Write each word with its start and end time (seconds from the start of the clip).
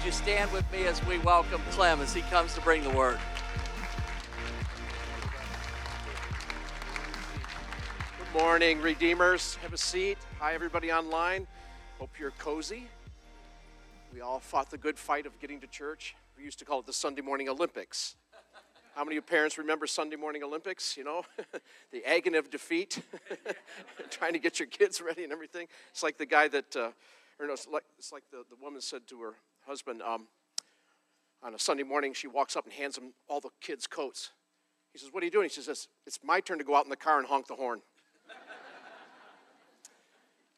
would 0.00 0.06
you 0.06 0.12
stand 0.12 0.50
with 0.50 0.64
me 0.72 0.86
as 0.86 1.04
we 1.04 1.18
welcome 1.18 1.60
Clem 1.72 2.00
as 2.00 2.14
he 2.14 2.22
comes 2.22 2.54
to 2.54 2.60
bring 2.62 2.82
the 2.82 2.88
word? 2.88 3.18
Good 8.16 8.40
morning, 8.40 8.80
Redeemers. 8.80 9.56
Have 9.56 9.74
a 9.74 9.76
seat. 9.76 10.16
Hi, 10.38 10.54
everybody 10.54 10.90
online. 10.90 11.46
Hope 11.98 12.18
you're 12.18 12.30
cozy. 12.30 12.88
We 14.10 14.22
all 14.22 14.40
fought 14.40 14.70
the 14.70 14.78
good 14.78 14.98
fight 14.98 15.26
of 15.26 15.38
getting 15.38 15.60
to 15.60 15.66
church. 15.66 16.16
We 16.34 16.44
used 16.44 16.58
to 16.60 16.64
call 16.64 16.80
it 16.80 16.86
the 16.86 16.94
Sunday 16.94 17.20
morning 17.20 17.50
Olympics. 17.50 18.16
How 18.94 19.04
many 19.04 19.18
of 19.18 19.24
you 19.24 19.28
parents 19.28 19.58
remember 19.58 19.86
Sunday 19.86 20.16
morning 20.16 20.42
Olympics? 20.42 20.96
You 20.96 21.04
know, 21.04 21.24
the 21.92 22.06
agony 22.06 22.38
of 22.38 22.50
defeat, 22.50 23.02
trying 24.10 24.32
to 24.32 24.38
get 24.38 24.58
your 24.58 24.68
kids 24.68 25.02
ready 25.02 25.24
and 25.24 25.32
everything. 25.32 25.66
It's 25.90 26.02
like 26.02 26.16
the 26.16 26.24
guy 26.24 26.48
that, 26.48 26.74
uh, 26.74 26.90
or 27.38 27.48
no, 27.48 27.52
it's 27.52 27.68
like, 27.68 27.84
it's 27.98 28.12
like 28.12 28.22
the, 28.30 28.44
the 28.48 28.56
woman 28.62 28.80
said 28.80 29.06
to 29.08 29.20
her 29.20 29.34
husband 29.66 30.02
um, 30.02 30.28
on 31.42 31.54
a 31.54 31.58
Sunday 31.58 31.82
morning, 31.82 32.12
she 32.12 32.26
walks 32.26 32.56
up 32.56 32.64
and 32.64 32.72
hands 32.72 32.98
him 32.98 33.12
all 33.28 33.40
the 33.40 33.50
kids' 33.60 33.86
coats. 33.86 34.30
He 34.92 34.98
says, 34.98 35.10
What 35.12 35.22
are 35.22 35.26
you 35.26 35.32
doing? 35.32 35.48
She 35.48 35.62
says, 35.62 35.88
It's 36.06 36.18
my 36.22 36.40
turn 36.40 36.58
to 36.58 36.64
go 36.64 36.74
out 36.74 36.84
in 36.84 36.90
the 36.90 36.96
car 36.96 37.18
and 37.18 37.26
honk 37.26 37.46
the 37.46 37.54
horn. 37.54 37.80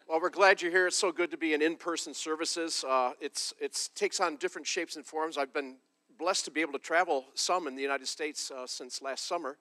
Well, 0.08 0.20
we're 0.20 0.30
glad 0.30 0.60
you're 0.60 0.70
here. 0.70 0.88
It's 0.88 0.98
so 0.98 1.10
good 1.10 1.30
to 1.30 1.38
be 1.38 1.54
in 1.54 1.62
in-person 1.62 2.12
services. 2.12 2.84
Uh, 2.86 3.12
it's 3.18 3.54
it 3.58 3.88
takes 3.94 4.20
on 4.20 4.36
different 4.36 4.66
shapes 4.66 4.96
and 4.96 5.06
forms. 5.06 5.38
I've 5.38 5.54
been 5.54 5.76
blessed 6.18 6.44
to 6.46 6.50
be 6.50 6.60
able 6.60 6.72
to 6.72 6.78
travel 6.78 7.24
some 7.34 7.66
in 7.66 7.76
the 7.76 7.82
United 7.82 8.06
States 8.08 8.50
uh, 8.50 8.66
since 8.66 9.00
last 9.00 9.26
summer, 9.26 9.56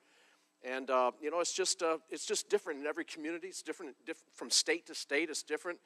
and 0.63 0.89
uh, 0.89 1.11
you 1.21 1.31
know 1.31 1.39
it's 1.39 1.53
just 1.53 1.81
uh, 1.83 1.99
it's 2.09 2.25
just 2.25 2.49
different 2.49 2.81
in 2.81 2.85
every 2.85 3.05
community. 3.05 3.47
It's 3.47 3.61
different, 3.61 3.95
different 4.05 4.33
from 4.33 4.49
state 4.49 4.87
to 4.87 4.95
state. 4.95 5.29
It's 5.29 5.43
different, 5.43 5.79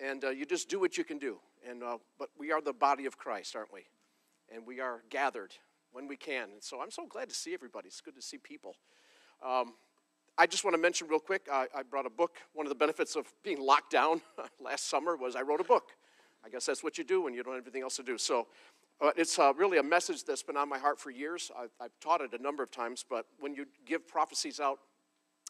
and 0.00 0.24
uh, 0.24 0.30
you 0.30 0.46
just 0.46 0.68
do 0.68 0.80
what 0.80 0.96
you 0.96 1.04
can 1.04 1.18
do. 1.18 1.38
And 1.68 1.82
uh, 1.82 1.98
but 2.18 2.30
we 2.38 2.52
are 2.52 2.60
the 2.60 2.72
body 2.72 3.06
of 3.06 3.18
Christ, 3.18 3.56
aren't 3.56 3.72
we? 3.72 3.86
And 4.54 4.66
we 4.66 4.80
are 4.80 5.02
gathered 5.10 5.52
when 5.92 6.08
we 6.08 6.16
can. 6.16 6.50
And 6.52 6.62
so 6.62 6.80
I'm 6.80 6.90
so 6.90 7.06
glad 7.06 7.28
to 7.28 7.34
see 7.34 7.54
everybody. 7.54 7.88
It's 7.88 8.00
good 8.00 8.16
to 8.16 8.22
see 8.22 8.38
people. 8.38 8.74
Um, 9.44 9.74
I 10.36 10.46
just 10.46 10.62
want 10.62 10.74
to 10.74 10.80
mention 10.80 11.08
real 11.08 11.18
quick 11.18 11.48
I, 11.52 11.66
I 11.74 11.82
brought 11.82 12.06
a 12.06 12.10
book. 12.10 12.36
One 12.54 12.64
of 12.64 12.70
the 12.70 12.76
benefits 12.76 13.16
of 13.16 13.26
being 13.42 13.60
locked 13.60 13.90
down 13.90 14.20
last 14.60 14.88
summer 14.88 15.16
was 15.16 15.34
I 15.34 15.42
wrote 15.42 15.60
a 15.60 15.64
book. 15.64 15.90
I 16.44 16.48
guess 16.48 16.66
that's 16.66 16.84
what 16.84 16.96
you 16.96 17.04
do 17.04 17.22
when 17.22 17.34
you 17.34 17.42
don't 17.42 17.54
have 17.54 17.64
anything 17.64 17.82
else 17.82 17.96
to 17.96 18.04
do. 18.04 18.16
So 18.16 18.46
uh, 19.00 19.10
it's 19.16 19.38
uh, 19.38 19.52
really 19.54 19.78
a 19.78 19.82
message 19.82 20.24
that's 20.24 20.42
been 20.42 20.56
on 20.56 20.68
my 20.68 20.78
heart 20.78 21.00
for 21.00 21.10
years. 21.10 21.50
I've, 21.58 21.70
I've, 21.80 21.98
taught 22.00 22.20
it 22.20 22.32
a 22.38 22.42
number 22.42 22.62
of 22.62 22.70
times, 22.70 23.04
but 23.08 23.26
when 23.40 23.54
you 23.54 23.66
give 23.84 24.06
prophecies 24.06 24.60
out, 24.60 24.78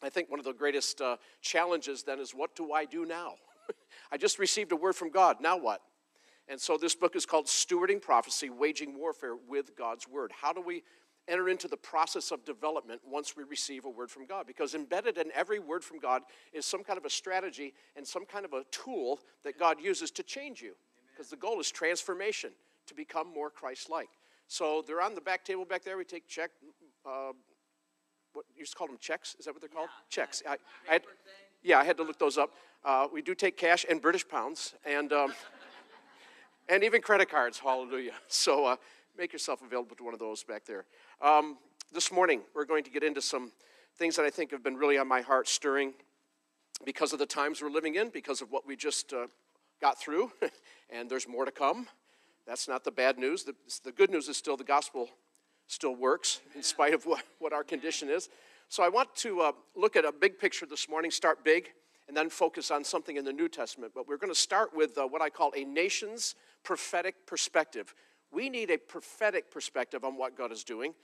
I 0.02 0.08
think 0.08 0.30
one 0.30 0.38
of 0.38 0.44
the 0.44 0.52
greatest 0.52 1.00
uh, 1.00 1.16
challenges 1.41 2.02
then 2.02 2.19
is 2.19 2.32
what 2.32 2.54
do 2.56 2.72
I 2.72 2.84
do 2.84 3.04
now? 3.04 3.34
I 4.12 4.16
just 4.16 4.38
received 4.38 4.72
a 4.72 4.77
word 4.77 4.94
from 4.94 5.11
God. 5.11 5.36
Now 5.41 5.56
what? 5.56 5.80
And 6.48 6.61
so 6.61 6.78
this 6.78 6.94
book 6.94 7.14
is 7.14 7.27
called 7.27 7.47
Stewarding 7.47 8.00
Prophecy 8.00 8.48
Waging 8.48 8.98
Warfare 8.98 9.36
with 9.48 9.77
God's 9.77 10.08
Word. 10.08 10.33
How 10.41 10.52
do 10.52 10.62
we 10.62 10.83
enter 11.28 11.48
into 11.48 11.69
the 11.69 11.77
process 11.77 12.30
of 12.30 12.44
development 12.44 13.00
once 13.05 13.36
we 13.36 13.44
receive 13.44 13.84
a 13.84 13.91
word 13.91 14.10
from 14.10 14.27
God. 14.27 14.47
Because 14.47 14.75
embedded 14.75 15.19
in 15.19 15.30
every 15.34 15.58
word 15.58 15.84
from 15.84 15.98
God 15.98 16.22
is 16.52 16.64
some 16.64 16.83
kind 16.83 16.98
of 16.98 17.05
a 17.05 17.10
strategy 17.10 17.75
and 17.97 18.06
some 18.06 18.25
kind 18.25 18.44
of 18.44 18.55
a 18.55 18.64
tool 18.70 19.20
that 19.44 19.58
God 19.58 19.77
uses 19.80 20.10
to 20.12 20.22
change 20.22 20.62
you. 20.62 20.72
Because 21.14 21.30
the 21.30 21.36
goal 21.36 21.60
is 21.60 21.70
transformation 21.70 22.50
to 22.86 22.94
become 22.94 23.32
more 23.32 23.50
Christ 23.50 23.91
like. 23.91 24.08
So 24.47 24.82
they're 24.86 25.03
on 25.03 25.14
the 25.14 25.20
back 25.20 25.44
table 25.44 25.64
back 25.64 25.84
there. 25.84 25.98
We 25.98 26.05
take 26.05 26.27
check. 26.27 26.50
Uh, 27.05 27.32
what 28.32 28.47
you 28.56 28.64
just 28.64 28.77
call 28.77 28.86
them 28.86 28.97
checks? 28.98 29.36
Is 29.38 29.44
that 29.44 29.53
what 29.53 29.60
they're 29.60 29.69
called? 29.69 29.88
Yeah, 29.88 30.25
checks. 30.25 30.42
I, 30.48 30.56
I 30.88 30.92
had, 30.94 31.03
yeah, 31.62 31.78
I 31.78 31.84
had 31.84 31.97
to 31.98 32.03
look 32.03 32.19
those 32.19 32.38
up. 32.38 32.50
Uh, 32.84 33.08
we 33.12 33.22
do 33.22 33.34
take 33.34 33.56
cash 33.56 33.84
and 33.88 34.00
British 34.00 34.26
pounds 34.26 34.74
and 34.84 35.12
um, 35.12 35.34
and 36.69 36.84
even 36.84 37.03
credit 37.03 37.30
cards. 37.30 37.58
Hallelujah. 37.58 38.12
So 38.28 38.66
uh, 38.66 38.76
make 39.16 39.32
yourself 39.32 39.62
available 39.62 39.97
to 39.97 40.04
one 40.04 40.14
of 40.14 40.20
those 40.20 40.44
back 40.44 40.64
there. 40.64 40.84
Um, 41.20 41.58
this 41.92 42.12
morning, 42.12 42.42
we're 42.54 42.64
going 42.64 42.84
to 42.84 42.91
get 42.91 43.03
into 43.03 43.20
some 43.20 43.50
things 43.97 44.16
that 44.16 44.25
I 44.25 44.30
think 44.30 44.53
have 44.53 44.62
been 44.62 44.76
really 44.76 44.98
on 44.98 45.08
my 45.08 45.22
heart 45.22 45.48
stirring 45.48 45.94
because 46.84 47.12
of 47.12 47.19
the 47.19 47.26
times 47.26 47.60
we're 47.60 47.70
living 47.70 47.97
in, 47.97 48.10
because 48.10 48.41
of 48.41 48.53
what 48.53 48.66
we 48.66 48.76
just 48.76 49.12
uh, 49.12 49.26
got 49.80 49.98
through, 49.98 50.30
and 50.91 51.10
there's 51.10 51.26
more 51.26 51.44
to 51.44 51.50
come. 51.50 51.88
That's 52.47 52.69
not 52.69 52.84
the 52.84 52.92
bad 52.92 53.19
news. 53.19 53.44
The, 53.44 53.54
the 53.84 53.92
good 53.92 54.10
news 54.10 54.28
is 54.28 54.36
still 54.36 54.56
the 54.56 54.64
gospel 54.64 55.08
still 55.66 55.94
works 55.94 56.41
in 56.54 56.62
spite 56.62 56.94
of 56.94 57.04
what, 57.04 57.24
what 57.38 57.53
our 57.53 57.64
condition 57.64 58.08
is. 58.08 58.28
So 58.69 58.82
I 58.82 58.88
want 58.88 59.14
to 59.16 59.41
uh, 59.41 59.53
look 59.74 59.97
at 59.97 60.04
a 60.04 60.12
big 60.12 60.38
picture 60.38 60.66
this 60.66 60.88
morning, 60.88 61.10
start 61.10 61.44
big, 61.44 61.70
and 62.08 62.16
then 62.16 62.30
focus 62.30 62.70
on 62.70 62.82
something 62.82 63.16
in 63.16 63.24
the 63.24 63.32
New 63.32 63.48
Testament. 63.48 63.92
But 63.94 64.08
we're 64.08 64.16
going 64.16 64.32
to 64.32 64.38
start 64.38 64.74
with 64.74 64.96
uh, 64.96 65.06
what 65.06 65.20
I 65.20 65.28
call 65.28 65.52
a 65.54 65.64
nation's 65.64 66.34
prophetic 66.64 67.26
perspective. 67.26 67.94
We 68.32 68.48
need 68.48 68.70
a 68.70 68.78
prophetic 68.78 69.50
perspective 69.50 70.04
on 70.04 70.16
what 70.16 70.36
God 70.36 70.50
is 70.50 70.64
doing, 70.64 70.94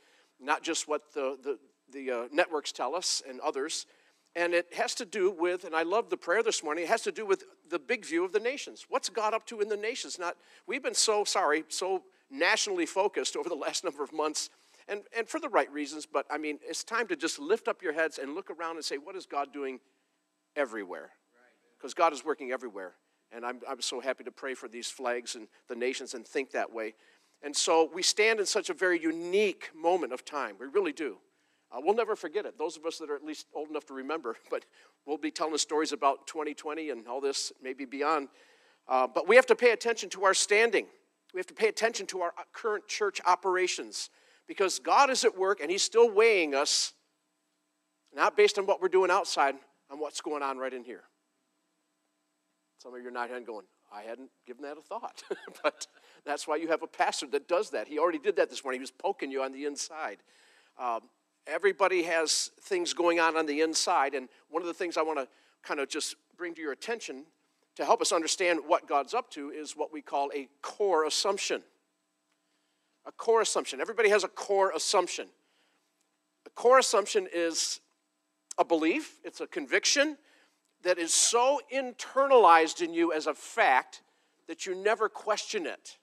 not 0.41 0.63
just 0.63 0.89
what 0.89 1.13
the, 1.13 1.39
the, 1.43 1.59
the 1.93 2.11
uh, 2.11 2.29
networks 2.33 2.73
tell 2.73 2.95
us 2.95 3.23
and 3.29 3.39
others. 3.41 3.87
And 4.35 4.53
it 4.55 4.75
has 4.75 4.95
to 4.97 5.05
do 5.05 5.31
with, 5.31 5.65
and 5.65 5.77
I 5.77 5.83
love 5.83 6.11
the 6.11 6.17
prayer 6.17 6.43
this 6.43 6.65
morning, 6.65 6.85
it 6.85 6.91
has 6.91 7.03
to 7.03 7.13
do 7.13 7.25
with 7.25 7.45
the 7.71 7.79
big 7.79 8.05
view 8.05 8.25
of 8.25 8.33
the 8.33 8.41
nations. 8.41 8.87
What's 8.89 9.09
God 9.09 9.33
up 9.33 9.47
to 9.47 9.61
in 9.61 9.69
the 9.69 9.77
nations? 9.77 10.19
Not, 10.19 10.37
we've 10.67 10.83
been 10.83 10.95
so, 10.95 11.23
sorry, 11.25 11.65
so 11.69 12.03
nationally 12.31 12.87
focused 12.87 13.37
over 13.37 13.49
the 13.49 13.55
last 13.67 13.85
number 13.85 14.03
of 14.03 14.13
months, 14.13 14.51
and, 14.89 15.03
and 15.17 15.29
for 15.29 15.41
the 15.41 15.49
right 15.49 15.71
reasons, 15.73 16.05
but 16.05 16.27
I 16.31 16.37
mean, 16.37 16.59
it's 16.63 16.85
time 16.85 17.07
to 17.09 17.17
just 17.17 17.39
lift 17.39 17.69
up 17.69 17.83
your 17.83 17.93
heads 17.93 18.19
and 18.19 18.35
look 18.35 18.51
around 18.51 18.77
and 18.77 18.85
say, 18.85 18.99
what 18.99 19.17
is 19.17 19.25
God 19.25 19.53
doing 19.53 19.81
everywhere? 20.57 21.11
Because 21.77 21.95
God 21.95 22.13
is 22.13 22.25
working 22.25 22.51
everywhere. 22.51 22.95
And 23.33 23.45
I'm, 23.45 23.61
I'm 23.69 23.81
so 23.81 24.01
happy 24.01 24.25
to 24.25 24.31
pray 24.31 24.55
for 24.55 24.69
these 24.69 24.89
flags 24.89 25.35
and 25.35 25.49
the 25.69 25.75
nations 25.75 26.15
and 26.15 26.27
think 26.27 26.53
that 26.53 26.73
way. 26.73 26.95
And 27.43 27.55
so 27.55 27.91
we 27.93 28.03
stand 28.03 28.41
in 28.41 28.47
such 28.47 28.71
a 28.71 28.75
very 28.75 29.01
unique 29.01 29.71
moment 29.75 30.13
of 30.13 30.25
time. 30.25 30.57
We 30.59 30.67
really 30.67 30.93
do. 30.93 31.19
Uh, 31.71 31.81
we'll 31.83 31.95
never 31.95 32.15
forget 32.15 32.47
it. 32.47 32.57
Those 32.57 32.77
of 32.77 32.87
us 32.87 32.99
that 32.99 33.11
are 33.11 33.17
at 33.17 33.25
least 33.25 33.47
old 33.55 33.69
enough 33.69 33.85
to 33.87 33.95
remember, 33.95 34.37
but 34.51 34.65
we'll 35.07 35.19
be 35.19 35.31
telling 35.31 35.59
stories 35.59 35.93
about 35.93 36.27
2020 36.27 36.91
and 36.91 37.07
all 37.09 37.21
this, 37.21 37.53
maybe 37.63 37.85
beyond. 37.85 38.29
Uh, 38.89 39.07
but 39.07 39.27
we 39.29 39.37
have 39.37 39.47
to 39.47 39.57
pay 39.57 39.73
attention 39.73 40.09
to 40.11 40.25
our 40.25 40.35
standing. 40.35 40.87
We 41.33 41.39
have 41.39 41.47
to 41.49 41.55
pay 41.55 41.69
attention 41.69 42.07
to 42.07 42.21
our 42.21 42.33
uh, 42.39 42.43
current 42.53 42.87
church 42.87 43.21
operations 43.27 44.11
because 44.47 44.79
God 44.79 45.11
is 45.11 45.25
at 45.25 45.37
work 45.37 45.61
and 45.61 45.71
He's 45.71 45.83
still 45.83 46.11
weighing 46.11 46.55
us, 46.55 46.93
not 48.15 48.37
based 48.37 48.59
on 48.59 48.67
what 48.67 48.81
we're 48.81 48.89
doing 48.89 49.11
outside, 49.11 49.57
on 49.95 50.01
what's 50.01 50.21
going 50.21 50.43
on 50.43 50.59
right 50.59 50.73
in 50.73 50.83
here. 50.83 51.03
Some 52.83 52.95
of 52.95 53.01
you 53.01 53.09
are 53.09 53.13
not 53.13 53.29
going, 53.47 53.65
I 53.93 54.03
hadn't 54.03 54.31
given 54.45 54.63
that 54.65 54.77
a 54.77 54.83
thought. 54.83 55.23
but 55.63 55.87
that's 56.27 56.49
why 56.49 56.57
you 56.57 56.69
have 56.69 56.83
a 56.83 56.87
pastor 56.87 57.27
that 57.29 57.47
does 57.47 57.71
that. 57.71 57.87
He 57.87 57.99
already 57.99 58.19
did 58.19 58.37
that 58.37 58.51
this 58.51 58.65
morning. 58.65 58.81
He 58.81 58.83
was 58.83 58.91
poking 58.91 59.31
you 59.31 59.43
on 59.43 59.53
the 59.53 59.65
inside. 59.65 60.19
Um, 60.79 61.03
everybody 61.47 62.03
has 62.03 62.51
things 62.63 62.93
going 62.93 63.21
on 63.21 63.37
on 63.37 63.47
the 63.47 63.61
inside. 63.61 64.15
And 64.15 64.29
one 64.51 64.63
of 64.63 64.67
the 64.67 64.75
things 64.75 64.97
I 64.97 65.03
want 65.03 65.21
to 65.21 65.29
kind 65.63 65.79
of 65.79 65.89
just 65.89 66.17
bring 66.37 66.55
to 66.55 66.61
your 66.61 66.73
attention 66.73 67.25
to 67.77 67.85
help 67.85 68.03
us 68.03 68.11
understand 68.11 68.61
what 68.67 68.89
God's 68.89 69.15
up 69.15 69.31
to 69.31 69.51
is 69.51 69.77
what 69.77 69.93
we 69.93 70.03
call 70.03 70.31
a 70.35 70.49
core 70.61 71.07
assumption. 71.07 71.63
A 73.07 73.13
core 73.13 73.43
assumption. 73.43 73.81
Everybody 73.81 74.09
has 74.09 74.25
a 74.25 74.29
core 74.29 74.73
assumption. 74.75 75.29
A 76.47 76.51
core 76.51 76.79
assumption 76.79 77.29
is 77.33 77.81
a 78.59 78.65
belief, 78.65 79.17
it's 79.25 79.41
a 79.41 79.47
conviction 79.47 80.17
that 80.83 80.99
is 80.99 81.13
so 81.13 81.61
internalized 81.73 82.83
in 82.83 82.93
you 82.93 83.13
as 83.13 83.27
a 83.27 83.35
fact 83.35 84.03
that 84.47 84.67
you 84.67 84.75
never 84.75 85.09
question 85.09 85.67
it. 85.67 85.99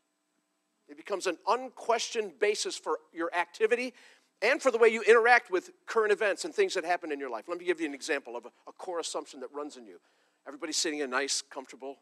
It 0.90 0.97
becomes 0.97 1.28
an 1.28 1.38
unquestioned 1.47 2.34
basis 2.40 2.78
for 2.78 3.00
your 3.13 3.34
activity 3.34 3.94
and 4.41 4.61
for 4.61 4.72
the 4.72 4.78
way 4.78 4.90
you 4.90 5.03
interact 5.03 5.51
with 5.51 5.69
current 5.85 6.11
events 6.11 6.44
and 6.44 6.53
things 6.53 6.73
that 6.73 6.84
happen 6.84 7.11
in 7.11 7.20
your 7.20 7.29
life. 7.29 7.46
Let 7.47 7.59
me 7.59 7.66
give 7.66 7.79
you 7.79 7.87
an 7.87 7.93
example 7.93 8.35
of 8.35 8.46
a, 8.46 8.72
core 8.73 8.99
assumption 8.99 9.40
that 9.41 9.49
runs 9.53 9.78
in 9.78 9.85
you. 9.85 9.99
Everybody's 10.47 10.78
sitting 10.78 10.99
in 10.99 11.05
a 11.05 11.11
nice, 11.11 11.41
comfortable 11.41 11.97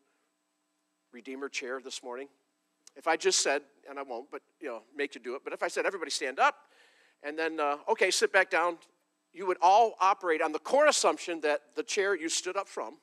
Redeemer 1.12 1.50
chair 1.50 1.82
this 1.84 2.02
morning. 2.02 2.30
If 2.96 3.08
I 3.08 3.18
just 3.18 3.42
said, 3.42 3.62
and 3.90 4.00
I 4.00 4.04
won't, 4.04 4.32
but 4.32 4.42
you 4.62 4.68
know, 4.68 4.82
make 4.96 5.14
you 5.16 5.22
do 5.22 5.36
it, 5.36 5.42
but 5.44 5.54
if 5.54 5.62
I 5.62 5.68
said, 5.68 5.86
everybody 5.86 6.12
stand 6.12 6.40
up, 6.40 6.56
and 7.24 7.38
then, 7.38 7.60
uh, 7.60 7.78
okay, 7.90 8.12
sit 8.12 8.32
back 8.32 8.50
down, 8.50 8.78
you 9.34 9.46
would 9.46 9.58
all 9.62 9.96
operate 10.00 10.42
on 10.42 10.52
the 10.52 10.60
core 10.60 10.88
assumption 10.88 11.42
that 11.42 11.62
the 11.76 11.84
chair 11.84 12.16
you 12.16 12.30
stood 12.30 12.58
up 12.58 12.68
from 12.68 12.96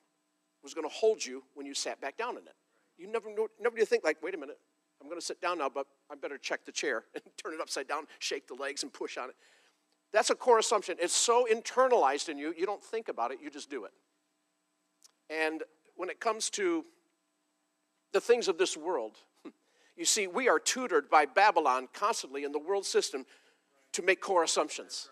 was 0.62 0.74
going 0.74 0.88
to 0.88 0.94
hold 0.94 1.24
you 1.24 1.42
when 1.54 1.66
you 1.66 1.74
sat 1.74 2.00
back 2.00 2.16
down 2.16 2.32
in 2.32 2.42
it. 2.42 2.54
You 2.98 3.10
never, 3.10 3.28
nobody 3.60 3.84
think 3.84 4.04
like, 4.04 4.22
wait 4.22 4.34
a 4.34 4.38
minute, 4.38 4.58
I'm 5.00 5.08
going 5.08 5.20
to 5.20 5.24
sit 5.24 5.40
down 5.40 5.58
now, 5.58 5.68
but 5.68 5.86
I 6.10 6.14
better 6.14 6.38
check 6.38 6.64
the 6.64 6.72
chair 6.72 7.04
and 7.14 7.22
turn 7.42 7.54
it 7.54 7.60
upside 7.60 7.88
down, 7.88 8.04
shake 8.18 8.48
the 8.48 8.54
legs, 8.54 8.82
and 8.82 8.92
push 8.92 9.16
on 9.16 9.28
it. 9.28 9.36
That's 10.12 10.30
a 10.30 10.34
core 10.34 10.58
assumption. 10.58 10.96
It's 11.00 11.14
so 11.14 11.46
internalized 11.52 12.28
in 12.28 12.38
you, 12.38 12.54
you 12.56 12.66
don't 12.66 12.82
think 12.82 13.08
about 13.08 13.32
it, 13.32 13.38
you 13.42 13.50
just 13.50 13.70
do 13.70 13.84
it. 13.84 13.92
And 15.28 15.62
when 15.96 16.08
it 16.10 16.20
comes 16.20 16.50
to 16.50 16.84
the 18.12 18.20
things 18.20 18.48
of 18.48 18.58
this 18.58 18.76
world, 18.76 19.16
you 19.96 20.04
see, 20.04 20.26
we 20.26 20.48
are 20.48 20.58
tutored 20.58 21.10
by 21.10 21.26
Babylon 21.26 21.88
constantly 21.92 22.44
in 22.44 22.52
the 22.52 22.58
world 22.58 22.86
system 22.86 23.26
to 23.92 24.02
make 24.02 24.20
core 24.20 24.42
assumptions. 24.42 25.08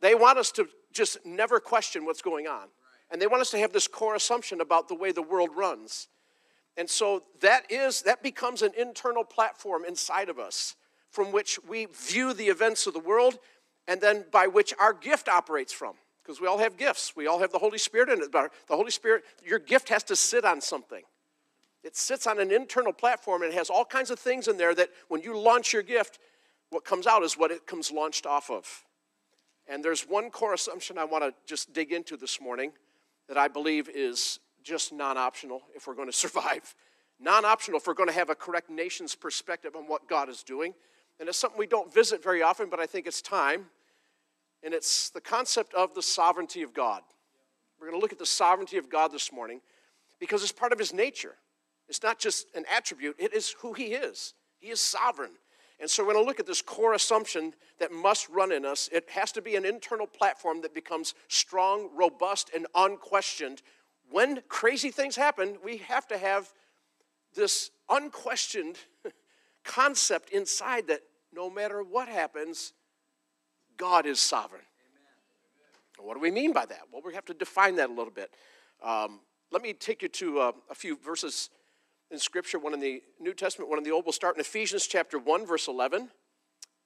They 0.00 0.14
want 0.14 0.38
us 0.38 0.50
to 0.52 0.68
just 0.92 1.24
never 1.24 1.60
question 1.60 2.04
what's 2.04 2.22
going 2.22 2.46
on. 2.46 2.68
And 3.10 3.20
they 3.20 3.26
want 3.26 3.40
us 3.40 3.50
to 3.50 3.58
have 3.58 3.72
this 3.72 3.86
core 3.86 4.14
assumption 4.14 4.60
about 4.60 4.88
the 4.88 4.94
way 4.94 5.12
the 5.12 5.22
world 5.22 5.50
runs. 5.54 6.08
And 6.76 6.90
so 6.90 7.22
that 7.40 7.70
is 7.70 8.02
that 8.02 8.22
becomes 8.22 8.62
an 8.62 8.72
internal 8.76 9.24
platform 9.24 9.84
inside 9.84 10.28
of 10.28 10.38
us 10.38 10.74
from 11.10 11.32
which 11.32 11.58
we 11.66 11.86
view 11.86 12.34
the 12.34 12.48
events 12.48 12.86
of 12.86 12.92
the 12.92 13.00
world 13.00 13.38
and 13.88 14.00
then 14.00 14.24
by 14.30 14.46
which 14.46 14.74
our 14.78 14.92
gift 14.92 15.28
operates 15.28 15.72
from. 15.72 15.94
Because 16.22 16.40
we 16.40 16.48
all 16.48 16.58
have 16.58 16.76
gifts. 16.76 17.14
We 17.14 17.28
all 17.28 17.38
have 17.38 17.52
the 17.52 17.58
Holy 17.58 17.78
Spirit 17.78 18.08
in 18.08 18.20
it. 18.20 18.32
But 18.32 18.52
the 18.68 18.74
Holy 18.74 18.90
Spirit, 18.90 19.22
your 19.44 19.60
gift 19.60 19.88
has 19.90 20.02
to 20.04 20.16
sit 20.16 20.44
on 20.44 20.60
something. 20.60 21.02
It 21.84 21.96
sits 21.96 22.26
on 22.26 22.40
an 22.40 22.50
internal 22.50 22.92
platform 22.92 23.42
and 23.42 23.52
it 23.52 23.56
has 23.56 23.70
all 23.70 23.84
kinds 23.84 24.10
of 24.10 24.18
things 24.18 24.48
in 24.48 24.56
there 24.56 24.74
that 24.74 24.90
when 25.08 25.22
you 25.22 25.38
launch 25.38 25.72
your 25.72 25.82
gift, 25.82 26.18
what 26.70 26.84
comes 26.84 27.06
out 27.06 27.22
is 27.22 27.38
what 27.38 27.52
it 27.52 27.64
comes 27.64 27.92
launched 27.92 28.26
off 28.26 28.50
of. 28.50 28.84
And 29.68 29.84
there's 29.84 30.02
one 30.02 30.30
core 30.30 30.54
assumption 30.54 30.98
I 30.98 31.04
want 31.04 31.24
to 31.24 31.34
just 31.46 31.72
dig 31.72 31.92
into 31.92 32.16
this 32.16 32.40
morning 32.40 32.72
that 33.28 33.36
I 33.36 33.48
believe 33.48 33.88
is 33.88 34.38
just 34.62 34.92
non 34.92 35.16
optional 35.16 35.62
if 35.74 35.86
we're 35.86 35.94
going 35.94 36.08
to 36.10 36.16
survive. 36.16 36.74
Non 37.18 37.44
optional 37.44 37.78
if 37.78 37.86
we're 37.86 37.94
going 37.94 38.08
to 38.08 38.14
have 38.14 38.30
a 38.30 38.34
correct 38.34 38.70
nation's 38.70 39.14
perspective 39.14 39.74
on 39.74 39.84
what 39.84 40.08
God 40.08 40.28
is 40.28 40.42
doing. 40.42 40.74
And 41.18 41.28
it's 41.28 41.38
something 41.38 41.58
we 41.58 41.66
don't 41.66 41.92
visit 41.92 42.22
very 42.22 42.42
often, 42.42 42.68
but 42.68 42.78
I 42.78 42.86
think 42.86 43.06
it's 43.06 43.22
time. 43.22 43.66
And 44.62 44.74
it's 44.74 45.10
the 45.10 45.20
concept 45.20 45.74
of 45.74 45.94
the 45.94 46.02
sovereignty 46.02 46.62
of 46.62 46.74
God. 46.74 47.02
We're 47.80 47.88
going 47.88 47.98
to 47.98 48.02
look 48.02 48.12
at 48.12 48.18
the 48.18 48.26
sovereignty 48.26 48.78
of 48.78 48.90
God 48.90 49.12
this 49.12 49.32
morning 49.32 49.60
because 50.18 50.42
it's 50.42 50.52
part 50.52 50.72
of 50.72 50.78
his 50.78 50.92
nature. 50.92 51.34
It's 51.88 52.02
not 52.02 52.18
just 52.18 52.46
an 52.54 52.64
attribute, 52.74 53.16
it 53.18 53.32
is 53.32 53.54
who 53.60 53.72
he 53.72 53.94
is. 53.94 54.34
He 54.58 54.68
is 54.68 54.80
sovereign. 54.80 55.32
And 55.78 55.90
so 55.90 56.02
we're 56.02 56.14
going 56.14 56.24
to 56.24 56.28
look 56.28 56.40
at 56.40 56.46
this 56.46 56.62
core 56.62 56.94
assumption 56.94 57.52
that 57.78 57.92
must 57.92 58.28
run 58.30 58.50
in 58.50 58.64
us. 58.64 58.88
It 58.92 59.10
has 59.10 59.30
to 59.32 59.42
be 59.42 59.56
an 59.56 59.66
internal 59.66 60.06
platform 60.06 60.62
that 60.62 60.74
becomes 60.74 61.14
strong, 61.28 61.90
robust, 61.94 62.50
and 62.54 62.66
unquestioned. 62.74 63.60
When 64.10 64.42
crazy 64.48 64.90
things 64.90 65.16
happen, 65.16 65.58
we 65.62 65.78
have 65.78 66.06
to 66.08 66.18
have 66.18 66.52
this 67.34 67.70
unquestioned 67.90 68.78
concept 69.64 70.30
inside 70.30 70.86
that 70.86 71.00
no 71.34 71.50
matter 71.50 71.82
what 71.82 72.08
happens, 72.08 72.72
God 73.76 74.06
is 74.06 74.18
sovereign. 74.18 74.62
What 75.98 76.14
do 76.14 76.20
we 76.20 76.30
mean 76.30 76.52
by 76.52 76.66
that? 76.66 76.82
Well, 76.92 77.02
we 77.04 77.14
have 77.14 77.24
to 77.26 77.34
define 77.34 77.76
that 77.76 77.90
a 77.90 77.92
little 77.92 78.12
bit. 78.12 78.30
Um, 78.82 79.20
let 79.50 79.62
me 79.62 79.72
take 79.72 80.02
you 80.02 80.08
to 80.08 80.40
uh, 80.40 80.52
a 80.70 80.74
few 80.74 80.96
verses 80.96 81.50
in 82.10 82.18
Scripture, 82.18 82.58
one 82.58 82.74
in 82.74 82.80
the 82.80 83.02
New 83.20 83.34
Testament, 83.34 83.68
one 83.68 83.78
in 83.78 83.84
the 83.84 83.90
Old. 83.90 84.04
We'll 84.04 84.12
start 84.12 84.36
in 84.36 84.40
Ephesians 84.40 84.86
chapter 84.86 85.18
1, 85.18 85.46
verse 85.46 85.68
11. 85.68 86.10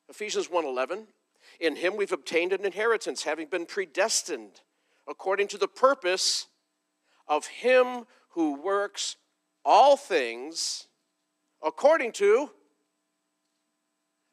Ephesians 0.08 0.50
1 0.50 0.64
11. 0.64 1.06
In 1.60 1.76
him 1.76 1.96
we've 1.96 2.12
obtained 2.12 2.52
an 2.52 2.64
inheritance, 2.64 3.22
having 3.24 3.48
been 3.48 3.66
predestined 3.66 4.60
according 5.08 5.48
to 5.48 5.58
the 5.58 5.68
purpose 5.68 6.46
of 7.28 7.46
him 7.46 8.06
who 8.30 8.60
works 8.60 9.16
all 9.64 9.96
things 9.96 10.86
according 11.62 12.12
to 12.12 12.50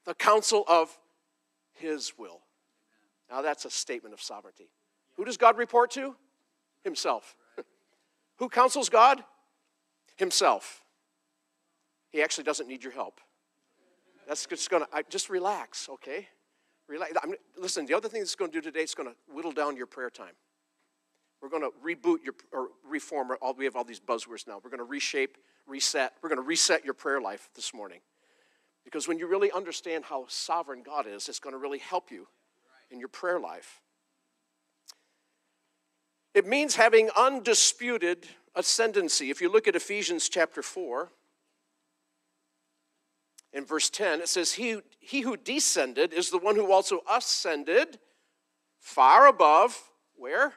the 0.06 0.14
counsel 0.14 0.64
of 0.68 0.98
his 1.74 2.14
will. 2.18 2.42
Now 3.30 3.42
that's 3.42 3.66
a 3.66 3.70
statement 3.70 4.14
of 4.14 4.22
sovereignty. 4.22 4.70
Who 5.16 5.26
does 5.26 5.38
God 5.38 5.58
report 5.58 5.92
to? 5.92 6.16
Himself. 6.84 7.36
Who 8.38 8.50
counsels 8.50 8.90
God? 8.90 9.24
Himself. 10.18 10.84
He 12.10 12.22
actually 12.22 12.44
doesn't 12.44 12.68
need 12.68 12.84
your 12.84 12.94
help. 12.94 13.22
That's 14.28 14.46
just 14.46 14.70
going 14.70 14.84
to, 14.84 15.04
just 15.10 15.30
relax, 15.30 15.88
okay? 15.90 16.28
Relax. 16.88 17.14
I'm, 17.24 17.34
listen, 17.58 17.86
the 17.86 17.94
other 17.94 18.10
thing 18.10 18.22
it's 18.22 18.36
going 18.36 18.52
to 18.52 18.58
do 18.58 18.62
today, 18.62 18.84
is 18.84 18.94
going 18.94 19.10
to 19.10 19.16
whittle 19.34 19.52
down 19.54 19.78
your 19.78 19.86
prayer 19.86 20.10
time. 20.10 20.34
We're 21.42 21.50
going 21.50 21.62
to 21.62 21.72
reboot 21.86 22.24
your, 22.24 22.34
or 22.52 22.70
reform, 22.88 23.30
all, 23.42 23.54
we 23.54 23.66
have 23.66 23.76
all 23.76 23.84
these 23.84 24.00
buzzwords 24.00 24.48
now. 24.48 24.60
We're 24.64 24.70
going 24.70 24.80
to 24.80 24.84
reshape, 24.84 25.38
reset. 25.68 26.14
We're 26.22 26.30
going 26.30 26.42
to 26.42 26.48
reset 26.48 26.84
your 26.84 26.94
prayer 26.94 27.22
life 27.22 27.50
this 27.56 27.74
morning. 27.74 28.00
Because 28.84 29.08
when 29.08 29.20
you 29.20 29.28
really 29.28 29.52
understand 29.52 30.06
how 30.06 30.26
sovereign 30.28 30.82
God 30.84 31.06
is, 31.08 31.30
it's 31.30 31.40
going 31.40 31.54
to 31.54 31.60
really 31.60 31.78
help 31.78 32.10
you 32.10 32.28
in 32.90 33.00
your 33.00 33.10
prayer 33.10 33.40
life. 33.40 33.82
It 36.34 36.48
means 36.48 36.76
having 36.76 37.10
undisputed 37.16 38.28
ascendancy. 38.58 39.30
If 39.30 39.40
you 39.42 39.50
look 39.50 39.68
at 39.68 39.76
Ephesians 39.76 40.28
chapter 40.28 40.62
4, 40.62 41.10
in 43.54 43.66
verse 43.66 43.90
10, 43.90 44.22
it 44.22 44.28
says, 44.28 44.54
He, 44.54 44.82
he 45.00 45.22
who 45.22 45.38
descended 45.38 46.14
is 46.14 46.30
the 46.30 46.38
one 46.38 46.56
who 46.56 46.72
also 46.72 47.02
ascended 47.10 48.00
far 48.80 49.28
above, 49.28 49.82
where? 50.16 50.54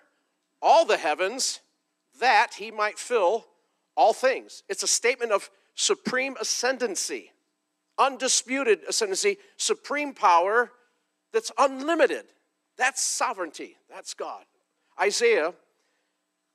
All 0.60 0.84
the 0.84 0.96
heavens, 0.96 1.60
that 2.18 2.54
he 2.58 2.70
might 2.70 2.98
fill 2.98 3.46
all 3.96 4.12
things. 4.12 4.62
It's 4.68 4.82
a 4.82 4.88
statement 4.88 5.32
of 5.32 5.50
supreme 5.74 6.36
ascendancy, 6.40 7.32
undisputed 7.98 8.80
ascendancy, 8.88 9.38
supreme 9.56 10.12
power 10.12 10.72
that's 11.32 11.52
unlimited. 11.58 12.24
That's 12.76 13.02
sovereignty. 13.02 13.76
That's 13.88 14.14
God. 14.14 14.44
Isaiah 15.00 15.54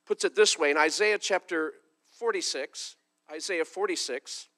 puts 0.05 0.23
it 0.23 0.35
this 0.35 0.57
way 0.57 0.71
in 0.71 0.77
Isaiah 0.77 1.17
chapter 1.17 1.73
46, 2.19 2.95
Isaiah 3.31 3.65
46. 3.65 4.49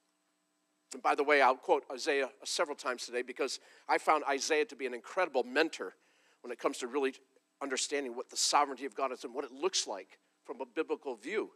And 0.94 1.02
by 1.02 1.16
the 1.16 1.24
way, 1.24 1.42
I'll 1.42 1.56
quote 1.56 1.84
Isaiah 1.92 2.30
several 2.44 2.76
times 2.76 3.06
today 3.06 3.22
because 3.22 3.60
I 3.90 3.98
found 3.98 4.24
Isaiah 4.30 4.66
to 4.66 4.76
be 4.76 4.86
an 4.86 4.94
incredible 4.94 5.44
mentor 5.44 5.94
when 6.42 6.52
it 6.52 6.60
comes 6.60 6.78
to 6.80 6.88
really 6.88 7.14
understanding 7.62 8.16
what 8.16 8.30
the 8.30 8.38
sovereignty 8.38 8.86
of 8.86 8.96
God 8.96 9.12
is 9.12 9.24
and 9.24 9.34
what 9.34 9.44
it 9.44 9.52
looks 9.52 9.88
like 9.88 10.20
from 10.46 10.62
a 10.62 10.66
biblical 10.66 11.16
view. 11.16 11.50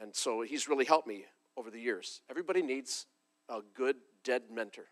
And 0.00 0.14
so 0.14 0.42
he's 0.42 0.68
really 0.68 0.84
helped 0.84 1.06
me 1.06 1.26
over 1.56 1.70
the 1.70 1.78
years. 1.78 2.22
Everybody 2.30 2.62
needs 2.62 3.06
a 3.48 3.60
good 3.76 3.96
dead 4.24 4.42
mentor. 4.52 4.86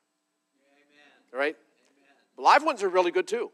Amen. 0.74 1.32
All 1.32 1.38
right? 1.38 1.56
Amen. 1.56 2.44
Live 2.44 2.64
ones 2.64 2.82
are 2.82 2.88
really 2.88 3.10
good 3.10 3.26
too. 3.26 3.50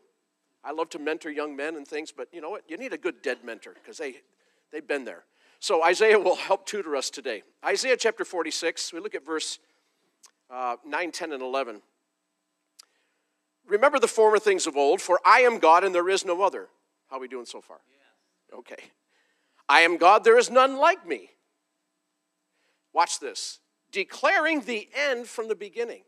I 0.65 0.73
love 0.73 0.91
to 0.91 0.99
mentor 0.99 1.31
young 1.31 1.55
men 1.55 1.77
and 1.77 1.87
things, 1.87 2.11
but 2.11 2.29
you 2.33 2.41
know 2.41 2.51
what? 2.51 2.63
You 2.69 2.77
need 2.77 2.93
a 2.93 2.99
good 2.99 3.23
dead 3.23 3.39
mentor 3.45 3.75
because 3.75 3.99
they, 3.99 4.17
They've 4.73 4.87
been 4.87 5.05
there. 5.05 5.25
So 5.61 5.83
Isaiah 5.85 6.19
will 6.19 6.37
help 6.37 6.67
tutor 6.67 6.95
us 6.97 7.11
today. 7.11 7.43
Isaiah 7.65 7.97
chapter 7.97 8.25
46, 8.25 8.93
we 8.93 9.01
look 9.01 9.15
at 9.15 9.25
verse 9.25 9.59
uh, 10.51 10.77
9, 10.87 11.11
10, 11.11 11.33
and 11.33 11.43
11. 11.43 11.81
Remember 13.67 13.99
the 13.99 14.09
former 14.09 14.39
things 14.39 14.67
of 14.67 14.77
old, 14.77 15.01
for 15.01 15.21
I 15.25 15.41
am 15.41 15.59
God 15.59 15.85
and 15.85 15.95
there 15.95 16.09
is 16.09 16.25
no 16.25 16.43
other. 16.43 16.69
How 17.09 17.17
are 17.17 17.21
we 17.21 17.29
doing 17.29 17.47
so 17.47 17.61
far? 17.61 17.79
Okay. 18.53 18.91
I 19.69 19.81
am 19.81 19.97
God, 19.97 20.25
there 20.25 20.39
is 20.39 20.51
none 20.51 20.77
like 20.77 21.07
me. 21.07 21.31
Watch 22.93 23.19
this. 23.19 23.61
Declaring 23.91 24.61
the 24.63 24.89
end 24.95 25.27
from 25.27 25.49
the 25.49 25.55
beginning. 25.55 26.03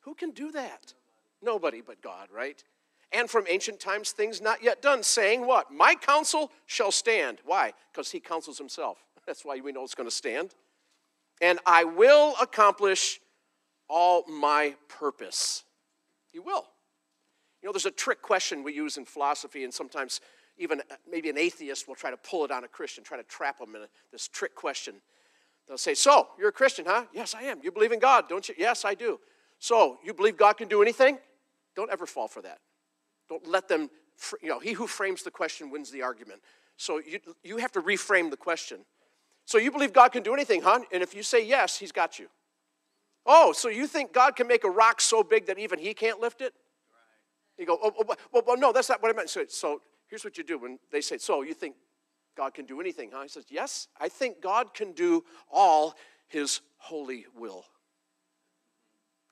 Who 0.00 0.14
can 0.14 0.30
do 0.30 0.50
that? 0.52 0.94
Nobody 1.42 1.80
but 1.80 2.00
God, 2.00 2.28
right? 2.34 2.62
And 3.14 3.30
from 3.30 3.44
ancient 3.48 3.80
times 3.80 4.12
things 4.12 4.40
not 4.40 4.62
yet 4.62 4.82
done, 4.82 5.02
saying 5.02 5.46
what? 5.46 5.72
My 5.72 5.94
counsel 5.94 6.50
shall 6.66 6.90
stand. 6.90 7.38
Why? 7.44 7.72
Because 7.92 8.10
he 8.10 8.20
counsels 8.20 8.58
himself. 8.58 8.98
That's 9.26 9.44
why 9.44 9.60
we 9.60 9.72
know 9.72 9.84
it's 9.84 9.94
going 9.94 10.08
to 10.08 10.14
stand. 10.14 10.54
And 11.40 11.58
I 11.66 11.84
will 11.84 12.34
accomplish 12.40 13.20
all 13.88 14.24
my 14.28 14.74
purpose. 14.88 15.64
He 16.32 16.38
will. 16.38 16.66
You 17.62 17.68
know, 17.68 17.72
there's 17.72 17.86
a 17.86 17.90
trick 17.90 18.20
question 18.20 18.62
we 18.62 18.74
use 18.74 18.96
in 18.96 19.04
philosophy, 19.04 19.64
and 19.64 19.72
sometimes 19.72 20.20
even 20.58 20.80
uh, 20.80 20.96
maybe 21.10 21.30
an 21.30 21.38
atheist 21.38 21.88
will 21.88 21.94
try 21.94 22.10
to 22.10 22.16
pull 22.16 22.44
it 22.44 22.50
on 22.50 22.64
a 22.64 22.68
Christian, 22.68 23.02
try 23.02 23.16
to 23.16 23.22
trap 23.24 23.58
them 23.58 23.74
in 23.74 23.82
a, 23.82 23.86
this 24.12 24.28
trick 24.28 24.54
question. 24.54 24.96
They'll 25.66 25.78
say, 25.78 25.94
So, 25.94 26.28
you're 26.38 26.50
a 26.50 26.52
Christian, 26.52 26.84
huh? 26.86 27.04
Yes, 27.12 27.34
I 27.34 27.44
am. 27.44 27.60
You 27.62 27.72
believe 27.72 27.92
in 27.92 27.98
God, 27.98 28.28
don't 28.28 28.46
you? 28.48 28.54
Yes, 28.58 28.84
I 28.84 28.94
do. 28.94 29.18
So, 29.58 29.98
you 30.04 30.12
believe 30.12 30.36
God 30.36 30.54
can 30.54 30.68
do 30.68 30.82
anything? 30.82 31.18
Don't 31.74 31.90
ever 31.90 32.06
fall 32.06 32.28
for 32.28 32.42
that. 32.42 32.58
Don't 33.28 33.46
let 33.46 33.68
them, 33.68 33.90
you 34.42 34.48
know, 34.48 34.58
he 34.58 34.72
who 34.72 34.86
frames 34.86 35.22
the 35.22 35.30
question 35.30 35.70
wins 35.70 35.90
the 35.90 36.02
argument. 36.02 36.40
So 36.76 36.98
you, 36.98 37.20
you 37.42 37.56
have 37.58 37.72
to 37.72 37.80
reframe 37.80 38.30
the 38.30 38.36
question. 38.36 38.80
So 39.46 39.58
you 39.58 39.70
believe 39.70 39.92
God 39.92 40.10
can 40.12 40.22
do 40.22 40.34
anything, 40.34 40.62
huh? 40.62 40.80
And 40.92 41.02
if 41.02 41.14
you 41.14 41.22
say 41.22 41.44
yes, 41.46 41.78
he's 41.78 41.92
got 41.92 42.18
you. 42.18 42.28
Oh, 43.26 43.52
so 43.52 43.68
you 43.68 43.86
think 43.86 44.12
God 44.12 44.36
can 44.36 44.46
make 44.46 44.64
a 44.64 44.70
rock 44.70 45.00
so 45.00 45.22
big 45.22 45.46
that 45.46 45.58
even 45.58 45.78
he 45.78 45.94
can't 45.94 46.20
lift 46.20 46.40
it? 46.40 46.52
You 47.58 47.66
go, 47.66 47.78
oh, 47.82 47.92
oh, 47.98 48.16
well, 48.32 48.42
well, 48.46 48.56
no, 48.56 48.72
that's 48.72 48.88
not 48.88 49.02
what 49.02 49.12
I 49.12 49.16
meant. 49.16 49.30
So, 49.30 49.44
so 49.48 49.80
here's 50.08 50.24
what 50.24 50.36
you 50.36 50.44
do 50.44 50.58
when 50.58 50.78
they 50.90 51.00
say, 51.00 51.18
so 51.18 51.42
you 51.42 51.54
think 51.54 51.76
God 52.36 52.52
can 52.52 52.66
do 52.66 52.80
anything, 52.80 53.10
huh? 53.12 53.22
He 53.22 53.28
says, 53.28 53.46
yes, 53.48 53.88
I 54.00 54.08
think 54.08 54.42
God 54.42 54.74
can 54.74 54.92
do 54.92 55.24
all 55.50 55.94
his 56.26 56.60
holy 56.78 57.26
will. 57.36 57.64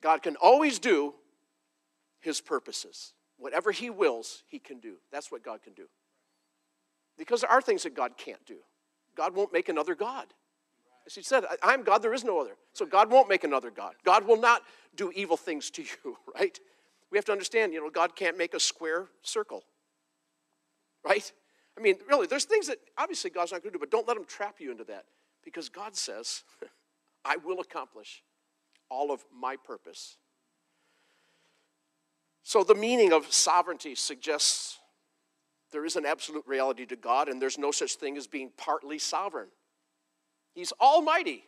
God 0.01 0.23
can 0.23 0.37
always 0.37 0.79
do 0.79 1.15
his 2.21 2.41
purposes. 2.41 3.13
Whatever 3.43 3.73
He 3.73 3.91
wills, 3.91 4.45
He 4.47 4.61
can 4.61 4.79
do. 4.79 4.95
That's 5.11 5.33
what 5.33 5.43
God 5.43 5.63
can 5.63 5.73
do. 5.73 5.89
Because 7.19 7.41
there 7.41 7.51
are 7.51 7.61
things 7.61 7.83
that 7.83 7.95
God 7.95 8.17
can't 8.17 8.45
do. 8.47 8.59
God 9.17 9.35
won't 9.35 9.53
make 9.53 9.69
another 9.69 9.97
God. 9.97 10.27
As 11.07 11.17
He 11.17 11.23
said, 11.23 11.45
I 11.61 11.75
am 11.75 11.83
God, 11.83 12.03
there 12.03 12.15
is 12.15 12.23
no 12.23 12.41
other. 12.41 12.57
So 12.73 12.87
God 12.87 13.11
won't 13.11 13.29
make 13.29 13.43
another 13.43 13.71
God. 13.71 13.95
God 14.05 14.29
will 14.29 14.41
not 14.41 14.63
do 14.95 15.11
evil 15.15 15.37
things 15.37 15.71
to 15.73 15.83
you, 15.83 16.17
right? 16.35 16.57
We 17.11 17.19
have 17.19 17.25
to 17.25 17.33
understand, 17.33 17.73
you 17.73 17.81
know, 17.81 17.91
God 17.91 18.15
can't 18.15 18.39
make 18.39 18.55
a 18.55 18.61
square 18.61 19.09
circle, 19.23 19.65
right? 21.05 21.31
I 21.77 21.81
mean, 21.81 21.97
really, 22.09 22.29
there's 22.29 22.45
things 22.45 22.69
that 22.69 22.79
obviously 22.97 23.31
God's 23.31 23.51
not 23.51 23.63
going 23.63 23.73
to 23.73 23.79
do, 23.79 23.81
but 23.81 23.91
don't 23.91 24.07
let 24.07 24.17
Him 24.17 24.25
trap 24.25 24.61
you 24.61 24.71
into 24.71 24.85
that. 24.85 25.05
Because 25.45 25.69
God 25.69 25.97
says, 25.97 26.45
I 27.25 27.39
will 27.39 27.59
accomplish 27.59 28.23
all 28.89 29.11
of 29.11 29.25
my 29.35 29.57
purpose. 29.57 30.17
So, 32.43 32.65
the 32.65 32.75
meaning 32.75 33.13
of 33.13 33.33
sovereignty 33.33 33.95
suggests 33.95 34.81
there 35.71 35.85
is 35.85 35.97
an 35.97 36.05
absolute 36.05 36.45
reality 36.47 36.85
to 36.87 36.97
God, 36.97 37.29
and 37.29 37.41
there's 37.41 37.59
no 37.59 37.71
such 37.71 37.95
thing 37.95 38.17
as 38.17 38.27
being 38.27 38.51
partly 38.57 38.99
sovereign. 38.99 39.49
He's 40.55 40.73
almighty 40.81 41.45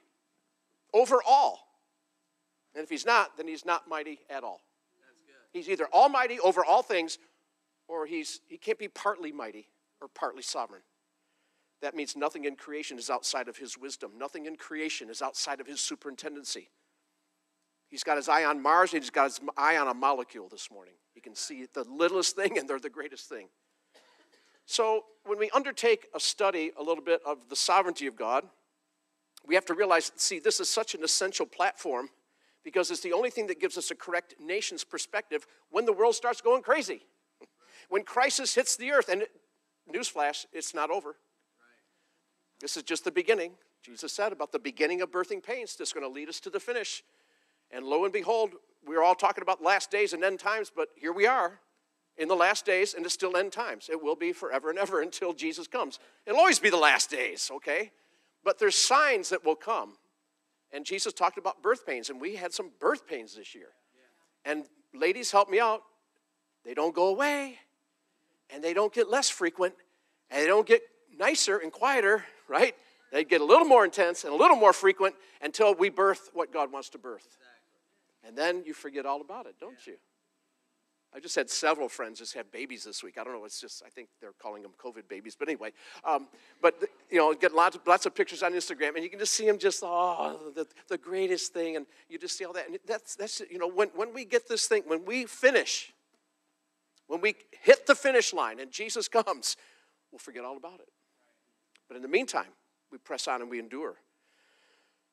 over 0.93 1.19
all. 1.27 1.61
And 2.75 2.83
if 2.83 2.91
he's 2.91 3.05
not, 3.05 3.37
then 3.37 3.47
he's 3.47 3.65
not 3.65 3.89
mighty 3.89 4.21
at 4.31 4.43
all. 4.43 4.61
He's 5.53 5.69
either 5.69 5.87
almighty 5.93 6.41
over 6.41 6.65
all 6.65 6.83
things, 6.83 7.19
or 7.87 8.07
he's, 8.07 8.41
he 8.49 8.57
can't 8.57 8.79
be 8.79 8.89
partly 8.89 9.31
mighty 9.31 9.69
or 10.01 10.09
partly 10.09 10.43
sovereign. 10.43 10.83
That 11.83 11.95
means 11.95 12.17
nothing 12.17 12.45
in 12.45 12.57
creation 12.57 12.99
is 12.99 13.11
outside 13.11 13.47
of 13.47 13.59
his 13.59 13.77
wisdom. 13.77 14.13
Nothing 14.17 14.47
in 14.47 14.57
creation 14.57 15.11
is 15.11 15.21
outside 15.21 15.61
of 15.61 15.67
his 15.67 15.81
superintendency. 15.81 16.71
He's 17.95 18.03
got 18.03 18.17
his 18.17 18.29
eye 18.29 18.45
on 18.45 18.61
Mars, 18.61 18.93
and 18.93 19.01
he's 19.01 19.11
got 19.11 19.27
his 19.27 19.41
eye 19.57 19.77
on 19.77 19.87
a 19.87 19.95
molecule 19.95 20.49
this 20.49 20.69
morning. 20.69 20.95
He 21.13 21.21
can 21.21 21.37
see 21.37 21.69
the 21.75 21.85
littlest 21.85 22.35
thing, 22.41 22.59
and 22.59 22.69
they're 22.69 22.81
the 22.81 22.91
greatest 22.91 23.29
thing. 23.29 23.47
So, 24.67 25.05
when 25.25 25.39
we 25.39 25.49
undertake 25.51 26.09
a 26.13 26.19
study 26.19 26.73
a 26.77 26.83
little 26.83 27.05
bit 27.05 27.21
of 27.25 27.49
the 27.49 27.55
sovereignty 27.55 28.09
of 28.09 28.17
God, 28.17 28.47
we 29.47 29.55
have 29.55 29.65
to 29.67 29.75
realize 29.75 30.11
see, 30.17 30.41
this 30.41 30.59
is 30.59 30.69
such 30.69 30.97
an 30.97 31.05
essential 31.05 31.47
platform 31.47 32.09
because 32.65 32.91
it's 32.91 33.01
the 33.01 33.13
only 33.13 33.31
thing 33.31 33.47
that 33.47 33.61
gives 33.61 33.79
us 33.79 33.93
a 33.93 33.95
correct 33.95 34.35
nation's 34.41 34.83
perspective 34.83 35.47
when 35.71 35.85
the 35.85 35.93
world 35.93 36.17
starts 36.17 36.41
going 36.41 36.63
crazy. 36.63 37.03
When 37.91 38.03
crisis 38.03 38.57
hits 38.57 38.75
the 38.75 38.91
earth, 38.91 39.09
and 39.09 39.23
newsflash, 39.89 40.47
it's 40.53 40.75
not 40.75 40.91
over. 40.91 41.15
This 42.61 42.77
is 42.77 42.83
just 42.83 43.05
the 43.05 43.13
beginning. 43.13 43.53
Jesus 43.85 44.13
said 44.13 44.33
about 44.33 44.51
the 44.51 44.59
beginning 44.59 45.01
of 45.01 45.13
birthing 45.13 45.45
pains, 45.45 45.77
that's 45.77 45.93
going 45.93 46.05
to 46.05 46.13
lead 46.13 46.29
us 46.29 46.41
to 46.41 46.51
the 46.51 46.59
finish. 46.59 47.05
And 47.71 47.85
lo 47.85 48.05
and 48.05 48.13
behold, 48.13 48.53
we're 48.87 49.03
all 49.03 49.15
talking 49.15 49.43
about 49.43 49.63
last 49.63 49.91
days 49.91 50.13
and 50.13 50.23
end 50.23 50.39
times, 50.39 50.71
but 50.75 50.89
here 50.97 51.13
we 51.13 51.27
are 51.27 51.61
in 52.17 52.29
the 52.29 52.37
last 52.37 52.65
days, 52.65 52.95
and 52.95 53.05
it's 53.05 53.15
still 53.15 53.37
end 53.37 53.53
times. 53.53 53.89
It 53.91 54.03
will 54.03 54.17
be 54.17 54.33
forever 54.33 54.71
and 54.71 54.79
ever 54.79 55.01
until 55.03 55.33
Jesus 55.33 55.67
comes. 55.67 55.99
It'll 56.27 56.39
always 56.39 56.59
be 56.59 56.71
the 56.71 56.77
last 56.77 57.11
days, 57.11 57.51
okay? 57.55 57.93
But 58.45 58.59
there's 58.59 58.77
signs 58.77 59.31
that 59.31 59.45
will 59.45 59.57
come. 59.57 59.95
And 60.73 60.85
Jesus 60.85 61.13
talked 61.13 61.39
about 61.39 61.63
birth 61.63 61.87
pains, 61.87 62.11
and 62.11 62.21
we 62.21 62.37
had 62.37 62.53
some 62.53 62.71
birth 62.81 63.07
pains 63.07 63.37
this 63.37 63.55
year. 63.55 63.69
And 64.45 64.65
ladies, 64.93 65.31
help 65.31 65.49
me 65.49 65.61
out. 65.61 65.83
They 66.65 66.75
don't 66.75 66.95
go 66.95 67.09
away, 67.09 67.59
and 68.51 68.63
they 68.63 68.75
don't 68.75 68.93
get 68.93 69.09
less 69.09 69.31
frequent, 69.31 69.75
and 70.31 70.43
they 70.43 70.47
don't 70.47 70.67
get 70.67 70.83
nicer 71.17 71.59
and 71.59 71.71
quieter, 71.71 72.25
right? 72.49 72.75
They 73.13 73.25
get 73.25 73.41
a 73.41 73.45
little 73.45 73.67
more 73.67 73.85
intense 73.85 74.25
and 74.25 74.33
a 74.33 74.37
little 74.37 74.57
more 74.57 74.73
frequent 74.73 75.15
until 75.41 75.75
we 75.75 75.89
birth 75.89 76.31
what 76.33 76.53
God 76.53 76.73
wants 76.73 76.89
to 76.91 76.99
birth. 76.99 77.39
And 78.27 78.37
then 78.37 78.63
you 78.65 78.75
forget 78.75 79.07
all 79.07 79.21
about 79.21 79.47
it, 79.47 79.57
don't 79.61 79.87
you? 79.87 79.95
I 81.15 81.21
just 81.21 81.37
had 81.37 81.49
several 81.49 81.89
friends 81.89 82.19
just 82.19 82.35
have 82.35 82.51
babies 82.51 82.83
this 82.83 83.05
week. 83.05 83.19
I 83.19 83.25
don't 83.25 83.35
know. 83.35 83.45
It's 83.45 83.61
just 83.61 83.85
I 83.87 83.89
think 83.89 84.09
they're 84.21 84.33
calling 84.43 84.63
them 84.63 84.73
COVID 84.83 85.09
babies, 85.09 85.37
but 85.39 85.49
anyway. 85.49 85.71
Um, 86.05 86.27
but 86.61 86.75
you 87.09 87.19
know, 87.19 87.33
get 87.35 87.55
lots 87.55 87.77
of 87.77 87.87
lots 87.87 88.05
of 88.05 88.17
pictures 88.17 88.43
on 88.43 88.53
Instagram, 88.53 88.97
and 88.97 89.05
you 89.05 89.11
can 89.11 89.21
just 89.21 89.35
see 89.35 89.47
them 89.47 89.59
just 89.59 89.83
oh 89.85 90.53
the, 90.57 90.67
the 90.89 90.99
greatest 90.99 91.53
thing, 91.53 91.77
and 91.77 91.87
you 92.09 92.19
just 92.19 92.37
see 92.37 92.45
all 92.45 92.53
that. 92.55 92.67
And 92.67 92.79
that's 92.85 93.15
that's 93.15 93.41
you 93.49 93.59
know 93.59 93.69
when 93.69 93.91
when 93.95 94.13
we 94.13 94.25
get 94.25 94.49
this 94.49 94.67
thing, 94.67 94.83
when 94.89 95.05
we 95.05 95.25
finish, 95.27 95.93
when 97.07 97.21
we 97.21 97.37
hit 97.63 97.87
the 97.87 97.95
finish 97.95 98.33
line, 98.33 98.59
and 98.59 98.73
Jesus 98.73 99.07
comes, 99.07 99.57
we'll 100.11 100.19
forget 100.19 100.45
all 100.45 100.57
about 100.57 100.81
it. 100.81 100.89
But 101.87 101.95
in 101.97 102.03
the 102.03 102.09
meantime, 102.09 102.51
we 102.91 102.99
press 102.99 103.29
on 103.29 103.41
and 103.41 103.49
we 103.49 103.61
endure. 103.61 103.95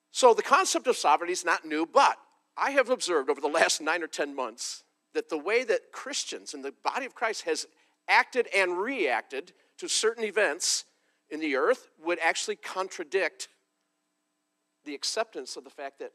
So 0.10 0.34
the 0.34 0.42
concept 0.42 0.88
of 0.88 0.98
sovereignty 0.98 1.34
is 1.34 1.46
not 1.46 1.64
new, 1.64 1.86
but 1.86 2.18
I 2.58 2.72
have 2.72 2.90
observed 2.90 3.30
over 3.30 3.42
the 3.42 3.48
last 3.48 3.82
nine 3.82 4.04
or 4.04 4.08
ten 4.08 4.36
months 4.36 4.84
that 5.14 5.30
the 5.30 5.38
way 5.38 5.64
that 5.64 5.92
Christians 5.92 6.54
and 6.54 6.64
the 6.64 6.74
body 6.84 7.06
of 7.06 7.16
Christ 7.16 7.44
has 7.44 7.68
acted 8.08 8.48
and 8.56 8.78
reacted 8.78 9.54
to 9.78 9.88
certain 9.88 10.24
events 10.24 10.86
in 11.30 11.40
the 11.40 11.56
earth 11.56 11.90
would 12.04 12.20
actually 12.20 12.56
contradict 12.58 13.48
the 14.86 14.96
acceptance 14.96 15.56
of 15.56 15.64
the 15.64 15.70
fact 15.70 16.00
that 16.00 16.12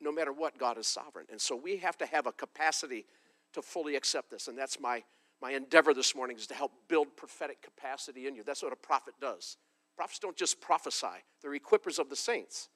no 0.00 0.12
matter 0.12 0.32
what, 0.32 0.58
God 0.58 0.78
is 0.78 0.86
sovereign. 0.86 1.26
And 1.30 1.40
so 1.40 1.56
we 1.56 1.78
have 1.78 1.96
to 1.98 2.06
have 2.06 2.26
a 2.26 2.32
capacity 2.32 3.06
to 3.54 3.62
fully 3.62 3.96
accept 3.96 4.30
this. 4.30 4.48
And 4.48 4.58
that's 4.58 4.78
my, 4.80 5.02
my 5.40 5.52
endeavor 5.52 5.94
this 5.94 6.14
morning 6.14 6.36
is 6.36 6.46
to 6.48 6.54
help 6.54 6.72
build 6.88 7.16
prophetic 7.16 7.62
capacity 7.62 8.26
in 8.26 8.34
you. 8.34 8.42
That's 8.42 8.62
what 8.62 8.72
a 8.72 8.76
prophet 8.76 9.14
does. 9.20 9.56
Prophets 9.96 10.18
don't 10.18 10.36
just 10.36 10.60
prophesy, 10.60 11.06
they're 11.42 11.58
equippers 11.58 11.98
of 11.98 12.10
the 12.10 12.16
saints. 12.16 12.68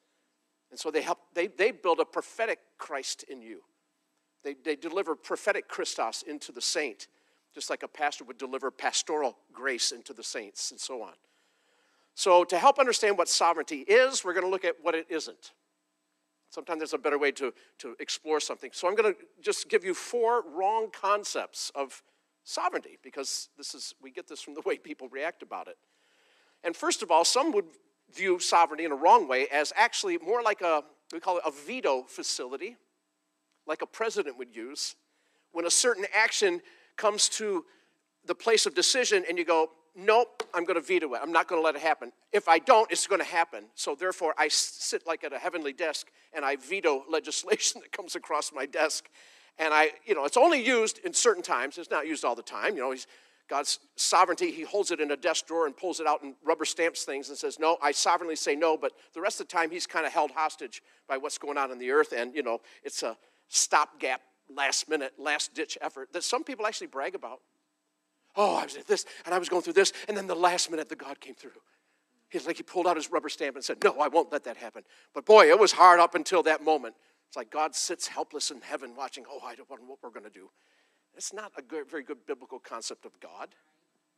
And 0.71 0.79
so 0.79 0.89
they 0.89 1.01
help, 1.01 1.19
they, 1.33 1.47
they 1.47 1.71
build 1.71 1.99
a 1.99 2.05
prophetic 2.05 2.59
Christ 2.77 3.25
in 3.29 3.41
you. 3.41 3.61
They, 4.43 4.55
they 4.55 4.75
deliver 4.75 5.15
prophetic 5.15 5.67
Christos 5.67 6.23
into 6.23 6.51
the 6.51 6.61
saint, 6.61 7.07
just 7.53 7.69
like 7.69 7.83
a 7.83 7.87
pastor 7.87 8.23
would 8.23 8.37
deliver 8.37 8.71
pastoral 8.71 9.37
grace 9.53 9.91
into 9.91 10.13
the 10.13 10.23
saints, 10.23 10.71
and 10.71 10.79
so 10.79 11.03
on. 11.03 11.13
So, 12.15 12.43
to 12.45 12.57
help 12.57 12.79
understand 12.79 13.17
what 13.17 13.29
sovereignty 13.29 13.85
is, 13.87 14.23
we're 14.23 14.33
going 14.33 14.45
to 14.45 14.49
look 14.49 14.65
at 14.65 14.75
what 14.81 14.95
it 14.95 15.05
isn't. 15.09 15.51
Sometimes 16.49 16.79
there's 16.79 16.93
a 16.93 16.97
better 16.97 17.17
way 17.17 17.31
to, 17.31 17.53
to 17.79 17.95
explore 17.99 18.39
something. 18.39 18.71
So, 18.73 18.87
I'm 18.87 18.95
going 18.95 19.13
to 19.13 19.19
just 19.41 19.69
give 19.69 19.85
you 19.85 19.93
four 19.93 20.43
wrong 20.53 20.89
concepts 20.91 21.71
of 21.75 22.01
sovereignty 22.43 22.97
because 23.03 23.49
this 23.57 23.73
is, 23.73 23.93
we 24.01 24.11
get 24.11 24.27
this 24.27 24.41
from 24.41 24.55
the 24.55 24.61
way 24.65 24.77
people 24.77 25.07
react 25.09 25.43
about 25.43 25.67
it. 25.67 25.77
And 26.63 26.75
first 26.75 27.01
of 27.01 27.11
all, 27.11 27.23
some 27.23 27.51
would 27.53 27.65
view 28.13 28.39
sovereignty 28.39 28.85
in 28.85 28.91
a 28.91 28.95
wrong 28.95 29.27
way 29.27 29.47
as 29.51 29.73
actually 29.75 30.17
more 30.17 30.41
like 30.41 30.61
a, 30.61 30.83
we 31.13 31.19
call 31.19 31.37
it 31.37 31.43
a 31.45 31.51
veto 31.51 32.03
facility 32.03 32.77
like 33.67 33.81
a 33.81 33.85
president 33.85 34.37
would 34.37 34.55
use, 34.55 34.95
when 35.51 35.65
a 35.65 35.71
certain 35.71 36.05
action 36.13 36.61
comes 36.97 37.29
to 37.29 37.65
the 38.25 38.35
place 38.35 38.65
of 38.65 38.75
decision 38.75 39.23
and 39.27 39.37
you 39.37 39.45
go, 39.45 39.69
nope, 39.95 40.43
I'm 40.53 40.63
going 40.63 40.79
to 40.79 40.85
veto 40.85 41.13
it. 41.13 41.19
I'm 41.21 41.31
not 41.31 41.47
going 41.47 41.61
to 41.61 41.65
let 41.65 41.75
it 41.75 41.81
happen. 41.81 42.11
If 42.31 42.47
I 42.47 42.59
don't, 42.59 42.89
it's 42.91 43.07
going 43.07 43.21
to 43.21 43.27
happen. 43.27 43.65
So 43.75 43.95
therefore, 43.95 44.33
I 44.37 44.47
sit 44.47 45.05
like 45.05 45.23
at 45.23 45.33
a 45.33 45.39
heavenly 45.39 45.73
desk 45.73 46.07
and 46.33 46.45
I 46.45 46.55
veto 46.55 47.03
legislation 47.09 47.81
that 47.81 47.91
comes 47.91 48.15
across 48.15 48.51
my 48.53 48.65
desk. 48.65 49.09
And 49.57 49.73
I, 49.73 49.91
you 50.05 50.15
know, 50.15 50.25
it's 50.25 50.37
only 50.37 50.63
used 50.65 50.99
in 50.99 51.13
certain 51.13 51.43
times. 51.43 51.77
It's 51.77 51.91
not 51.91 52.07
used 52.07 52.23
all 52.23 52.35
the 52.35 52.43
time. 52.43 52.75
You 52.75 52.81
know, 52.81 52.91
he's, 52.91 53.07
God's 53.51 53.79
sovereignty, 53.97 54.49
he 54.49 54.61
holds 54.61 54.91
it 54.91 55.01
in 55.01 55.11
a 55.11 55.17
desk 55.17 55.45
drawer 55.45 55.65
and 55.65 55.75
pulls 55.75 55.99
it 55.99 56.07
out 56.07 56.23
and 56.23 56.35
rubber 56.41 56.63
stamps 56.63 57.03
things 57.03 57.27
and 57.27 57.37
says, 57.37 57.59
No, 57.59 57.77
I 57.83 57.91
sovereignly 57.91 58.37
say 58.37 58.55
no, 58.55 58.77
but 58.77 58.93
the 59.13 59.19
rest 59.19 59.41
of 59.41 59.49
the 59.49 59.51
time 59.51 59.69
he's 59.69 59.85
kind 59.85 60.05
of 60.05 60.13
held 60.13 60.31
hostage 60.31 60.81
by 61.05 61.17
what's 61.17 61.37
going 61.37 61.57
on 61.57 61.69
in 61.69 61.77
the 61.77 61.91
earth. 61.91 62.13
And, 62.15 62.33
you 62.33 62.43
know, 62.43 62.61
it's 62.81 63.03
a 63.03 63.17
stopgap, 63.49 64.21
last 64.49 64.87
minute, 64.87 65.11
last 65.17 65.53
ditch 65.53 65.77
effort 65.81 66.13
that 66.13 66.23
some 66.23 66.45
people 66.45 66.65
actually 66.65 66.87
brag 66.87 67.13
about. 67.13 67.39
Oh, 68.37 68.55
I 68.55 68.63
was 68.63 68.77
at 68.77 68.87
this, 68.87 69.05
and 69.25 69.35
I 69.35 69.37
was 69.37 69.49
going 69.49 69.63
through 69.63 69.73
this, 69.73 69.91
and 70.07 70.15
then 70.15 70.27
the 70.27 70.33
last 70.33 70.71
minute 70.71 70.87
the 70.87 70.95
God 70.95 71.19
came 71.19 71.35
through. 71.35 71.51
He's 72.29 72.47
like 72.47 72.55
he 72.55 72.63
pulled 72.63 72.87
out 72.87 72.95
his 72.95 73.11
rubber 73.11 73.27
stamp 73.27 73.57
and 73.57 73.65
said, 73.65 73.83
No, 73.83 73.99
I 73.99 74.07
won't 74.07 74.31
let 74.31 74.45
that 74.45 74.55
happen. 74.55 74.83
But 75.13 75.25
boy, 75.25 75.49
it 75.49 75.59
was 75.59 75.73
hard 75.73 75.99
up 75.99 76.15
until 76.15 76.41
that 76.43 76.63
moment. 76.63 76.95
It's 77.27 77.35
like 77.35 77.51
God 77.51 77.75
sits 77.75 78.07
helpless 78.07 78.49
in 78.49 78.61
heaven 78.61 78.95
watching, 78.95 79.25
oh, 79.29 79.41
I 79.45 79.55
don't 79.55 79.69
know 79.69 79.75
what 79.87 79.99
we're 80.01 80.09
going 80.09 80.23
to 80.23 80.29
do. 80.29 80.49
It's 81.15 81.33
not 81.33 81.51
a 81.57 81.61
good, 81.61 81.89
very 81.89 82.03
good 82.03 82.25
biblical 82.25 82.59
concept 82.59 83.05
of 83.05 83.19
God. 83.19 83.49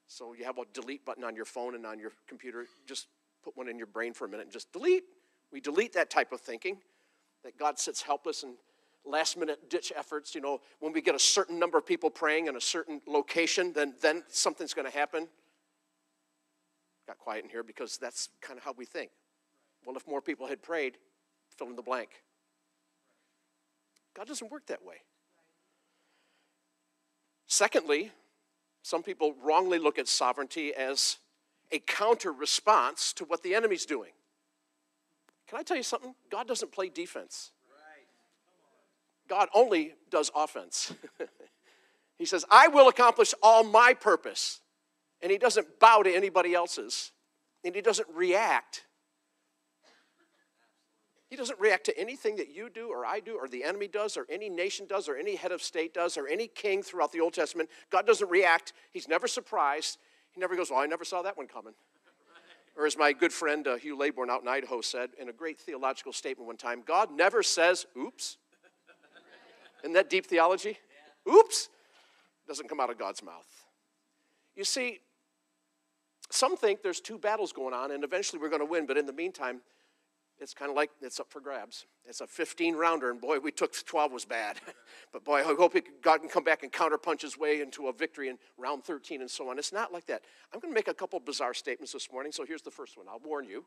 So 0.07 0.33
you 0.33 0.45
have 0.45 0.57
a 0.57 0.63
delete 0.73 1.05
button 1.05 1.23
on 1.23 1.35
your 1.35 1.45
phone 1.45 1.75
and 1.75 1.85
on 1.85 2.00
your 2.00 2.12
computer. 2.27 2.65
Just 2.85 3.07
put 3.43 3.57
one 3.57 3.67
in 3.67 3.77
your 3.77 3.88
brain 3.88 4.13
for 4.13 4.25
a 4.25 4.29
minute 4.29 4.43
and 4.43 4.51
just 4.51 4.71
delete. 4.71 5.03
We 5.51 5.59
delete 5.59 5.93
that 5.93 6.09
type 6.09 6.31
of 6.31 6.41
thinking 6.41 6.77
that 7.43 7.57
God 7.57 7.79
sits 7.79 8.01
helpless 8.01 8.43
and 8.43 8.55
last 9.05 9.38
minute 9.38 9.69
ditch 9.69 9.91
efforts. 9.95 10.33
You 10.35 10.41
know, 10.41 10.62
when 10.79 10.93
we 10.93 11.01
get 11.01 11.15
a 11.15 11.19
certain 11.19 11.59
number 11.59 11.77
of 11.77 11.85
people 11.85 12.09
praying 12.09 12.47
in 12.47 12.55
a 12.55 12.62
certain 12.62 13.01
location, 13.07 13.73
then, 13.73 13.95
then 14.01 14.23
something's 14.29 14.73
going 14.73 14.89
to 14.89 14.97
happen. 14.97 15.27
Got 17.07 17.17
quiet 17.17 17.43
in 17.43 17.50
here 17.50 17.63
because 17.63 17.97
that's 17.97 18.29
kind 18.41 18.57
of 18.57 18.63
how 18.63 18.73
we 18.77 18.85
think. 18.85 19.12
Well, 19.85 19.95
if 19.97 20.07
more 20.07 20.21
people 20.21 20.47
had 20.47 20.62
prayed, 20.62 20.97
fill 21.50 21.67
in 21.67 21.75
the 21.75 21.81
blank. 21.81 22.09
God 24.15 24.27
doesn't 24.27 24.50
work 24.51 24.67
that 24.67 24.83
way. 24.85 24.97
Secondly, 27.53 28.10
some 28.81 29.03
people 29.03 29.36
wrongly 29.43 29.77
look 29.77 30.00
at 30.00 30.07
sovereignty 30.07 30.74
as 30.74 31.17
a 31.72 31.77
counter 31.77 32.31
response 32.31 33.13
to 33.13 33.25
what 33.25 33.43
the 33.43 33.53
enemy's 33.53 33.86
doing. 33.86 34.10
Can 35.48 35.60
I 35.60 35.62
tell 35.62 35.77
you 35.77 35.83
something? 35.83 36.15
God 36.31 36.48
doesn't 36.48 36.72
play 36.72 36.89
defense. 36.89 37.51
God 39.29 39.50
only 39.53 39.93
does 40.10 40.31
offense. 40.36 40.93
he 42.17 42.25
says, 42.25 42.43
I 42.50 42.69
will 42.69 42.88
accomplish 42.88 43.36
all 43.43 43.63
my 43.63 43.93
purpose. 43.93 44.60
And 45.22 45.31
he 45.31 45.38
doesn't 45.38 45.79
bow 45.79 46.01
to 46.01 46.12
anybody 46.12 46.55
else's. 46.55 47.12
And 47.63 47.75
he 47.75 47.83
doesn't 47.83 48.07
react. 48.15 48.86
He 51.34 51.38
doesn't 51.38 51.60
react 51.60 51.86
to 51.86 52.00
anything 52.00 52.36
that 52.36 52.54
you 52.54 52.70
do 52.70 52.90
or 52.90 53.08
I 53.08 53.20
do 53.20 53.36
or 53.36 53.48
the 53.48 53.63
enemy 53.63 53.88
does 53.88 54.18
or 54.18 54.28
any 54.30 54.50
nation 54.50 54.86
does 54.86 55.10
or 55.10 55.16
any 55.16 55.36
head 55.36 55.52
of 55.52 55.63
state 55.63 55.92
does 55.92 56.16
or 56.16 56.28
any 56.28 56.46
king 56.46 56.84
throughout 56.84 57.12
the 57.12 57.22
Old 57.22 57.34
Testament. 57.34 57.72
God 57.90 58.06
doesn't 58.06 58.30
react. 58.30 58.74
He's 58.92 59.08
never 59.08 59.28
surprised. 59.28 59.98
He 60.32 60.40
never 60.40 60.56
goes, 60.56 60.70
Well, 60.70 60.80
I 60.80 60.86
never 60.86 61.04
saw 61.04 61.24
that 61.24 61.36
one 61.36 61.48
coming. 61.48 61.74
Or 62.78 62.86
as 62.86 62.96
my 63.00 63.13
good 63.13 63.34
friend 63.34 63.68
uh, 63.68 63.78
Hugh 63.78 63.98
Laybourne 63.98 64.30
out 64.30 64.44
in 64.44 64.48
Idaho 64.48 64.82
said 64.82 65.10
in 65.20 65.28
a 65.28 65.34
great 65.34 65.60
theological 65.60 66.13
statement 66.13 66.46
one 66.46 66.58
time 66.58 66.84
God 66.86 67.10
never 67.12 67.42
says, 67.42 67.88
oops. 67.98 68.38
Isn't 69.84 69.94
that 69.94 70.12
deep 70.12 70.28
theology? 70.28 70.78
Oops. 71.28 71.68
Doesn't 72.48 72.70
come 72.70 72.80
out 72.80 72.92
of 72.92 73.00
God's 73.00 73.24
mouth. 73.24 73.66
You 74.56 74.66
see, 74.66 75.00
some 76.30 76.56
think 76.56 76.84
there's 76.84 77.02
two 77.02 77.18
battles 77.18 77.52
going 77.52 77.74
on 77.74 77.90
and 77.90 78.04
eventually 78.04 78.40
we're 78.40 78.50
going 78.50 78.62
to 78.62 78.68
win, 78.68 78.86
but 78.86 79.00
in 79.00 79.08
the 79.08 79.13
meantime, 79.13 79.62
it's 80.43 80.53
kind 80.53 80.69
of 80.69 80.75
like 80.75 80.91
it's 81.01 81.19
up 81.19 81.31
for 81.31 81.39
grabs. 81.39 81.85
It's 82.05 82.19
a 82.21 82.27
15 82.27 82.75
rounder, 82.75 83.09
and 83.09 83.19
boy, 83.19 83.39
we 83.39 83.51
took 83.51 83.73
12 83.85 84.12
was 84.12 84.25
bad. 84.25 84.57
but 85.13 85.23
boy, 85.23 85.39
I 85.39 85.43
hope 85.43 85.73
God 86.01 86.17
can 86.19 86.29
come 86.29 86.43
back 86.43 86.63
and 86.63 86.71
counterpunch 86.71 87.21
his 87.21 87.38
way 87.38 87.62
into 87.62 87.88
a 87.88 87.93
victory 87.93 88.27
in 88.27 88.38
round 88.57 88.83
13 88.83 89.21
and 89.21 89.31
so 89.31 89.50
on. 89.50 89.57
It's 89.57 89.71
not 89.71 89.93
like 89.93 90.05
that. 90.07 90.21
I'm 90.53 90.59
going 90.59 90.71
to 90.71 90.75
make 90.75 90.89
a 90.89 90.93
couple 90.93 91.19
bizarre 91.21 91.53
statements 91.53 91.93
this 91.93 92.12
morning, 92.12 92.33
so 92.33 92.45
here's 92.45 92.62
the 92.62 92.71
first 92.71 92.97
one. 92.97 93.07
I'll 93.09 93.21
warn 93.23 93.45
you. 93.45 93.63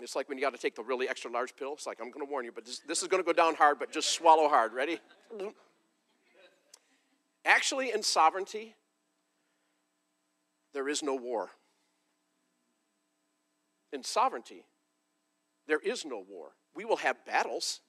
It's 0.00 0.14
like 0.14 0.28
when 0.28 0.38
you 0.38 0.44
got 0.44 0.54
to 0.54 0.60
take 0.60 0.76
the 0.76 0.84
really 0.84 1.08
extra 1.08 1.30
large 1.30 1.56
pill. 1.56 1.72
It's 1.72 1.86
like, 1.86 1.98
I'm 2.00 2.10
going 2.10 2.24
to 2.24 2.30
warn 2.30 2.44
you, 2.44 2.52
but 2.52 2.64
this, 2.64 2.80
this 2.86 3.02
is 3.02 3.08
going 3.08 3.22
to 3.22 3.26
go 3.26 3.32
down 3.32 3.56
hard, 3.56 3.78
but 3.78 3.90
just 3.90 4.12
swallow 4.12 4.48
hard. 4.48 4.72
Ready? 4.72 5.00
Actually, 7.44 7.92
in 7.92 8.02
sovereignty, 8.02 8.76
there 10.72 10.88
is 10.88 11.02
no 11.02 11.14
war. 11.14 11.50
In 13.92 14.04
sovereignty, 14.04 14.64
there 15.66 15.80
is 15.80 16.04
no 16.04 16.24
war. 16.28 16.52
We 16.74 16.84
will 16.84 16.96
have 16.96 17.24
battles. 17.24 17.80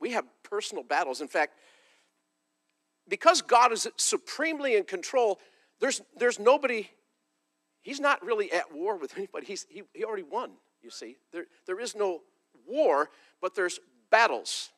We 0.00 0.12
have 0.12 0.24
personal 0.42 0.84
battles. 0.84 1.20
In 1.20 1.28
fact, 1.28 1.54
because 3.08 3.42
God 3.42 3.72
is 3.72 3.88
supremely 3.96 4.76
in 4.76 4.84
control, 4.84 5.38
there's, 5.80 6.02
there's 6.16 6.38
nobody, 6.38 6.88
he's 7.82 8.00
not 8.00 8.24
really 8.24 8.52
at 8.52 8.72
war 8.74 8.96
with 8.96 9.16
anybody. 9.16 9.46
He's, 9.46 9.66
he, 9.68 9.82
he 9.94 10.04
already 10.04 10.24
won, 10.24 10.52
you 10.82 10.90
see. 10.90 11.16
There, 11.32 11.46
there 11.66 11.80
is 11.80 11.96
no 11.96 12.20
war, 12.66 13.10
but 13.40 13.54
there's 13.54 13.80
battles. 14.10 14.70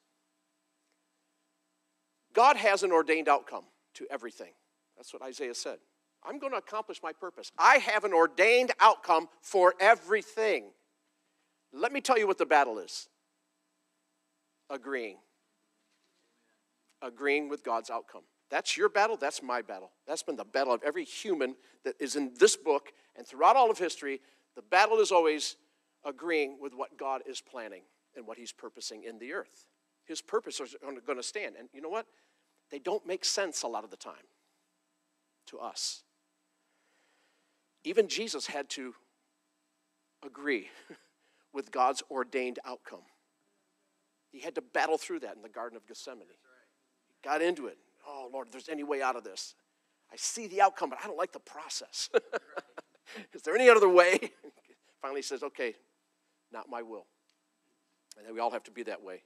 God 2.33 2.57
has 2.57 2.83
an 2.83 2.93
ordained 2.93 3.29
outcome 3.29 3.65
to 3.95 4.07
everything. 4.11 4.53
That's 4.97 5.13
what 5.13 5.23
Isaiah 5.23 5.55
said. 5.55 5.79
I'm 6.23 6.39
going 6.39 6.53
to 6.53 6.59
accomplish 6.59 7.01
my 7.03 7.13
purpose. 7.13 7.51
I 7.59 7.79
have 7.79 8.05
an 8.05 8.13
ordained 8.13 8.73
outcome 8.79 9.29
for 9.41 9.75
everything. 9.81 10.71
Let 11.73 11.93
me 11.93 12.00
tell 12.00 12.19
you 12.19 12.27
what 12.27 12.39
the 12.39 12.47
battle 12.47 12.79
is 12.79 13.09
agreeing. 14.69 15.17
Agreeing 17.03 17.49
with 17.49 17.65
God's 17.65 17.91
outcome. 17.91 18.23
That's 18.50 18.77
your 18.77 18.89
battle, 18.89 19.17
that's 19.17 19.43
my 19.43 19.62
battle. 19.62 19.93
That's 20.07 20.23
been 20.23 20.37
the 20.37 20.45
battle 20.45 20.73
of 20.73 20.83
every 20.83 21.05
human 21.05 21.55
that 21.85 21.95
is 22.00 22.17
in 22.17 22.33
this 22.39 22.57
book 22.57 22.93
and 23.17 23.27
throughout 23.27 23.57
all 23.57 23.71
of 23.71 23.79
history. 23.79 24.21
The 24.57 24.62
battle 24.62 24.99
is 24.99 25.12
always 25.12 25.57
agreeing 26.05 26.59
with 26.61 26.75
what 26.75 26.99
God 26.99 27.23
is 27.27 27.41
planning 27.41 27.83
and 28.17 28.27
what 28.27 28.39
He's 28.39 28.53
purposing 28.53 29.05
in 29.05 29.19
the 29.19 29.33
earth. 29.33 29.67
His 30.05 30.21
purposes 30.21 30.75
are 30.85 30.93
going 31.07 31.19
to 31.19 31.23
stand. 31.23 31.55
And 31.59 31.69
you 31.73 31.81
know 31.81 31.89
what? 31.89 32.07
They 32.71 32.81
don't 32.81 33.07
make 33.07 33.25
sense 33.25 33.62
a 33.62 33.69
lot 33.69 33.85
of 33.85 33.91
the 33.91 33.97
time 33.97 34.15
to 35.47 35.59
us. 35.59 36.03
Even 37.85 38.09
Jesus 38.09 38.47
had 38.47 38.69
to 38.71 38.95
agree 40.25 40.69
with 41.52 41.71
God's 41.71 42.02
ordained 42.11 42.59
outcome. 42.64 43.02
He 44.30 44.40
had 44.40 44.54
to 44.54 44.62
battle 44.62 44.97
through 44.97 45.21
that 45.21 45.37
in 45.37 45.42
the 45.42 45.49
Garden 45.49 45.76
of 45.76 45.87
Gethsemane. 45.87 46.28
He 46.28 47.28
got 47.28 47.42
into 47.42 47.66
it. 47.66 47.78
Oh, 48.07 48.28
Lord, 48.33 48.47
if 48.47 48.52
there's 48.52 48.69
any 48.69 48.85
way 48.85 49.02
out 49.02 49.16
of 49.16 49.25
this. 49.25 49.54
I 50.12 50.16
see 50.16 50.47
the 50.47 50.61
outcome, 50.61 50.90
but 50.90 50.99
I 51.02 51.07
don't 51.07 51.19
like 51.19 51.33
the 51.33 51.40
process. 51.40 52.09
Is 53.33 53.42
there 53.42 53.54
any 53.54 53.69
other 53.69 53.88
way? 53.88 54.19
Finally 55.02 55.21
he 55.21 55.25
says, 55.25 55.43
okay, 55.43 55.75
not 56.52 56.69
my 56.69 56.82
will. 56.82 57.06
And 58.17 58.26
then 58.26 58.34
we 58.34 58.41
all 58.41 58.50
have 58.50 58.65
to 58.65 58.71
be 58.71 58.82
that 58.84 59.02
way. 59.02 59.23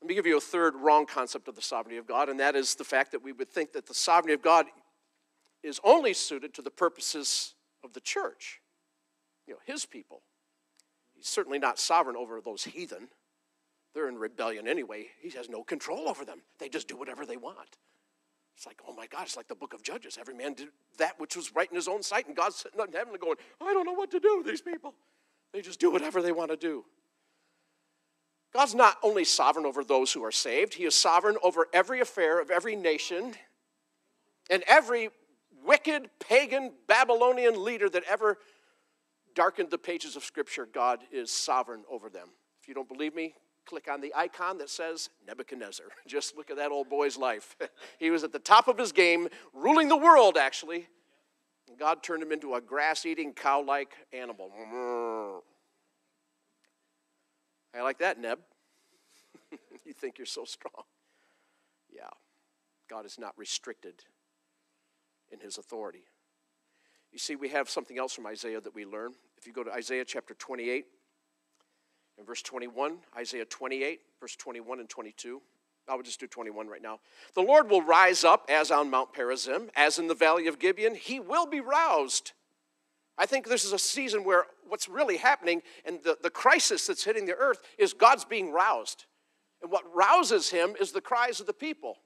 Let 0.00 0.08
me 0.08 0.14
give 0.14 0.26
you 0.26 0.36
a 0.36 0.40
third 0.40 0.74
wrong 0.74 1.06
concept 1.06 1.46
of 1.46 1.54
the 1.54 1.62
sovereignty 1.62 1.96
of 1.96 2.08
God, 2.08 2.28
and 2.28 2.40
that 2.40 2.56
is 2.56 2.74
the 2.74 2.84
fact 2.84 3.12
that 3.12 3.22
we 3.22 3.30
would 3.30 3.48
think 3.48 3.72
that 3.72 3.86
the 3.86 3.94
sovereignty 3.94 4.34
of 4.34 4.42
God 4.42 4.66
is 5.62 5.78
only 5.84 6.12
suited 6.12 6.52
to 6.54 6.62
the 6.62 6.70
purposes 6.70 7.54
of 7.84 7.92
the 7.92 8.00
church, 8.00 8.60
you 9.46 9.54
know, 9.54 9.60
his 9.64 9.86
people. 9.86 10.22
He's 11.22 11.28
certainly 11.28 11.60
not 11.60 11.78
sovereign 11.78 12.16
over 12.16 12.40
those 12.40 12.64
heathen. 12.64 13.06
They're 13.94 14.08
in 14.08 14.18
rebellion 14.18 14.66
anyway. 14.66 15.06
He 15.20 15.30
has 15.30 15.48
no 15.48 15.62
control 15.62 16.08
over 16.08 16.24
them. 16.24 16.42
They 16.58 16.68
just 16.68 16.88
do 16.88 16.96
whatever 16.96 17.24
they 17.24 17.36
want. 17.36 17.78
It's 18.56 18.66
like, 18.66 18.80
oh 18.88 18.92
my 18.92 19.06
God, 19.06 19.22
it's 19.22 19.36
like 19.36 19.46
the 19.46 19.54
book 19.54 19.72
of 19.72 19.84
Judges. 19.84 20.18
Every 20.20 20.34
man 20.34 20.54
did 20.54 20.68
that 20.98 21.20
which 21.20 21.36
was 21.36 21.54
right 21.54 21.70
in 21.70 21.76
his 21.76 21.86
own 21.86 22.02
sight, 22.02 22.26
and 22.26 22.34
God's 22.34 22.56
sitting 22.56 22.80
up 22.80 22.88
in 22.88 22.94
heaven 22.94 23.14
going, 23.20 23.36
I 23.60 23.72
don't 23.72 23.86
know 23.86 23.92
what 23.92 24.10
to 24.10 24.18
do 24.18 24.38
with 24.38 24.48
these 24.48 24.60
people. 24.60 24.94
They 25.52 25.62
just 25.62 25.78
do 25.78 25.92
whatever 25.92 26.20
they 26.22 26.32
want 26.32 26.50
to 26.50 26.56
do. 26.56 26.84
God's 28.52 28.74
not 28.74 28.96
only 29.04 29.22
sovereign 29.22 29.64
over 29.64 29.84
those 29.84 30.12
who 30.12 30.24
are 30.24 30.32
saved, 30.32 30.74
He 30.74 30.86
is 30.86 30.96
sovereign 30.96 31.36
over 31.44 31.68
every 31.72 32.00
affair 32.00 32.40
of 32.40 32.50
every 32.50 32.74
nation 32.74 33.34
and 34.50 34.64
every 34.66 35.10
wicked, 35.64 36.10
pagan, 36.18 36.72
Babylonian 36.88 37.62
leader 37.62 37.88
that 37.88 38.02
ever 38.10 38.38
darkened 39.34 39.70
the 39.70 39.78
pages 39.78 40.16
of 40.16 40.24
Scripture, 40.24 40.66
God 40.72 41.00
is 41.10 41.30
sovereign 41.30 41.84
over 41.90 42.08
them. 42.08 42.28
If 42.60 42.68
you 42.68 42.74
don't 42.74 42.88
believe 42.88 43.14
me, 43.14 43.34
click 43.66 43.88
on 43.90 44.00
the 44.00 44.12
icon 44.14 44.58
that 44.58 44.70
says 44.70 45.10
Nebuchadnezzar. 45.26 45.86
Just 46.06 46.36
look 46.36 46.50
at 46.50 46.56
that 46.56 46.70
old 46.70 46.88
boy's 46.88 47.16
life. 47.16 47.56
he 47.98 48.10
was 48.10 48.24
at 48.24 48.32
the 48.32 48.38
top 48.38 48.68
of 48.68 48.78
his 48.78 48.92
game, 48.92 49.28
ruling 49.52 49.88
the 49.88 49.96
world, 49.96 50.36
actually. 50.36 50.86
And 51.68 51.78
God 51.78 52.02
turned 52.02 52.22
him 52.22 52.32
into 52.32 52.54
a 52.54 52.60
grass 52.60 53.06
eating, 53.06 53.32
cow 53.32 53.62
like 53.62 53.94
animal. 54.12 54.50
I 57.74 57.80
like 57.82 57.98
that, 58.00 58.20
Neb. 58.20 58.38
you 59.84 59.92
think 59.92 60.18
you're 60.18 60.26
so 60.26 60.44
strong. 60.44 60.84
Yeah, 61.90 62.10
God 62.88 63.06
is 63.06 63.18
not 63.18 63.32
restricted 63.36 64.04
in 65.30 65.40
his 65.40 65.56
authority. 65.58 66.04
You 67.12 67.18
see, 67.18 67.36
we 67.36 67.50
have 67.50 67.68
something 67.68 67.98
else 67.98 68.14
from 68.14 68.26
Isaiah 68.26 68.60
that 68.60 68.74
we 68.74 68.86
learn. 68.86 69.12
If 69.36 69.46
you 69.46 69.52
go 69.52 69.62
to 69.62 69.70
Isaiah 69.70 70.04
chapter 70.04 70.34
28 70.34 70.86
and 72.16 72.26
verse 72.26 72.42
21, 72.42 72.96
Isaiah 73.16 73.44
28, 73.44 74.00
verse 74.18 74.34
21 74.36 74.80
and 74.80 74.88
22. 74.88 75.42
I 75.88 75.94
would 75.94 76.06
just 76.06 76.20
do 76.20 76.26
21 76.26 76.68
right 76.68 76.80
now. 76.80 77.00
The 77.34 77.42
Lord 77.42 77.68
will 77.68 77.82
rise 77.82 78.24
up 78.24 78.46
as 78.48 78.70
on 78.70 78.88
Mount 78.88 79.12
Perazim, 79.12 79.68
as 79.76 79.98
in 79.98 80.06
the 80.06 80.14
valley 80.14 80.46
of 80.46 80.58
Gibeon. 80.58 80.94
He 80.94 81.20
will 81.20 81.46
be 81.46 81.60
roused. 81.60 82.32
I 83.18 83.26
think 83.26 83.46
this 83.46 83.64
is 83.64 83.72
a 83.72 83.78
season 83.78 84.24
where 84.24 84.46
what's 84.68 84.88
really 84.88 85.18
happening 85.18 85.62
and 85.84 85.98
the, 86.02 86.16
the 86.22 86.30
crisis 86.30 86.86
that's 86.86 87.04
hitting 87.04 87.26
the 87.26 87.34
earth 87.34 87.60
is 87.78 87.92
God's 87.92 88.24
being 88.24 88.52
roused. 88.52 89.04
And 89.60 89.70
what 89.70 89.84
rouses 89.94 90.50
him 90.50 90.74
is 90.80 90.92
the 90.92 91.00
cries 91.00 91.40
of 91.40 91.46
the 91.46 91.52
people 91.52 91.98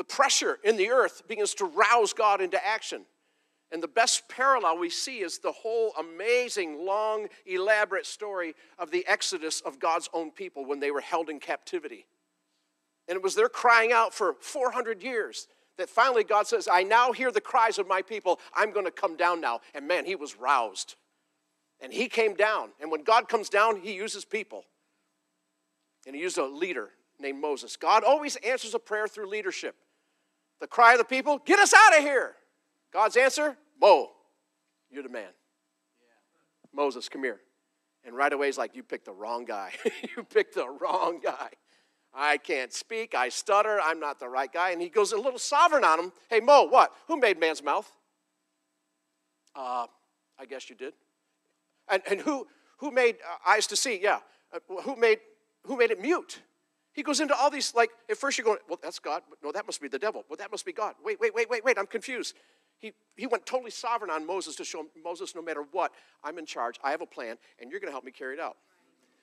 the 0.00 0.04
pressure 0.04 0.58
in 0.64 0.78
the 0.78 0.88
earth 0.88 1.28
begins 1.28 1.52
to 1.52 1.66
rouse 1.66 2.14
God 2.14 2.40
into 2.40 2.58
action. 2.66 3.02
And 3.70 3.82
the 3.82 3.86
best 3.86 4.30
parallel 4.30 4.78
we 4.78 4.88
see 4.88 5.18
is 5.18 5.40
the 5.40 5.52
whole 5.52 5.92
amazing, 6.00 6.86
long, 6.86 7.26
elaborate 7.44 8.06
story 8.06 8.54
of 8.78 8.90
the 8.90 9.06
exodus 9.06 9.60
of 9.60 9.78
God's 9.78 10.08
own 10.14 10.30
people 10.30 10.64
when 10.64 10.80
they 10.80 10.90
were 10.90 11.02
held 11.02 11.28
in 11.28 11.38
captivity. 11.38 12.06
And 13.08 13.16
it 13.16 13.22
was 13.22 13.34
their 13.34 13.50
crying 13.50 13.92
out 13.92 14.14
for 14.14 14.36
400 14.40 15.02
years 15.02 15.48
that 15.76 15.90
finally 15.90 16.24
God 16.24 16.46
says, 16.46 16.66
I 16.66 16.82
now 16.82 17.12
hear 17.12 17.30
the 17.30 17.38
cries 17.42 17.78
of 17.78 17.86
my 17.86 18.00
people. 18.00 18.40
I'm 18.54 18.72
going 18.72 18.86
to 18.86 18.90
come 18.90 19.18
down 19.18 19.42
now. 19.42 19.60
And 19.74 19.86
man, 19.86 20.06
he 20.06 20.16
was 20.16 20.34
roused. 20.34 20.94
And 21.78 21.92
he 21.92 22.08
came 22.08 22.32
down. 22.32 22.70
And 22.80 22.90
when 22.90 23.04
God 23.04 23.28
comes 23.28 23.50
down, 23.50 23.82
he 23.82 23.92
uses 23.92 24.24
people. 24.24 24.64
And 26.06 26.16
he 26.16 26.22
used 26.22 26.38
a 26.38 26.46
leader 26.46 26.88
named 27.18 27.42
Moses. 27.42 27.76
God 27.76 28.02
always 28.02 28.36
answers 28.36 28.72
a 28.72 28.78
prayer 28.78 29.06
through 29.06 29.28
leadership. 29.28 29.76
The 30.60 30.66
cry 30.66 30.92
of 30.92 30.98
the 30.98 31.04
people, 31.04 31.38
get 31.38 31.58
us 31.58 31.72
out 31.74 31.98
of 31.98 32.02
here. 32.02 32.34
God's 32.92 33.16
answer, 33.16 33.56
Mo, 33.80 34.10
you're 34.90 35.02
the 35.02 35.08
man. 35.08 35.22
Yeah. 35.22 36.74
Moses, 36.74 37.08
come 37.08 37.24
here. 37.24 37.40
And 38.04 38.14
right 38.14 38.32
away 38.32 38.46
he's 38.46 38.58
like, 38.58 38.74
You 38.74 38.82
picked 38.82 39.06
the 39.06 39.12
wrong 39.12 39.44
guy. 39.44 39.72
you 40.16 40.22
picked 40.24 40.54
the 40.54 40.68
wrong 40.68 41.20
guy. 41.22 41.50
I 42.12 42.38
can't 42.38 42.72
speak. 42.72 43.14
I 43.14 43.28
stutter. 43.28 43.80
I'm 43.80 44.00
not 44.00 44.18
the 44.18 44.28
right 44.28 44.52
guy. 44.52 44.70
And 44.70 44.82
he 44.82 44.88
goes 44.88 45.12
a 45.12 45.16
little 45.16 45.38
sovereign 45.38 45.84
on 45.84 45.98
him. 46.00 46.12
Hey, 46.28 46.40
Mo, 46.40 46.64
what? 46.64 46.92
Who 47.06 47.16
made 47.16 47.38
man's 47.38 47.62
mouth? 47.62 47.90
Uh, 49.54 49.86
I 50.38 50.46
guess 50.46 50.68
you 50.68 50.76
did. 50.76 50.94
And, 51.88 52.02
and 52.10 52.20
who, 52.20 52.46
who 52.78 52.90
made 52.90 53.16
uh, 53.16 53.48
eyes 53.48 53.66
to 53.68 53.76
see? 53.76 54.00
Yeah. 54.02 54.20
Uh, 54.52 54.58
who, 54.82 54.96
made, 54.96 55.18
who 55.66 55.76
made 55.76 55.90
it 55.90 56.00
mute? 56.00 56.40
He 56.92 57.02
goes 57.02 57.20
into 57.20 57.34
all 57.36 57.50
these, 57.50 57.74
like, 57.74 57.90
at 58.10 58.16
first 58.16 58.36
you're 58.36 58.44
going, 58.44 58.58
well, 58.68 58.78
that's 58.82 58.98
God. 58.98 59.22
No, 59.44 59.52
that 59.52 59.66
must 59.66 59.80
be 59.80 59.88
the 59.88 59.98
devil. 59.98 60.24
Well, 60.28 60.36
that 60.38 60.50
must 60.50 60.64
be 60.64 60.72
God. 60.72 60.94
Wait, 61.04 61.20
wait, 61.20 61.34
wait, 61.34 61.48
wait, 61.48 61.64
wait, 61.64 61.78
I'm 61.78 61.86
confused. 61.86 62.34
He, 62.78 62.92
he 63.16 63.26
went 63.26 63.46
totally 63.46 63.70
sovereign 63.70 64.10
on 64.10 64.26
Moses 64.26 64.56
to 64.56 64.64
show 64.64 64.86
Moses, 65.04 65.34
no 65.34 65.42
matter 65.42 65.64
what, 65.70 65.92
I'm 66.24 66.38
in 66.38 66.46
charge, 66.46 66.78
I 66.82 66.90
have 66.90 67.00
a 67.00 67.06
plan, 67.06 67.36
and 67.60 67.70
you're 67.70 67.78
going 67.78 67.88
to 67.88 67.92
help 67.92 68.04
me 68.04 68.10
carry 68.10 68.34
it 68.34 68.40
out. 68.40 68.56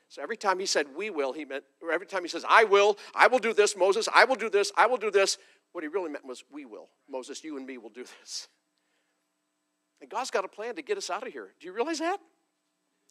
So 0.09 0.21
every 0.21 0.37
time 0.37 0.59
he 0.59 0.65
said, 0.65 0.87
we 0.95 1.09
will, 1.09 1.33
he 1.33 1.43
meant, 1.43 1.65
or 1.81 1.91
every 1.91 2.07
time 2.07 2.21
he 2.21 2.29
says, 2.29 2.45
I 2.47 2.63
will, 2.63 2.97
I 3.13 3.27
will 3.27 3.39
do 3.39 3.53
this, 3.53 3.75
Moses, 3.75 4.07
I 4.13 4.23
will 4.23 4.35
do 4.35 4.49
this, 4.49 4.71
I 4.77 4.85
will 4.85 4.97
do 4.97 5.11
this, 5.11 5.37
what 5.73 5.83
he 5.83 5.89
really 5.89 6.09
meant 6.09 6.25
was, 6.25 6.43
we 6.51 6.65
will. 6.65 6.87
Moses, 7.09 7.43
you 7.43 7.57
and 7.57 7.65
me 7.65 7.77
will 7.77 7.89
do 7.89 8.05
this. 8.21 8.47
And 9.99 10.09
God's 10.09 10.31
got 10.31 10.45
a 10.45 10.47
plan 10.47 10.75
to 10.75 10.81
get 10.81 10.97
us 10.97 11.09
out 11.09 11.25
of 11.25 11.33
here. 11.33 11.49
Do 11.59 11.67
you 11.67 11.73
realize 11.73 11.99
that? 11.99 12.19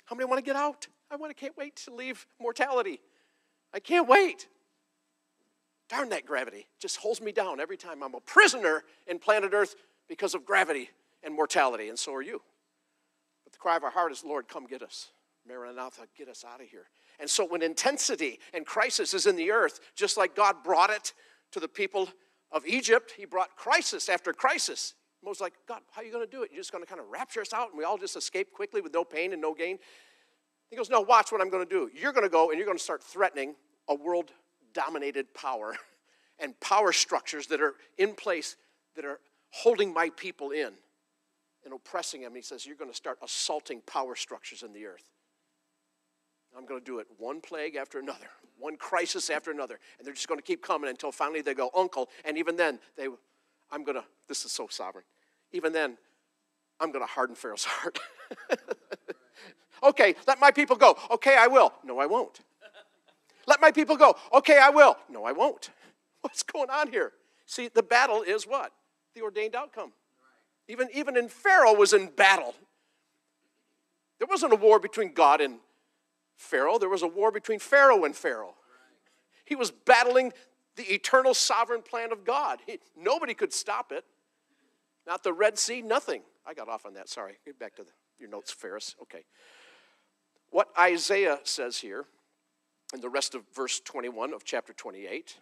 How 0.07 0.17
many 0.17 0.27
want 0.27 0.39
to 0.39 0.45
get 0.45 0.57
out? 0.57 0.87
I 1.11 1.17
want 1.17 1.31
to 1.31 1.35
can't 1.35 1.57
wait 1.59 1.77
to 1.85 1.95
leave 1.95 2.27
mortality. 2.41 3.01
I 3.77 3.79
can't 3.79 4.09
wait. 4.09 4.49
Darn 5.91 6.09
that 6.09 6.25
gravity. 6.25 6.67
Just 6.81 6.97
holds 6.97 7.21
me 7.21 7.31
down 7.31 7.61
every 7.61 7.77
time. 7.77 8.03
I'm 8.03 8.15
a 8.15 8.21
prisoner 8.21 8.83
in 9.07 9.19
planet 9.19 9.53
Earth 9.53 9.77
because 10.09 10.35
of 10.35 10.47
gravity 10.47 10.89
and 11.23 11.35
mortality, 11.35 11.91
and 11.91 11.99
so 11.99 12.15
are 12.15 12.23
you. 12.23 12.41
But 13.45 13.53
the 13.53 13.59
cry 13.59 13.77
of 13.77 13.85
our 13.85 13.91
heart 13.91 14.13
is, 14.13 14.25
Lord, 14.25 14.49
come 14.49 14.67
get 14.67 14.83
us. 14.83 15.11
Maranatha, 15.47 16.07
get 16.17 16.29
us 16.29 16.43
out 16.43 16.63
of 16.63 16.69
here. 16.69 16.87
And 17.21 17.29
so 17.29 17.47
when 17.47 17.63
intensity 17.63 18.41
and 18.55 18.65
crisis 18.65 19.13
is 19.13 19.27
in 19.27 19.37
the 19.37 19.51
earth, 19.51 19.79
just 19.95 20.17
like 20.17 20.35
God 20.35 20.57
brought 20.65 20.91
it 20.91 21.13
to 21.53 21.61
the 21.61 21.69
people 21.69 22.09
of 22.51 22.67
Egypt, 22.67 23.13
he 23.17 23.27
brought 23.27 23.57
crisis 23.57 24.09
after 24.09 24.33
crisis. 24.33 24.95
Moses 25.23 25.43
like, 25.43 25.55
God, 25.69 25.83
how 25.93 26.01
are 26.01 26.05
you 26.05 26.13
going 26.13 26.25
to 26.25 26.31
do 26.31 26.43
it? 26.43 26.51
You're 26.51 26.61
just 26.61 26.73
going 26.73 26.83
to 26.83 26.89
kind 26.89 27.01
of 27.01 27.09
rapture 27.09 27.43
us 27.43 27.53
out 27.53 27.69
and 27.69 27.79
we 27.79 27.85
all 27.85 27.99
just 27.99 28.17
escape 28.17 28.53
quickly 28.53 28.81
with 28.81 28.95
no 28.95 29.05
pain 29.05 29.33
and 29.35 29.43
no 29.43 29.53
gain? 29.53 29.79
He 30.71 30.77
goes, 30.77 30.91
No, 30.91 31.01
watch 31.01 31.31
what 31.31 31.41
I'm 31.41 31.51
going 31.51 31.65
to 31.65 31.71
do. 31.71 31.91
You're 31.95 32.13
going 32.13 32.25
to 32.25 32.31
go 32.31 32.51
and 32.51 32.59
you're 32.59 32.67
going 32.67 32.79
to 32.79 32.83
start 32.83 33.03
threatening 33.03 33.55
a 33.89 33.95
world 33.95 34.33
dominated 34.73 35.33
power 35.35 35.75
and 36.39 36.59
power 36.61 36.93
structures 36.93 37.47
that 37.49 37.61
are 37.61 37.75
in 37.99 38.15
place 38.15 38.57
that 38.95 39.05
are 39.05 39.21
holding 39.51 39.93
my 39.93 40.11
people 40.17 40.51
in 40.51 40.73
and 41.65 41.75
oppressing 41.75 42.23
them. 42.23 42.35
He 42.35 42.43
says, 42.43 42.67
You're 42.67 42.77
going 42.77 42.91
to 42.91 42.97
start 42.97 43.19
assaulting 43.23 43.83
power 43.83 44.15
structures 44.15 44.63
in 44.63 44.73
the 44.73 44.87
earth. 44.87 45.11
I'm 46.57 46.65
going 46.65 46.81
to 46.81 46.85
do 46.85 47.01
it 47.01 47.07
one 47.19 47.41
plague 47.41 47.77
after 47.77 47.99
another, 47.99 48.29
one 48.59 48.77
crisis 48.77 49.29
after 49.29 49.51
another. 49.51 49.79
And 49.99 50.07
they're 50.07 50.15
just 50.15 50.29
going 50.29 50.39
to 50.39 50.47
keep 50.47 50.63
coming 50.63 50.89
until 50.89 51.13
finally 51.13 51.43
they 51.43 51.55
go, 51.55 51.71
Uncle. 51.77 52.09
And 52.25 52.39
even 52.39 52.57
then, 52.57 52.79
they, 52.97 53.09
I'm 53.71 53.85
going 53.85 53.97
to, 53.97 54.05
this 54.29 54.45
is 54.45 54.53
so 54.53 54.67
sovereign. 54.71 55.05
Even 55.53 55.73
then, 55.73 55.99
I'm 56.81 56.93
going 56.93 57.05
to 57.05 57.11
harden 57.11 57.37
Pharaoh's 57.37 57.65
heart. 57.69 57.99
okay, 59.83 60.15
let 60.27 60.41
my 60.41 60.51
people 60.51 60.77
go. 60.77 60.97
Okay, 61.11 61.37
I 61.37 61.47
will. 61.47 61.73
No, 61.85 61.99
I 61.99 62.07
won't. 62.07 62.41
Let 63.47 63.61
my 63.61 63.71
people 63.71 63.97
go. 63.97 64.17
Okay, 64.33 64.59
I 64.59 64.71
will. 64.71 64.97
No, 65.09 65.25
I 65.25 65.33
won't. 65.33 65.71
What's 66.21 66.43
going 66.43 66.71
on 66.71 66.91
here? 66.91 67.13
See, 67.47 67.69
the 67.69 67.83
battle 67.83 68.23
is 68.23 68.45
what? 68.45 68.73
The 69.15 69.23
ordained 69.23 69.55
outcome. 69.55 69.93
Even, 70.69 70.89
even 70.93 71.17
in 71.17 71.29
Pharaoh 71.29 71.75
was 71.75 71.93
in 71.93 72.09
battle. 72.09 72.55
There 74.19 74.27
wasn't 74.29 74.53
a 74.53 74.57
war 74.57 74.81
between 74.81 75.13
God 75.13 75.41
and 75.41 75.59
Pharaoh. 76.37 76.79
There 76.79 76.89
was 76.89 77.03
a 77.03 77.07
war 77.07 77.31
between 77.31 77.61
Pharaoh 77.61 78.05
and 78.05 78.17
Pharaoh. 78.17 78.55
He 79.45 79.55
was 79.55 79.71
battling 79.71 80.33
the 80.75 80.93
eternal 80.93 81.35
sovereign 81.35 81.83
plan 81.83 82.13
of 82.13 82.25
God. 82.25 82.59
He, 82.67 82.81
nobody 82.97 83.33
could 83.33 83.53
stop 83.53 83.93
it. 83.93 84.05
Not 85.07 85.23
the 85.23 85.33
Red 85.33 85.59
Sea, 85.59 85.83
nothing. 85.83 86.23
I 86.45 86.55
got 86.55 86.69
off 86.69 86.85
on 86.85 86.95
that. 86.95 87.09
Sorry. 87.09 87.39
Get 87.45 87.59
back 87.59 87.77
to 87.77 87.85
the, 87.85 87.91
your 88.19 88.29
notes, 88.29 88.53
Ferris. 88.53 88.97
Okay. 89.03 89.25
What 90.51 90.69
Isaiah 90.79 91.39
says 91.45 91.79
here, 91.79 92.07
in 92.95 93.01
the 93.01 93.09
rest 93.09 93.35
of 93.35 93.43
verse 93.55 93.81
21 93.81 94.33
of 94.33 94.45
chapter 94.45 94.73
28, 94.73 95.39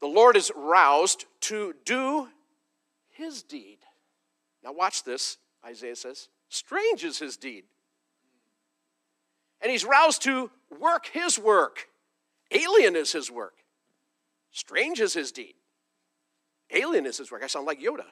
the 0.00 0.06
Lord 0.06 0.36
is 0.36 0.52
roused 0.54 1.24
to 1.42 1.74
do 1.84 2.28
his 3.10 3.42
deed. 3.42 3.78
Now, 4.62 4.72
watch 4.72 5.04
this, 5.04 5.38
Isaiah 5.64 5.96
says. 5.96 6.28
Strange 6.48 7.04
is 7.04 7.18
his 7.18 7.36
deed. 7.36 7.64
And 9.60 9.70
he's 9.70 9.84
roused 9.84 10.22
to 10.22 10.50
work 10.78 11.06
his 11.06 11.38
work. 11.38 11.88
Alien 12.50 12.96
is 12.96 13.12
his 13.12 13.30
work. 13.30 13.54
Strange 14.50 15.00
is 15.00 15.14
his 15.14 15.32
deed. 15.32 15.54
Alien 16.70 17.06
is 17.06 17.18
his 17.18 17.30
work. 17.30 17.42
I 17.42 17.46
sound 17.46 17.66
like 17.66 17.80
Yoda. 17.80 18.04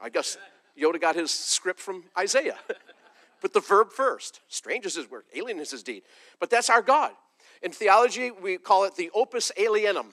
I 0.00 0.08
guess 0.08 0.36
Yoda 0.78 1.00
got 1.00 1.14
his 1.14 1.30
script 1.30 1.80
from 1.80 2.04
Isaiah. 2.18 2.58
Put 3.40 3.52
the 3.52 3.60
verb 3.60 3.92
first. 3.92 4.40
Strange 4.48 4.86
is 4.86 4.94
his 4.94 5.10
work. 5.10 5.26
Alien 5.34 5.60
is 5.60 5.70
his 5.70 5.82
deed. 5.82 6.02
But 6.40 6.50
that's 6.50 6.70
our 6.70 6.82
God. 6.82 7.12
In 7.62 7.72
theology, 7.72 8.30
we 8.30 8.58
call 8.58 8.84
it 8.84 8.96
the 8.96 9.10
opus 9.14 9.50
alienum 9.58 10.06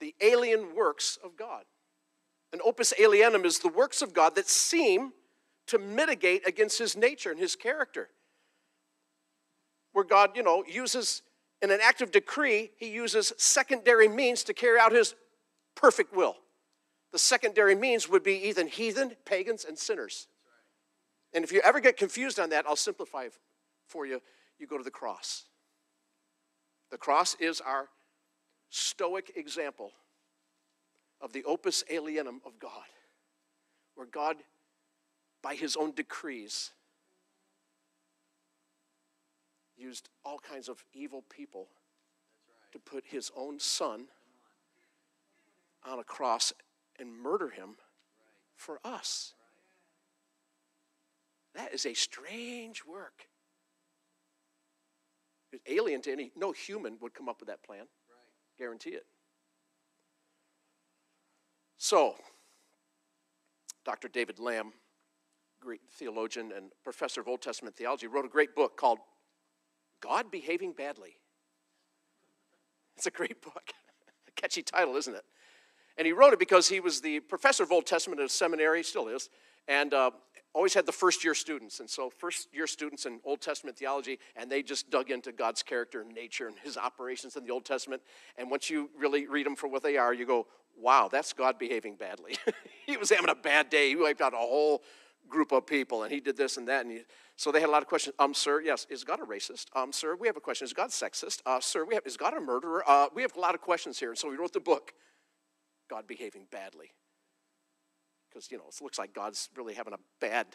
the 0.00 0.14
alien 0.20 0.74
works 0.74 1.18
of 1.24 1.36
God. 1.36 1.64
An 2.52 2.60
opus 2.64 2.92
alienum 2.98 3.44
is 3.44 3.58
the 3.58 3.68
works 3.68 4.02
of 4.02 4.14
God 4.14 4.34
that 4.36 4.48
seem 4.48 5.12
to 5.66 5.78
mitigate 5.78 6.46
against 6.46 6.78
his 6.78 6.96
nature 6.96 7.30
and 7.30 7.40
his 7.40 7.56
character. 7.56 8.08
Where 9.92 10.04
God, 10.04 10.36
you 10.36 10.42
know, 10.42 10.64
uses, 10.66 11.22
in 11.62 11.70
an 11.70 11.80
act 11.82 12.02
of 12.02 12.10
decree, 12.10 12.70
he 12.76 12.90
uses 12.90 13.32
secondary 13.36 14.08
means 14.08 14.44
to 14.44 14.54
carry 14.54 14.78
out 14.78 14.92
his 14.92 15.14
perfect 15.74 16.14
will. 16.14 16.36
The 17.12 17.18
secondary 17.18 17.74
means 17.74 18.08
would 18.08 18.22
be 18.22 18.48
even 18.48 18.68
heathen, 18.68 19.16
pagans, 19.24 19.64
and 19.64 19.78
sinners. 19.78 20.28
And 21.32 21.44
if 21.44 21.50
you 21.50 21.60
ever 21.64 21.80
get 21.80 21.96
confused 21.96 22.38
on 22.38 22.50
that, 22.50 22.66
I'll 22.66 22.76
simplify 22.76 23.28
for 23.88 24.06
you. 24.06 24.20
You 24.58 24.66
go 24.66 24.78
to 24.78 24.84
the 24.84 24.90
cross. 24.90 25.44
The 26.96 27.00
cross 27.00 27.36
is 27.38 27.60
our 27.60 27.90
stoic 28.70 29.32
example 29.36 29.92
of 31.20 31.34
the 31.34 31.44
opus 31.44 31.84
alienum 31.92 32.38
of 32.46 32.58
God, 32.58 32.86
where 33.96 34.06
God, 34.06 34.36
by 35.42 35.56
his 35.56 35.76
own 35.76 35.92
decrees, 35.92 36.70
used 39.76 40.08
all 40.24 40.38
kinds 40.38 40.70
of 40.70 40.82
evil 40.94 41.22
people 41.28 41.66
to 42.72 42.78
put 42.78 43.04
his 43.04 43.30
own 43.36 43.60
son 43.60 44.06
on 45.84 45.98
a 45.98 46.04
cross 46.04 46.54
and 46.98 47.14
murder 47.14 47.50
him 47.50 47.76
for 48.54 48.80
us. 48.82 49.34
That 51.54 51.74
is 51.74 51.84
a 51.84 51.92
strange 51.92 52.86
work. 52.86 53.28
It's 55.56 55.72
alien 55.72 56.02
to 56.02 56.12
any, 56.12 56.32
no 56.36 56.52
human 56.52 56.98
would 57.00 57.14
come 57.14 57.28
up 57.28 57.40
with 57.40 57.48
that 57.48 57.62
plan. 57.62 57.80
Right. 57.80 57.88
Guarantee 58.58 58.90
it. 58.90 59.06
So, 61.78 62.16
Dr. 63.84 64.08
David 64.08 64.38
Lamb, 64.38 64.72
great 65.60 65.80
theologian 65.90 66.52
and 66.56 66.72
professor 66.82 67.20
of 67.20 67.28
Old 67.28 67.42
Testament 67.42 67.76
theology, 67.76 68.06
wrote 68.06 68.24
a 68.24 68.28
great 68.28 68.54
book 68.54 68.76
called 68.76 68.98
God 70.00 70.30
Behaving 70.30 70.72
Badly. 70.72 71.16
It's 72.96 73.06
a 73.06 73.10
great 73.10 73.40
book. 73.42 73.72
a 74.26 74.30
catchy 74.40 74.62
title, 74.62 74.96
isn't 74.96 75.14
it? 75.14 75.24
And 75.98 76.06
he 76.06 76.12
wrote 76.12 76.32
it 76.32 76.38
because 76.38 76.68
he 76.68 76.80
was 76.80 77.00
the 77.00 77.20
professor 77.20 77.62
of 77.62 77.72
Old 77.72 77.86
Testament 77.86 78.20
at 78.20 78.26
a 78.26 78.30
seminary, 78.30 78.82
still 78.82 79.08
is, 79.08 79.30
and 79.68 79.92
uh, 79.94 80.10
always 80.56 80.72
had 80.72 80.86
the 80.86 80.92
first 80.92 81.22
year 81.22 81.34
students. 81.34 81.80
And 81.80 81.88
so, 81.88 82.10
first 82.10 82.48
year 82.52 82.66
students 82.66 83.04
in 83.04 83.20
Old 83.24 83.40
Testament 83.42 83.76
theology, 83.76 84.18
and 84.34 84.50
they 84.50 84.62
just 84.62 84.90
dug 84.90 85.10
into 85.10 85.30
God's 85.30 85.62
character 85.62 86.00
and 86.00 86.12
nature 86.12 86.48
and 86.48 86.56
his 86.58 86.78
operations 86.78 87.36
in 87.36 87.44
the 87.44 87.52
Old 87.52 87.66
Testament. 87.66 88.02
And 88.38 88.50
once 88.50 88.70
you 88.70 88.90
really 88.98 89.26
read 89.26 89.44
them 89.44 89.54
for 89.54 89.68
what 89.68 89.82
they 89.82 89.98
are, 89.98 90.14
you 90.14 90.24
go, 90.26 90.46
wow, 90.76 91.08
that's 91.12 91.32
God 91.32 91.58
behaving 91.58 91.96
badly. 91.96 92.36
he 92.86 92.96
was 92.96 93.10
having 93.10 93.28
a 93.28 93.34
bad 93.34 93.68
day. 93.68 93.90
He 93.90 93.96
wiped 93.96 94.22
out 94.22 94.32
a 94.32 94.38
whole 94.38 94.82
group 95.28 95.52
of 95.52 95.66
people, 95.66 96.04
and 96.04 96.12
he 96.12 96.20
did 96.20 96.36
this 96.36 96.56
and 96.56 96.66
that. 96.68 96.86
And 96.86 96.92
he, 96.92 97.00
so 97.36 97.52
they 97.52 97.60
had 97.60 97.68
a 97.68 97.72
lot 97.72 97.82
of 97.82 97.88
questions. 97.88 98.14
Um, 98.18 98.32
sir, 98.32 98.62
yes, 98.62 98.86
is 98.88 99.04
God 99.04 99.20
a 99.20 99.24
racist? 99.24 99.66
Um, 99.74 99.92
sir, 99.92 100.16
we 100.16 100.26
have 100.26 100.36
a 100.36 100.40
question. 100.40 100.64
Is 100.64 100.72
God 100.72 100.88
sexist? 100.88 101.42
Uh, 101.44 101.60
sir, 101.60 101.84
we 101.84 101.94
have, 101.94 102.06
is 102.06 102.16
God 102.16 102.34
a 102.34 102.40
murderer? 102.40 102.82
Uh, 102.86 103.08
we 103.14 103.20
have 103.22 103.36
a 103.36 103.40
lot 103.40 103.54
of 103.54 103.60
questions 103.60 103.98
here. 103.98 104.08
And 104.08 104.18
so 104.18 104.30
we 104.30 104.36
wrote 104.36 104.54
the 104.54 104.60
book, 104.60 104.92
God 105.90 106.06
Behaving 106.06 106.46
Badly 106.50 106.92
because 108.36 108.52
you 108.52 108.58
know 108.58 108.64
it 108.68 108.82
looks 108.82 108.98
like 108.98 109.14
God's 109.14 109.48
really 109.56 109.72
having 109.72 109.94
a 109.94 109.98
bad 110.20 110.46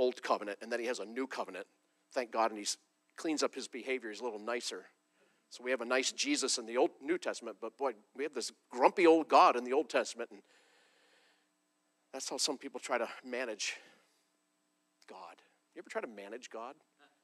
old 0.00 0.20
covenant, 0.20 0.58
and 0.60 0.72
then 0.72 0.80
He 0.80 0.86
has 0.86 0.98
a 0.98 1.04
new 1.04 1.28
covenant. 1.28 1.66
Thank 2.12 2.32
God, 2.32 2.50
and 2.50 2.58
He 2.58 2.66
cleans 3.16 3.44
up 3.44 3.54
His 3.54 3.68
behavior. 3.68 4.10
He's 4.10 4.20
a 4.20 4.24
little 4.24 4.40
nicer. 4.40 4.86
So 5.50 5.62
we 5.62 5.70
have 5.70 5.80
a 5.80 5.84
nice 5.84 6.10
Jesus 6.10 6.58
in 6.58 6.66
the 6.66 6.76
Old 6.76 6.90
New 7.00 7.16
Testament, 7.16 7.58
but 7.60 7.78
boy, 7.78 7.92
we 8.16 8.24
have 8.24 8.34
this 8.34 8.50
grumpy 8.68 9.06
old 9.06 9.28
God 9.28 9.54
in 9.54 9.62
the 9.62 9.72
Old 9.72 9.88
Testament, 9.88 10.30
and 10.32 10.40
that's 12.12 12.28
how 12.28 12.36
some 12.36 12.58
people 12.58 12.80
try 12.80 12.98
to 12.98 13.08
manage 13.24 13.74
God. 15.08 15.36
You 15.76 15.82
ever 15.82 15.88
try 15.88 16.00
to 16.00 16.08
manage 16.08 16.50
God? 16.50 16.74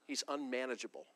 He's 0.07 0.23
unmanageable. 0.29 1.07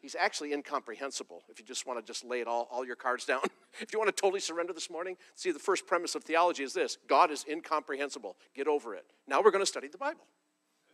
He's 0.00 0.16
actually 0.18 0.54
incomprehensible 0.54 1.42
if 1.50 1.58
you 1.58 1.64
just 1.64 1.86
want 1.86 1.98
to 1.98 2.04
just 2.04 2.24
lay 2.24 2.40
it 2.40 2.46
all, 2.46 2.66
all 2.70 2.86
your 2.86 2.96
cards 2.96 3.26
down. 3.26 3.42
if 3.80 3.92
you 3.92 3.98
want 3.98 4.14
to 4.14 4.18
totally 4.18 4.40
surrender 4.40 4.72
this 4.72 4.88
morning, 4.88 5.16
see, 5.34 5.50
the 5.50 5.58
first 5.58 5.86
premise 5.86 6.14
of 6.14 6.24
theology 6.24 6.62
is 6.62 6.72
this 6.72 6.96
God 7.06 7.30
is 7.30 7.44
incomprehensible. 7.48 8.36
Get 8.54 8.66
over 8.66 8.94
it. 8.94 9.04
Now 9.28 9.42
we're 9.42 9.50
going 9.50 9.62
to 9.62 9.66
study 9.66 9.88
the 9.88 9.98
Bible. 9.98 10.24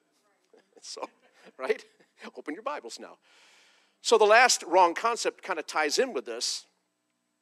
so, 0.83 1.03
right? 1.57 1.85
Open 2.37 2.55
your 2.55 2.65
Bibles 2.65 2.99
now. 2.99 3.19
So, 4.03 4.19
the 4.19 4.25
last 4.25 4.65
wrong 4.65 4.93
concept 4.95 5.43
kind 5.43 5.59
of 5.59 5.67
ties 5.67 5.99
in 6.01 6.13
with 6.13 6.27
this, 6.27 6.67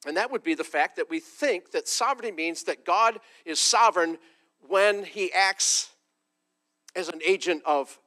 and 0.07 0.17
that 0.19 0.31
would 0.31 0.43
be 0.43 0.55
the 0.55 0.65
fact 0.65 0.97
that 0.97 1.09
we 1.09 1.19
think 1.19 1.71
that 1.73 1.89
sovereignty 1.89 2.31
means 2.31 2.65
that 2.65 2.85
God 2.85 3.21
is 3.47 3.59
sovereign 3.59 4.19
when 4.69 5.05
he 5.05 5.33
acts 5.33 5.91
as 6.95 7.09
an 7.09 7.21
agent 7.27 7.63
of 7.65 7.99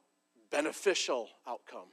beneficial 0.50 1.28
outcome 1.46 1.88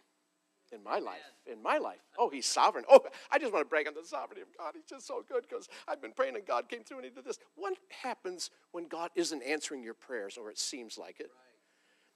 in 0.75 0.83
my 0.83 0.99
life. 0.99 1.17
In 1.51 1.63
my 1.63 1.77
life. 1.77 2.01
Oh, 2.19 2.29
he's 2.29 2.45
sovereign. 2.45 2.85
Oh, 2.89 2.99
I 3.31 3.39
just 3.39 3.53
want 3.53 3.65
to 3.65 3.69
brag 3.69 3.87
on 3.87 3.93
the 3.93 4.05
sovereignty 4.05 4.41
of 4.41 4.47
God. 4.57 4.73
He's 4.75 4.85
just 4.85 5.07
so 5.07 5.23
good 5.27 5.45
because 5.47 5.69
I've 5.87 6.01
been 6.01 6.11
praying 6.11 6.35
and 6.35 6.45
God 6.45 6.69
came 6.69 6.83
through 6.83 6.97
and 6.97 7.05
he 7.05 7.11
did 7.11 7.25
this. 7.25 7.39
What 7.55 7.73
happens 8.03 8.51
when 8.71 8.87
God 8.87 9.09
isn't 9.15 9.41
answering 9.41 9.81
your 9.81 9.93
prayers 9.93 10.37
or 10.37 10.51
it 10.51 10.59
seems 10.59 10.97
like 10.97 11.19
it? 11.19 11.31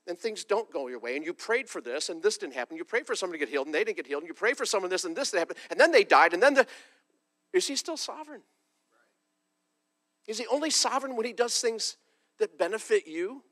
And 0.07 0.17
things 0.17 0.43
don't 0.43 0.71
go 0.71 0.87
your 0.87 0.97
way, 0.97 1.15
and 1.17 1.25
you 1.25 1.33
prayed 1.33 1.69
for 1.69 1.81
this 1.81 2.09
and 2.09 2.23
this 2.23 2.37
didn't 2.37 2.55
happen. 2.55 2.77
You 2.77 2.83
prayed 2.83 3.05
for 3.05 3.15
someone 3.15 3.37
to 3.37 3.39
get 3.39 3.49
healed 3.49 3.67
and 3.67 3.75
they 3.75 3.83
didn't 3.83 3.97
get 3.97 4.07
healed, 4.07 4.23
and 4.23 4.27
you 4.27 4.33
prayed 4.33 4.57
for 4.57 4.65
someone 4.65 4.89
this 4.89 5.03
and 5.03 5.15
this 5.15 5.31
didn't 5.31 5.41
happen, 5.41 5.57
and 5.69 5.79
then 5.79 5.91
they 5.91 6.03
died, 6.03 6.33
and 6.33 6.41
then 6.41 6.55
the. 6.55 6.65
Is 7.53 7.67
he 7.67 7.75
still 7.75 7.97
sovereign? 7.97 8.41
Is 10.27 10.37
he 10.37 10.47
only 10.47 10.69
sovereign 10.69 11.15
when 11.15 11.25
he 11.25 11.33
does 11.33 11.59
things 11.59 11.97
that 12.39 12.57
benefit 12.57 13.07
you 13.07 13.43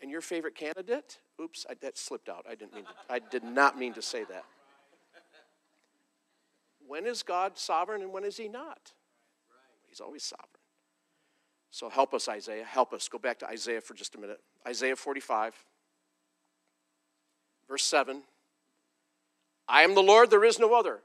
and 0.00 0.10
your 0.10 0.20
favorite 0.20 0.54
candidate? 0.54 1.18
Oops, 1.40 1.66
I, 1.68 1.74
that 1.80 1.96
slipped 1.96 2.28
out. 2.28 2.44
I 2.48 2.54
didn't 2.54 2.74
mean 2.74 2.84
to, 2.84 2.90
I 3.08 3.18
did 3.18 3.44
not 3.44 3.78
mean 3.78 3.94
to 3.94 4.02
say 4.02 4.24
that. 4.24 4.44
When 6.86 7.06
is 7.06 7.22
God 7.22 7.56
sovereign 7.56 8.02
and 8.02 8.12
when 8.12 8.24
is 8.24 8.36
he 8.36 8.48
not? 8.48 8.92
He's 9.88 10.00
always 10.00 10.22
sovereign. 10.22 10.48
So 11.70 11.88
help 11.88 12.14
us, 12.14 12.28
Isaiah. 12.28 12.64
Help 12.64 12.92
us. 12.92 13.08
Go 13.08 13.18
back 13.18 13.38
to 13.38 13.48
Isaiah 13.48 13.80
for 13.80 13.94
just 13.94 14.16
a 14.16 14.18
minute. 14.18 14.40
Isaiah 14.66 14.96
45, 14.96 15.54
verse 17.68 17.84
7. 17.84 18.22
I 19.68 19.82
am 19.82 19.94
the 19.94 20.02
Lord, 20.02 20.30
there 20.30 20.44
is 20.44 20.58
no 20.58 20.74
other. 20.74 20.98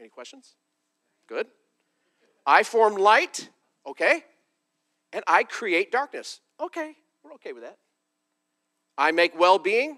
Any 0.00 0.08
questions? 0.08 0.56
Good. 1.28 1.46
I 2.44 2.64
form 2.64 2.96
light, 2.96 3.48
okay? 3.86 4.24
And 5.12 5.22
I 5.28 5.44
create 5.44 5.92
darkness. 5.92 6.40
Okay, 6.60 6.94
we're 7.22 7.34
okay 7.34 7.52
with 7.52 7.62
that. 7.62 7.78
I 9.00 9.12
make 9.12 9.36
well 9.36 9.58
being, 9.58 9.96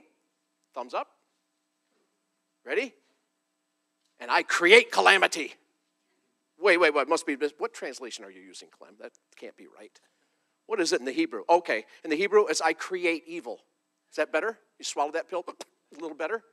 thumbs 0.77 0.95
up. 0.95 1.09
Ready? 2.65 2.95
And 4.21 4.31
I 4.31 4.45
create 4.45 4.93
calamity. 4.93 5.55
Wait, 6.57 6.77
wait, 6.77 6.95
wait, 6.95 7.09
must 7.09 7.27
be 7.27 7.37
what 7.59 7.75
translation 7.75 8.25
are 8.25 8.31
you 8.31 8.41
using, 8.41 8.69
Clem? 8.71 8.95
That 9.01 9.11
can't 9.37 9.57
be 9.57 9.67
right. 9.77 9.91
What 10.67 10.81
is 10.81 10.93
it 10.93 11.01
in 11.01 11.05
the 11.05 11.13
Hebrew? 11.13 11.43
Okay, 11.51 11.85
in 12.05 12.11
the 12.11 12.17
Hebrew, 12.17 12.47
it's 12.47 12.61
I 12.61 12.75
create 12.75 13.25
evil. 13.27 13.59
Is 14.09 14.17
that 14.17 14.31
better? 14.31 14.57
You 14.79 14.85
swallow 14.85 15.11
that 15.11 15.29
pill 15.29 15.45
a 15.49 16.01
little 16.01 16.17
better? 16.17 16.45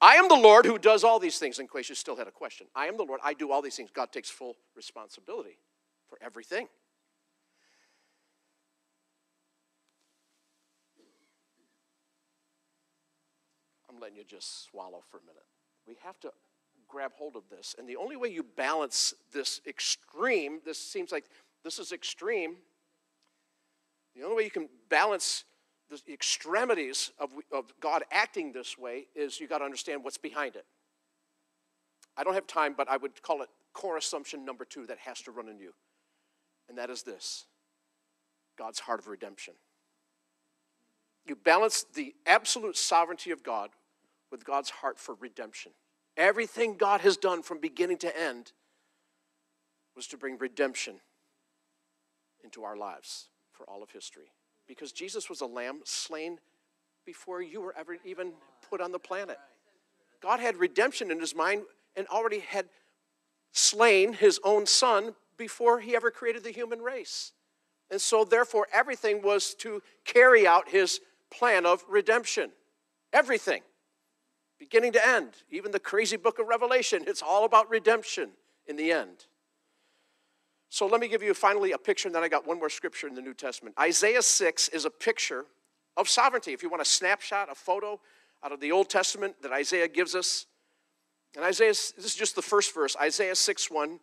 I 0.00 0.14
am 0.14 0.28
the 0.28 0.36
Lord 0.36 0.64
who 0.64 0.78
does 0.78 1.02
all 1.02 1.18
these 1.18 1.40
things, 1.40 1.58
in 1.58 1.66
case 1.66 1.88
you 1.88 1.96
still 1.96 2.14
had 2.14 2.28
a 2.28 2.30
question. 2.30 2.68
I 2.72 2.86
am 2.86 2.96
the 2.96 3.02
Lord, 3.02 3.18
I 3.24 3.34
do 3.34 3.50
all 3.50 3.62
these 3.62 3.74
things. 3.74 3.90
God 3.92 4.12
takes 4.12 4.30
full 4.30 4.54
responsibility 4.76 5.58
for 6.08 6.18
everything. 6.22 6.68
Letting 14.00 14.16
you 14.16 14.24
just 14.24 14.64
swallow 14.68 15.02
for 15.10 15.18
a 15.18 15.22
minute. 15.22 15.44
We 15.86 15.96
have 16.04 16.18
to 16.20 16.32
grab 16.88 17.12
hold 17.16 17.36
of 17.36 17.42
this. 17.50 17.74
And 17.78 17.88
the 17.88 17.96
only 17.96 18.16
way 18.16 18.28
you 18.28 18.42
balance 18.42 19.14
this 19.32 19.60
extreme, 19.66 20.60
this 20.64 20.78
seems 20.78 21.12
like 21.12 21.24
this 21.64 21.78
is 21.78 21.92
extreme, 21.92 22.56
the 24.16 24.24
only 24.24 24.36
way 24.36 24.44
you 24.44 24.50
can 24.50 24.68
balance 24.88 25.44
the 25.90 26.12
extremities 26.12 27.12
of, 27.18 27.30
of 27.52 27.72
God 27.80 28.02
acting 28.10 28.52
this 28.52 28.76
way 28.76 29.06
is 29.14 29.40
you 29.40 29.46
got 29.46 29.58
to 29.58 29.64
understand 29.64 30.04
what's 30.04 30.18
behind 30.18 30.56
it. 30.56 30.66
I 32.16 32.24
don't 32.24 32.34
have 32.34 32.46
time, 32.46 32.74
but 32.76 32.88
I 32.90 32.96
would 32.96 33.22
call 33.22 33.42
it 33.42 33.48
core 33.72 33.96
assumption 33.96 34.44
number 34.44 34.64
two 34.64 34.86
that 34.86 34.98
has 34.98 35.22
to 35.22 35.30
run 35.30 35.48
in 35.48 35.58
you. 35.58 35.72
And 36.68 36.76
that 36.76 36.90
is 36.90 37.02
this 37.02 37.46
God's 38.58 38.80
heart 38.80 38.98
of 38.98 39.06
redemption. 39.06 39.54
You 41.26 41.36
balance 41.36 41.84
the 41.94 42.14
absolute 42.26 42.76
sovereignty 42.76 43.30
of 43.30 43.42
God 43.42 43.70
with 44.30 44.44
God's 44.44 44.70
heart 44.70 44.98
for 44.98 45.14
redemption. 45.14 45.72
Everything 46.16 46.76
God 46.76 47.00
has 47.02 47.16
done 47.16 47.42
from 47.42 47.60
beginning 47.60 47.98
to 47.98 48.20
end 48.20 48.52
was 49.94 50.06
to 50.08 50.16
bring 50.16 50.38
redemption 50.38 50.96
into 52.44 52.64
our 52.64 52.76
lives 52.76 53.28
for 53.52 53.68
all 53.68 53.82
of 53.82 53.90
history. 53.90 54.30
Because 54.66 54.92
Jesus 54.92 55.28
was 55.28 55.40
a 55.40 55.46
lamb 55.46 55.80
slain 55.84 56.38
before 57.04 57.42
you 57.42 57.60
were 57.60 57.74
ever 57.78 57.96
even 58.04 58.32
put 58.68 58.80
on 58.80 58.92
the 58.92 58.98
planet. 58.98 59.38
God 60.20 60.40
had 60.40 60.56
redemption 60.56 61.10
in 61.10 61.20
his 61.20 61.34
mind 61.34 61.62
and 61.96 62.06
already 62.08 62.40
had 62.40 62.66
slain 63.52 64.12
his 64.12 64.40
own 64.44 64.66
son 64.66 65.14
before 65.36 65.80
he 65.80 65.96
ever 65.96 66.10
created 66.10 66.44
the 66.44 66.50
human 66.50 66.80
race. 66.80 67.32
And 67.90 68.00
so, 68.00 68.24
therefore, 68.24 68.66
everything 68.72 69.22
was 69.22 69.54
to 69.60 69.82
carry 70.04 70.46
out 70.46 70.68
his 70.68 71.00
plan 71.30 71.64
of 71.64 71.84
redemption. 71.88 72.50
Everything 73.12 73.62
beginning 74.58 74.92
to 74.92 75.08
end. 75.08 75.30
Even 75.50 75.70
the 75.70 75.80
crazy 75.80 76.16
book 76.16 76.38
of 76.38 76.46
Revelation, 76.46 77.04
it's 77.06 77.22
all 77.22 77.44
about 77.44 77.70
redemption 77.70 78.30
in 78.66 78.76
the 78.76 78.92
end. 78.92 79.26
So 80.70 80.86
let 80.86 81.00
me 81.00 81.08
give 81.08 81.22
you 81.22 81.32
finally 81.32 81.72
a 81.72 81.78
picture, 81.78 82.08
and 82.08 82.14
then 82.14 82.22
I 82.22 82.28
got 82.28 82.46
one 82.46 82.58
more 82.58 82.68
scripture 82.68 83.08
in 83.08 83.14
the 83.14 83.22
New 83.22 83.34
Testament. 83.34 83.74
Isaiah 83.78 84.22
6 84.22 84.68
is 84.68 84.84
a 84.84 84.90
picture 84.90 85.46
of 85.96 86.08
sovereignty. 86.08 86.52
If 86.52 86.62
you 86.62 86.68
want 86.68 86.82
a 86.82 86.86
snapshot, 86.86 87.50
a 87.50 87.54
photo 87.54 87.98
out 88.44 88.52
of 88.52 88.60
the 88.60 88.70
Old 88.70 88.90
Testament 88.90 89.36
that 89.42 89.52
Isaiah 89.52 89.88
gives 89.88 90.14
us, 90.14 90.46
and 91.34 91.44
Isaiah, 91.44 91.70
this 91.70 91.94
is 91.96 92.14
just 92.14 92.36
the 92.36 92.42
first 92.42 92.74
verse, 92.74 92.96
Isaiah 93.00 93.34
6 93.34 93.70
1 93.70 94.00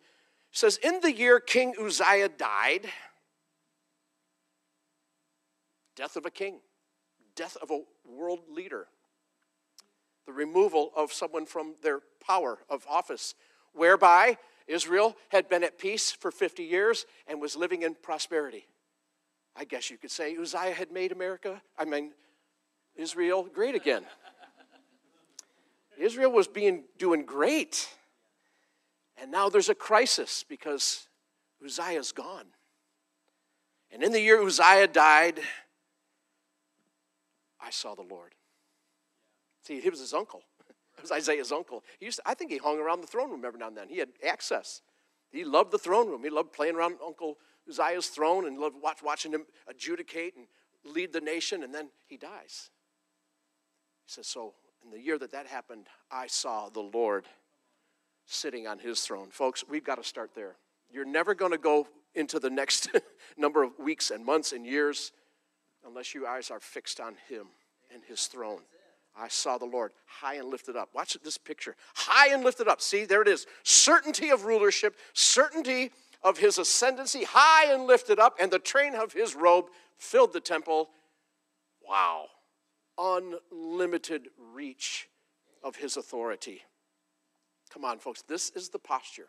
says, 0.52 0.78
In 0.82 1.00
the 1.02 1.12
year 1.12 1.38
King 1.38 1.74
Uzziah 1.80 2.28
died, 2.28 2.86
death 5.94 6.16
of 6.16 6.26
a 6.26 6.30
king, 6.30 6.60
death 7.34 7.56
of 7.62 7.70
a 7.70 7.80
world 8.04 8.40
leader, 8.50 8.86
the 10.26 10.32
removal 10.32 10.90
of 10.96 11.12
someone 11.12 11.46
from 11.46 11.74
their 11.82 12.00
power 12.24 12.58
of 12.68 12.84
office, 12.88 13.34
whereby 13.72 14.36
Israel 14.66 15.16
had 15.28 15.48
been 15.48 15.62
at 15.62 15.78
peace 15.78 16.10
for 16.10 16.30
50 16.30 16.64
years 16.64 17.06
and 17.26 17.40
was 17.40 17.56
living 17.56 17.82
in 17.82 17.94
prosperity. 17.94 18.66
I 19.54 19.64
guess 19.64 19.90
you 19.90 19.96
could 19.96 20.10
say 20.10 20.36
Uzziah 20.36 20.74
had 20.74 20.90
made 20.90 21.12
America, 21.12 21.62
I 21.78 21.84
mean, 21.84 22.12
Israel 22.96 23.48
great 23.52 23.74
again. 23.74 24.04
Israel 25.98 26.30
was 26.30 26.46
being 26.46 26.84
doing 26.98 27.24
great. 27.24 27.88
And 29.18 29.30
now 29.30 29.48
there's 29.48 29.70
a 29.70 29.74
crisis 29.74 30.44
because 30.46 31.08
Uzziah's 31.64 32.12
gone. 32.12 32.46
And 33.90 34.02
in 34.02 34.12
the 34.12 34.20
year 34.20 34.42
Uzziah 34.42 34.88
died, 34.88 35.40
I 37.60 37.70
saw 37.70 37.94
the 37.94 38.02
Lord. 38.02 38.35
See, 39.66 39.80
he 39.80 39.90
was 39.90 40.00
his 40.00 40.14
uncle. 40.14 40.42
It 40.98 41.02
was 41.02 41.12
Isaiah's 41.12 41.52
uncle. 41.52 41.84
He 41.98 42.06
used 42.06 42.16
to, 42.16 42.22
I 42.24 42.32
think 42.32 42.50
he 42.50 42.56
hung 42.56 42.78
around 42.78 43.02
the 43.02 43.06
throne 43.06 43.30
room 43.30 43.44
every 43.44 43.60
now 43.60 43.68
and 43.68 43.76
then. 43.76 43.90
He 43.90 43.98
had 43.98 44.08
access. 44.26 44.80
He 45.30 45.44
loved 45.44 45.70
the 45.70 45.78
throne 45.78 46.08
room. 46.08 46.22
He 46.24 46.30
loved 46.30 46.54
playing 46.54 46.74
around 46.74 46.96
Uncle 47.04 47.36
Uzziah's 47.68 48.06
throne 48.06 48.46
and 48.46 48.58
loved 48.58 48.76
watch, 48.82 49.02
watching 49.02 49.32
him 49.32 49.44
adjudicate 49.68 50.36
and 50.36 50.46
lead 50.84 51.12
the 51.12 51.20
nation, 51.20 51.62
and 51.62 51.74
then 51.74 51.90
he 52.06 52.16
dies. 52.16 52.70
He 54.06 54.12
says, 54.12 54.26
So 54.26 54.54
in 54.82 54.90
the 54.90 54.98
year 54.98 55.18
that 55.18 55.32
that 55.32 55.46
happened, 55.46 55.86
I 56.10 56.28
saw 56.28 56.70
the 56.70 56.80
Lord 56.80 57.26
sitting 58.24 58.66
on 58.66 58.78
his 58.78 59.02
throne. 59.02 59.28
Folks, 59.30 59.64
we've 59.68 59.84
got 59.84 59.96
to 59.96 60.04
start 60.04 60.30
there. 60.34 60.56
You're 60.90 61.04
never 61.04 61.34
going 61.34 61.52
to 61.52 61.58
go 61.58 61.88
into 62.14 62.38
the 62.38 62.50
next 62.50 62.88
number 63.36 63.62
of 63.62 63.78
weeks 63.78 64.10
and 64.10 64.24
months 64.24 64.52
and 64.52 64.64
years 64.64 65.12
unless 65.86 66.14
your 66.14 66.26
eyes 66.26 66.50
are 66.50 66.60
fixed 66.60 67.00
on 67.00 67.16
him 67.28 67.48
and 67.92 68.02
his 68.04 68.26
throne. 68.26 68.62
I 69.18 69.28
saw 69.28 69.56
the 69.56 69.64
Lord 69.64 69.92
high 70.04 70.34
and 70.34 70.50
lifted 70.50 70.76
up. 70.76 70.90
Watch 70.94 71.16
this 71.24 71.38
picture. 71.38 71.74
High 71.94 72.34
and 72.34 72.44
lifted 72.44 72.68
up. 72.68 72.80
See, 72.80 73.04
there 73.04 73.22
it 73.22 73.28
is. 73.28 73.46
Certainty 73.62 74.30
of 74.30 74.44
rulership, 74.44 74.96
certainty 75.14 75.90
of 76.22 76.38
his 76.38 76.58
ascendancy, 76.58 77.24
high 77.24 77.72
and 77.72 77.86
lifted 77.86 78.18
up, 78.18 78.36
and 78.40 78.50
the 78.50 78.58
train 78.58 78.94
of 78.94 79.12
his 79.12 79.34
robe 79.34 79.66
filled 79.96 80.32
the 80.32 80.40
temple. 80.40 80.90
Wow. 81.86 82.26
Unlimited 82.98 84.28
reach 84.54 85.08
of 85.62 85.76
his 85.76 85.96
authority. 85.96 86.62
Come 87.72 87.84
on, 87.84 87.98
folks. 87.98 88.22
This 88.22 88.50
is 88.50 88.68
the 88.68 88.78
posture 88.78 89.28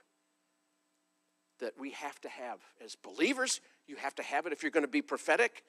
that 1.60 1.74
we 1.80 1.92
have 1.92 2.20
to 2.22 2.30
have 2.30 2.60
as 2.84 2.96
believers. 2.96 3.62
You 3.88 3.96
have 3.96 4.16
to 4.16 4.24
have 4.24 4.46
it 4.46 4.54
if 4.54 4.64
you're 4.64 4.72
going 4.72 4.86
to 4.86 4.92
be 4.92 5.02
prophetic. 5.02 5.64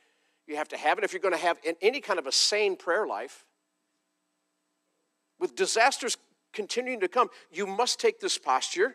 You 0.46 0.56
have 0.56 0.68
to 0.68 0.76
have 0.76 0.98
it 0.98 1.04
if 1.04 1.12
you're 1.12 1.22
going 1.22 1.34
to 1.34 1.40
have 1.40 1.58
any 1.80 2.00
kind 2.00 2.18
of 2.18 2.26
a 2.26 2.32
sane 2.32 2.76
prayer 2.76 3.06
life 3.06 3.44
with 5.38 5.56
disasters 5.56 6.16
continuing 6.52 7.00
to 7.00 7.08
come, 7.08 7.28
you 7.50 7.66
must 7.66 8.00
take 8.00 8.20
this 8.20 8.38
posture 8.38 8.94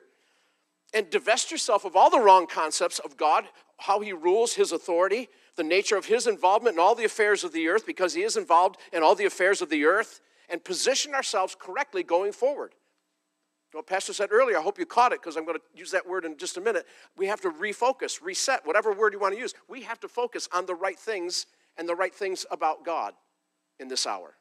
and 0.94 1.10
divest 1.10 1.52
yourself 1.52 1.86
of 1.86 1.96
all 1.96 2.10
the 2.10 2.20
wrong 2.20 2.46
concepts 2.46 3.00
of 3.00 3.18
God, 3.18 3.46
how 3.78 4.00
He 4.00 4.14
rules, 4.14 4.54
His 4.54 4.72
authority, 4.72 5.30
the 5.56 5.64
nature 5.64 5.98
of 5.98 6.06
His 6.06 6.28
involvement 6.28 6.76
in 6.76 6.80
all 6.80 6.96
the 6.96 7.06
affairs 7.06 7.44
of 7.44 7.52
the 7.52 7.68
earth, 7.68 7.86
because 7.86 8.14
He 8.14 8.24
is 8.24 8.38
involved 8.38 8.78
in 8.92 9.02
all 9.02 9.16
the 9.16 9.26
affairs 9.26 9.62
of 9.62 9.70
the 9.70 9.86
earth, 9.86 10.22
and 10.50 10.64
position 10.64 11.16
ourselves 11.16 11.56
correctly 11.60 12.04
going 12.04 12.32
forward. 12.32 12.74
What 13.72 13.88
Pastor 13.88 14.14
said 14.14 14.30
earlier, 14.32 14.60
I 14.60 14.62
hope 14.62 14.78
you 14.78 14.86
caught 14.86 15.14
it 15.14 15.22
because 15.22 15.36
I'm 15.36 15.46
going 15.46 15.58
to 15.58 15.64
use 15.80 15.90
that 15.92 16.08
word 16.08 16.26
in 16.26 16.38
just 16.38 16.58
a 16.58 16.62
minute. 16.62 16.86
We 17.18 17.26
have 17.26 17.42
to 17.42 17.50
refocus, 17.50 18.22
reset, 18.22 18.64
whatever 18.66 18.94
word 18.94 19.14
you 19.14 19.20
want 19.20 19.34
to 19.34 19.40
use. 19.40 19.56
We 19.68 19.82
have 19.82 20.00
to 20.02 20.08
focus 20.08 20.48
on 20.54 20.68
the 20.68 20.76
right 20.76 21.00
things 21.00 21.48
and 21.76 21.90
the 21.90 21.96
right 21.96 22.14
things 22.14 22.46
about 22.52 22.86
God 22.86 23.14
in 23.80 23.88
this 23.88 24.06
hour. 24.06 24.36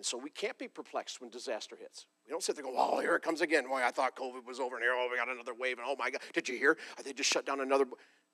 And 0.00 0.06
so 0.06 0.16
we 0.16 0.30
can't 0.30 0.56
be 0.56 0.66
perplexed 0.66 1.20
when 1.20 1.28
disaster 1.28 1.76
hits. 1.78 2.06
We 2.24 2.30
don't 2.30 2.42
sit 2.42 2.56
there 2.56 2.64
and 2.64 2.74
go, 2.74 2.80
oh, 2.82 3.00
here 3.00 3.16
it 3.16 3.22
comes 3.22 3.42
again. 3.42 3.68
Boy, 3.68 3.82
I 3.84 3.90
thought 3.90 4.16
COVID 4.16 4.46
was 4.46 4.58
over 4.58 4.76
and 4.76 4.82
here, 4.82 4.94
oh, 4.96 5.08
we 5.12 5.18
got 5.18 5.28
another 5.28 5.52
wave, 5.52 5.76
and 5.76 5.86
oh 5.86 5.94
my 5.98 6.08
God, 6.08 6.22
did 6.32 6.48
you 6.48 6.56
hear? 6.56 6.78
They 7.04 7.12
just 7.12 7.30
shut 7.30 7.44
down 7.44 7.60
another. 7.60 7.84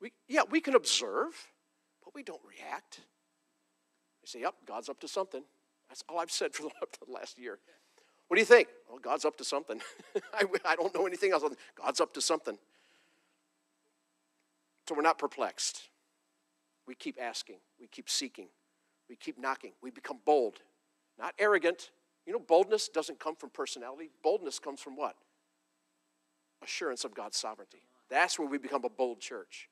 We, 0.00 0.12
yeah, 0.28 0.42
we 0.48 0.60
can 0.60 0.76
observe, 0.76 1.32
but 2.04 2.14
we 2.14 2.22
don't 2.22 2.40
react. 2.48 3.00
We 4.22 4.28
say, 4.28 4.42
Yep, 4.42 4.54
God's 4.64 4.88
up 4.88 5.00
to 5.00 5.08
something. 5.08 5.42
That's 5.88 6.04
all 6.08 6.20
I've 6.20 6.30
said 6.30 6.54
for 6.54 6.62
the 6.62 7.12
last 7.12 7.36
year. 7.36 7.58
What 8.28 8.36
do 8.36 8.40
you 8.40 8.46
think? 8.46 8.68
Well, 8.88 9.00
God's 9.00 9.24
up 9.24 9.36
to 9.38 9.44
something. 9.44 9.80
I, 10.34 10.44
I 10.64 10.76
don't 10.76 10.94
know 10.94 11.04
anything 11.04 11.32
else. 11.32 11.42
God's 11.74 12.00
up 12.00 12.14
to 12.14 12.20
something. 12.20 12.56
So 14.88 14.94
we're 14.94 15.02
not 15.02 15.18
perplexed. 15.18 15.82
We 16.86 16.94
keep 16.94 17.20
asking, 17.20 17.56
we 17.80 17.88
keep 17.88 18.08
seeking, 18.08 18.46
we 19.08 19.16
keep 19.16 19.36
knocking. 19.36 19.72
We 19.82 19.90
become 19.90 20.20
bold, 20.24 20.60
not 21.18 21.34
arrogant. 21.38 21.90
You 22.26 22.32
know, 22.32 22.38
boldness 22.38 22.88
doesn't 22.88 23.20
come 23.20 23.36
from 23.36 23.50
personality. 23.50 24.10
Boldness 24.22 24.58
comes 24.58 24.80
from 24.80 24.96
what? 24.96 25.16
Assurance 26.62 27.04
of 27.04 27.14
God's 27.14 27.36
sovereignty. 27.36 27.82
That's 28.08 28.38
where 28.38 28.48
we 28.48 28.58
become 28.58 28.84
a 28.84 28.88
bold 28.88 29.20
church. 29.20 29.68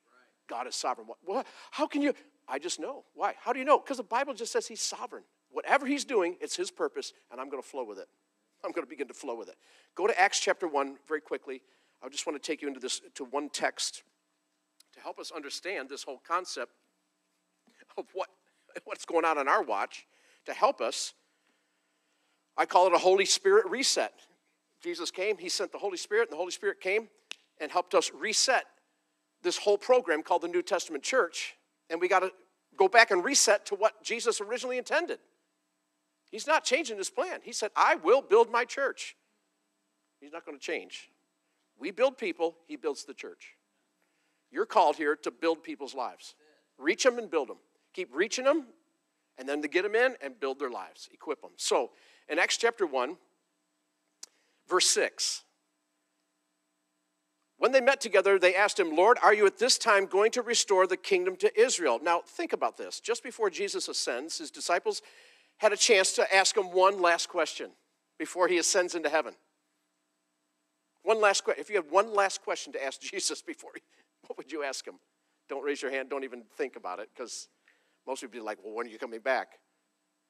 God 0.47 0.67
is 0.67 0.75
sovereign. 0.75 1.07
What, 1.07 1.17
what, 1.23 1.47
how 1.71 1.87
can 1.87 2.01
you? 2.01 2.13
I 2.47 2.59
just 2.59 2.79
know. 2.79 3.03
Why? 3.13 3.33
How 3.39 3.53
do 3.53 3.59
you 3.59 3.65
know? 3.65 3.79
Because 3.79 3.97
the 3.97 4.03
Bible 4.03 4.33
just 4.33 4.51
says 4.51 4.67
He's 4.67 4.81
sovereign. 4.81 5.23
Whatever 5.51 5.85
He's 5.85 6.05
doing, 6.05 6.35
it's 6.41 6.55
His 6.55 6.69
purpose, 6.69 7.13
and 7.31 7.41
I'm 7.41 7.49
going 7.49 7.61
to 7.61 7.67
flow 7.67 7.83
with 7.83 7.97
it. 7.97 8.07
I'm 8.63 8.71
going 8.71 8.85
to 8.85 8.89
begin 8.89 9.07
to 9.07 9.13
flow 9.13 9.35
with 9.35 9.49
it. 9.49 9.55
Go 9.95 10.07
to 10.07 10.19
Acts 10.19 10.39
chapter 10.39 10.67
1 10.67 10.97
very 11.07 11.21
quickly. 11.21 11.61
I 12.03 12.09
just 12.09 12.27
want 12.27 12.41
to 12.41 12.45
take 12.45 12.61
you 12.61 12.67
into 12.67 12.79
this 12.79 13.01
to 13.15 13.23
one 13.23 13.49
text 13.49 14.03
to 14.93 14.99
help 14.99 15.19
us 15.19 15.31
understand 15.31 15.89
this 15.89 16.03
whole 16.03 16.21
concept 16.27 16.71
of 17.97 18.05
what, 18.13 18.29
what's 18.85 19.05
going 19.05 19.25
on 19.25 19.37
on 19.37 19.47
our 19.47 19.63
watch, 19.63 20.05
to 20.45 20.53
help 20.53 20.81
us. 20.81 21.13
I 22.57 22.65
call 22.65 22.87
it 22.87 22.93
a 22.93 22.97
Holy 22.97 23.25
Spirit 23.25 23.69
reset. 23.69 24.13
Jesus 24.81 25.11
came, 25.11 25.37
He 25.37 25.49
sent 25.49 25.71
the 25.71 25.77
Holy 25.77 25.97
Spirit, 25.97 26.29
and 26.29 26.33
the 26.33 26.37
Holy 26.37 26.51
Spirit 26.51 26.79
came 26.79 27.09
and 27.59 27.71
helped 27.71 27.95
us 27.95 28.11
reset 28.13 28.65
this 29.41 29.57
whole 29.57 29.77
program 29.77 30.23
called 30.23 30.41
the 30.41 30.47
New 30.47 30.61
Testament 30.61 31.03
Church. 31.03 31.55
And 31.89 32.01
we 32.01 32.07
got 32.07 32.19
to 32.19 32.31
go 32.77 32.87
back 32.87 33.11
and 33.11 33.23
reset 33.23 33.65
to 33.67 33.75
what 33.75 34.03
Jesus 34.03 34.41
originally 34.41 34.77
intended. 34.77 35.19
He's 36.31 36.47
not 36.47 36.63
changing 36.63 36.97
his 36.97 37.09
plan. 37.09 37.39
He 37.43 37.53
said, 37.53 37.71
I 37.75 37.95
will 37.95 38.21
build 38.21 38.51
my 38.51 38.65
church. 38.65 39.15
He's 40.19 40.31
not 40.33 40.45
going 40.45 40.57
to 40.57 40.63
change. 40.63 41.09
We 41.77 41.91
build 41.91 42.17
people, 42.17 42.55
he 42.67 42.75
builds 42.75 43.05
the 43.05 43.13
church. 43.13 43.55
You're 44.51 44.65
called 44.65 44.95
here 44.95 45.15
to 45.17 45.31
build 45.31 45.63
people's 45.63 45.93
lives. 45.93 46.35
Reach 46.77 47.03
them 47.03 47.17
and 47.17 47.29
build 47.29 47.49
them. 47.49 47.57
Keep 47.93 48.13
reaching 48.13 48.45
them, 48.45 48.65
and 49.37 49.47
then 49.47 49.61
to 49.61 49.67
get 49.67 49.83
them 49.83 49.95
in 49.95 50.15
and 50.21 50.39
build 50.39 50.59
their 50.59 50.69
lives, 50.69 51.09
equip 51.13 51.41
them. 51.41 51.51
So, 51.55 51.91
in 52.29 52.39
Acts 52.39 52.57
chapter 52.57 52.85
1, 52.85 53.17
verse 54.67 54.87
6, 54.87 55.43
when 57.57 57.71
they 57.71 57.81
met 57.81 58.01
together, 58.01 58.37
they 58.37 58.53
asked 58.53 58.79
him, 58.79 58.95
Lord, 58.95 59.17
are 59.23 59.33
you 59.33 59.45
at 59.45 59.57
this 59.57 59.77
time 59.77 60.05
going 60.05 60.31
to 60.31 60.41
restore 60.41 60.87
the 60.87 60.97
kingdom 60.97 61.35
to 61.37 61.59
Israel? 61.59 61.99
Now, 62.03 62.21
think 62.25 62.53
about 62.53 62.77
this. 62.77 62.99
Just 62.99 63.23
before 63.23 63.49
Jesus 63.49 63.87
ascends, 63.87 64.39
his 64.39 64.51
disciples 64.51 65.01
had 65.57 65.71
a 65.71 65.77
chance 65.77 66.11
to 66.13 66.35
ask 66.35 66.55
him 66.55 66.65
one 66.65 67.01
last 67.01 67.29
question 67.29 67.71
before 68.19 68.47
he 68.47 68.57
ascends 68.57 68.93
into 68.93 69.09
heaven. 69.09 69.33
One 71.03 71.21
last 71.21 71.43
question. 71.43 71.61
If 71.61 71.69
you 71.69 71.77
had 71.77 71.89
one 71.89 72.13
last 72.13 72.41
question 72.41 72.73
to 72.73 72.83
ask 72.83 72.99
Jesus 73.11 73.41
before, 73.41 73.71
what 74.27 74.37
would 74.37 74.51
you 74.51 74.63
ask 74.63 74.85
him? 74.85 74.95
Don't 75.47 75.63
raise 75.63 75.81
your 75.81 75.91
hand. 75.91 76.09
Don't 76.09 76.23
even 76.23 76.43
think 76.57 76.75
about 76.75 76.99
it 76.99 77.09
because 77.15 77.47
most 78.05 78.21
people 78.21 78.33
would 78.33 78.41
be 78.41 78.45
like, 78.45 78.57
well, 78.63 78.73
when 78.73 78.87
are 78.87 78.89
you 78.89 78.97
coming 78.97 79.21
back? 79.21 79.59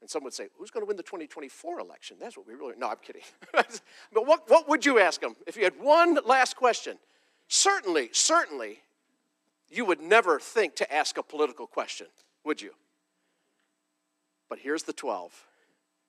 And 0.06 0.10
some 0.12 0.24
would 0.24 0.36
say, 0.36 0.50
who's 0.60 0.70
going 0.70 0.84
to 0.84 0.88
win 0.88 0.98
the 0.98 1.02
2024 1.02 1.80
election? 1.80 2.18
That's 2.20 2.38
what 2.38 2.48
we 2.48 2.54
really, 2.54 2.76
no, 2.78 2.89
I'm 2.89 2.98
kidding. 3.02 3.24
but 3.52 4.28
what, 4.28 4.48
what 4.48 4.70
would 4.70 4.86
you 4.86 5.00
ask 5.00 5.20
him 5.20 5.36
if 5.48 5.58
you 5.58 5.63
had 5.63 5.74
one 5.82 6.20
last 6.28 6.56
question? 6.56 7.00
Certainly, 7.48 8.10
certainly, 8.12 8.84
you 9.68 9.84
would 9.84 10.00
never 10.00 10.39
think 10.39 10.76
to 10.76 10.94
ask 10.94 11.18
a 11.18 11.24
political 11.24 11.65
question, 11.65 12.06
would 12.44 12.62
you? 12.62 12.76
But 14.48 14.60
here's 14.60 14.84
the 14.84 14.94
12. 14.94 15.34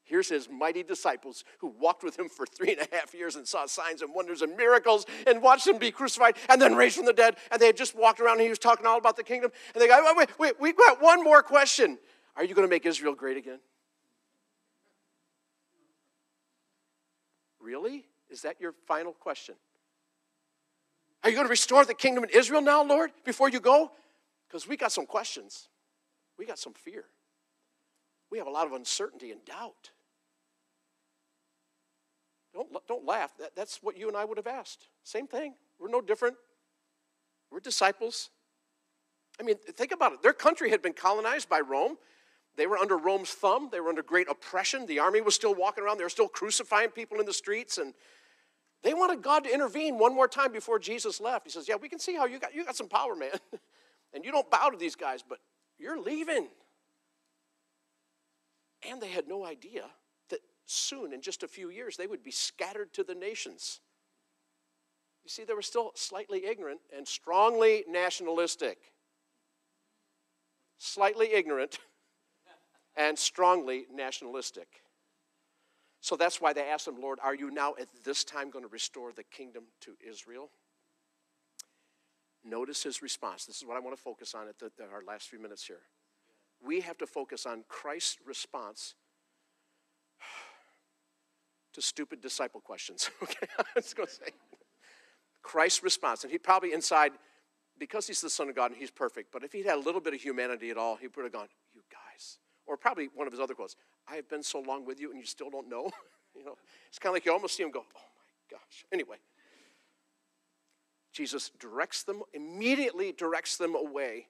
Here's 0.05 0.29
his 0.29 0.51
mighty 0.51 0.83
disciples 0.83 1.43
who 1.61 1.69
walked 1.81 2.05
with 2.05 2.19
him 2.19 2.29
for 2.29 2.45
three 2.45 2.73
and 2.73 2.87
a 2.93 2.95
half 2.95 3.15
years 3.15 3.35
and 3.35 3.49
saw 3.49 3.65
signs 3.65 4.03
and 4.03 4.15
wonders 4.15 4.43
and 4.43 4.59
miracles 4.59 5.07
and 5.27 5.41
watched 5.41 5.67
him 5.67 5.79
be 5.79 5.91
crucified 5.91 6.37
and 6.51 6.61
then 6.61 6.75
raised 6.75 6.97
from 6.97 7.07
the 7.07 7.15
dead. 7.15 7.37
And 7.51 7.59
they 7.59 7.67
had 7.69 7.79
just 7.79 7.97
walked 7.97 8.21
around 8.21 8.35
and 8.35 8.43
he 8.43 8.51
was 8.51 8.59
talking 8.59 8.85
all 8.85 8.99
about 8.99 9.17
the 9.17 9.25
kingdom. 9.25 9.53
And 9.75 9.81
they 9.81 9.89
go, 9.89 10.03
wait, 10.05 10.17
wait, 10.19 10.39
wait, 10.39 10.61
we've 10.61 10.77
got 10.77 11.01
one 11.01 11.25
more 11.25 11.43
question. 11.43 11.97
Are 12.37 12.45
you 12.45 12.55
going 12.55 12.69
to 12.69 12.71
make 12.71 12.85
Israel 12.85 13.15
great 13.15 13.39
again? 13.39 13.59
Really? 17.67 18.05
Is 18.31 18.43
that 18.43 18.61
your 18.61 18.75
final 18.87 19.13
question? 19.13 19.57
Are 21.25 21.31
you 21.31 21.35
going 21.35 21.49
to 21.49 21.51
restore 21.51 21.85
the 21.85 21.95
kingdom 21.95 22.23
in 22.23 22.31
Israel 22.31 22.63
now, 22.63 22.85
Lord, 22.85 23.11
before 23.25 23.51
you 23.51 23.59
go? 23.59 23.91
Because 24.47 24.69
we 24.69 24.77
got 24.77 24.93
some 24.93 25.05
questions. 25.05 25.69
We 26.39 26.47
got 26.47 26.61
some 26.61 26.75
fear. 26.75 27.05
We 28.31 28.39
have 28.39 28.47
a 28.47 28.51
lot 28.51 28.69
of 28.69 28.73
uncertainty 28.73 29.33
and 29.33 29.45
doubt. 29.45 29.91
Don't, 32.55 32.69
don't 32.87 33.05
laugh. 33.05 33.37
That, 33.41 33.57
that's 33.57 33.83
what 33.83 33.99
you 33.99 34.07
and 34.07 34.17
I 34.17 34.25
would 34.25 34.37
have 34.37 34.47
asked. 34.47 34.87
Same 35.03 35.27
thing. 35.27 35.55
We're 35.81 35.91
no 35.91 36.01
different. 36.01 36.37
We're 37.51 37.59
disciples. 37.59 38.31
I 39.41 39.43
mean, 39.43 39.57
think 39.75 39.91
about 39.91 40.13
it. 40.13 40.23
Their 40.23 40.33
country 40.33 40.71
had 40.71 40.83
been 40.83 40.93
colonized 40.93 41.49
by 41.49 41.59
Rome. 41.59 41.97
They 42.57 42.67
were 42.67 42.79
under 42.79 42.97
Rome's 42.97 43.31
thumb. 43.31 43.69
They 43.71 43.81
were 43.81 43.91
under 43.91 44.03
great 44.03 44.29
oppression. 44.29 44.87
The 44.87 44.99
army 44.99 45.21
was 45.21 45.35
still 45.35 45.55
walking 45.55 45.85
around. 45.85 45.99
They 45.99 46.05
were 46.05 46.11
still 46.11 46.29
crucifying 46.29 46.91
people 46.91 47.21
in 47.21 47.27
the 47.27 47.33
streets. 47.33 47.79
And 47.79 47.93
they 48.83 48.95
wanted 48.95 49.23
God 49.23 49.45
to 49.45 49.53
intervene 49.53 49.99
one 49.99 50.15
more 50.15 50.29
time 50.29 50.53
before 50.53 50.79
Jesus 50.79 51.21
left. 51.21 51.45
He 51.45 51.51
says, 51.51 51.69
Yeah, 51.69 51.77
we 51.77 51.89
can 51.89 51.99
see 51.99 52.15
how 52.15 52.25
you 52.27 52.39
got, 52.39 52.55
you 52.55 52.65
got 52.65 52.77
some 52.77 52.89
power, 52.89 53.15
man. 53.15 53.31
and 54.15 54.25
you 54.25 54.33
don't 54.33 54.51
bow 54.51 54.71
to 54.71 54.79
these 54.79 54.97
guys, 54.97 55.23
but 55.27 55.39
you're 55.79 56.01
leaving. 56.01 56.49
And 58.89 59.01
they 59.01 59.09
had 59.09 59.29
no 59.29 59.45
idea 59.45 59.85
that 60.31 60.41
soon, 60.65 61.13
in 61.13 61.21
just 61.21 61.43
a 61.43 61.49
few 61.49 61.71
years, 61.71 61.97
they 61.97 62.07
would 62.07 62.23
be 62.23 62.31
scattered 62.31 62.93
to 62.95 63.05
the 63.05 63.15
nations. 63.15 63.81
You 65.25 65.31
see, 65.31 65.45
they 65.45 65.55
were 65.55 65.63
still 65.63 65.91
slightly 65.95 66.47
ignorant 66.47 66.81
and 66.97 67.07
strongly 67.07 67.85
nationalistic. 67.89 68.79
Slightly 70.79 71.33
ignorant 71.33 71.79
and 72.97 73.19
strongly 73.19 73.87
nationalistic. 73.93 74.69
So 76.01 76.17
that's 76.17 76.41
why 76.41 76.53
they 76.53 76.63
asked 76.63 76.87
him, 76.87 77.01
Lord, 77.01 77.19
are 77.23 77.35
you 77.35 77.51
now 77.51 77.75
at 77.81 77.89
this 78.05 78.23
time 78.25 78.51
going 78.51 78.65
to 78.65 78.71
restore 78.71 79.13
the 79.13 79.25
kingdom 79.25 79.65
to 79.81 79.93
Israel? 80.07 80.51
Notice 82.45 82.85
his 82.85 83.03
response. 83.03 83.45
This 83.45 83.57
is 83.57 83.67
what 83.67 83.77
I 83.77 83.81
want 83.81 83.97
to 83.97 84.03
focus 84.03 84.35
on 84.35 84.47
at, 84.49 84.59
the, 84.59 84.71
our 84.93 85.03
last 85.07 85.29
few 85.29 85.41
minutes 85.41 85.67
here 85.67 85.81
we 86.65 86.81
have 86.81 86.99
to 86.99 87.07
focus 87.07 87.47
on 87.47 87.65
Christ's 87.69 88.19
response 88.25 88.95
to 91.75 91.83
stupid 91.83 92.21
disciple 92.21 92.61
questions. 92.61 93.11
Okay, 93.23 93.47
I 93.59 93.65
was 93.75 93.93
going 93.95 94.09
to 94.09 94.15
say 94.15 94.31
Christ's 95.43 95.83
response, 95.83 96.23
and 96.25 96.31
he 96.31 96.39
probably 96.39 96.73
inside, 96.73 97.13
because 97.79 98.07
he's 98.07 98.21
the 98.21 98.31
Son 98.31 98.49
of 98.49 98.57
God 98.57 98.73
and 98.73 98.81
he's 98.81 98.91
perfect, 98.91 99.33
but 99.33 99.45
if 99.45 99.53
he'd 99.53 99.67
had 99.67 99.77
a 99.77 99.81
little 99.81 100.01
bit 100.01 100.15
of 100.15 100.21
humanity 100.21 100.71
at 100.71 100.77
all, 100.77 100.97
he 100.97 101.07
would 101.07 101.23
have 101.23 101.33
gone, 101.33 101.49
You 101.75 101.83
guys. 101.91 102.39
Or 102.67 102.77
probably 102.77 103.09
one 103.15 103.27
of 103.27 103.33
his 103.33 103.41
other 103.41 103.55
quotes, 103.55 103.77
I 104.09 104.17
have 104.17 104.29
been 104.29 104.43
so 104.43 104.61
long 104.61 104.85
with 104.85 105.01
you 105.01 105.11
and 105.11 105.21
you 105.21 105.27
still 105.27 105.51
don't 105.51 105.69
know. 105.69 105.91
you 106.37 106.45
know, 106.45 106.57
it's 106.89 106.99
kind 106.99 107.11
of 107.11 107.15
like 107.15 107.25
you 107.25 107.33
almost 107.33 107.57
see 107.57 107.63
him 107.63 107.71
go, 107.71 107.85
Oh 107.97 108.01
my 108.19 108.59
gosh. 108.59 108.85
Anyway, 108.93 109.17
Jesus 111.13 111.51
directs 111.59 112.03
them, 112.03 112.23
immediately 112.35 113.13
directs 113.13 113.57
them 113.57 113.75
away 113.75 114.27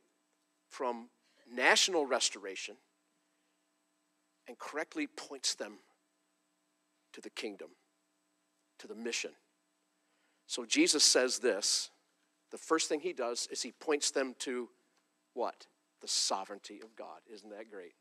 from 0.68 1.08
national 1.50 2.06
restoration 2.06 2.76
and 4.48 4.58
correctly 4.58 5.06
points 5.06 5.54
them 5.54 5.78
to 7.12 7.20
the 7.20 7.30
kingdom, 7.30 7.68
to 8.78 8.86
the 8.86 8.94
mission. 8.94 9.30
So 10.46 10.64
Jesus 10.64 11.02
says 11.02 11.38
this 11.38 11.90
the 12.50 12.58
first 12.58 12.88
thing 12.88 13.00
he 13.00 13.12
does 13.12 13.48
is 13.50 13.62
he 13.62 13.72
points 13.72 14.10
them 14.10 14.34
to 14.40 14.68
what? 15.34 15.66
The 16.00 16.08
sovereignty 16.08 16.80
of 16.82 16.94
God. 16.94 17.20
Isn't 17.32 17.50
that 17.50 17.70
great? 17.70 17.94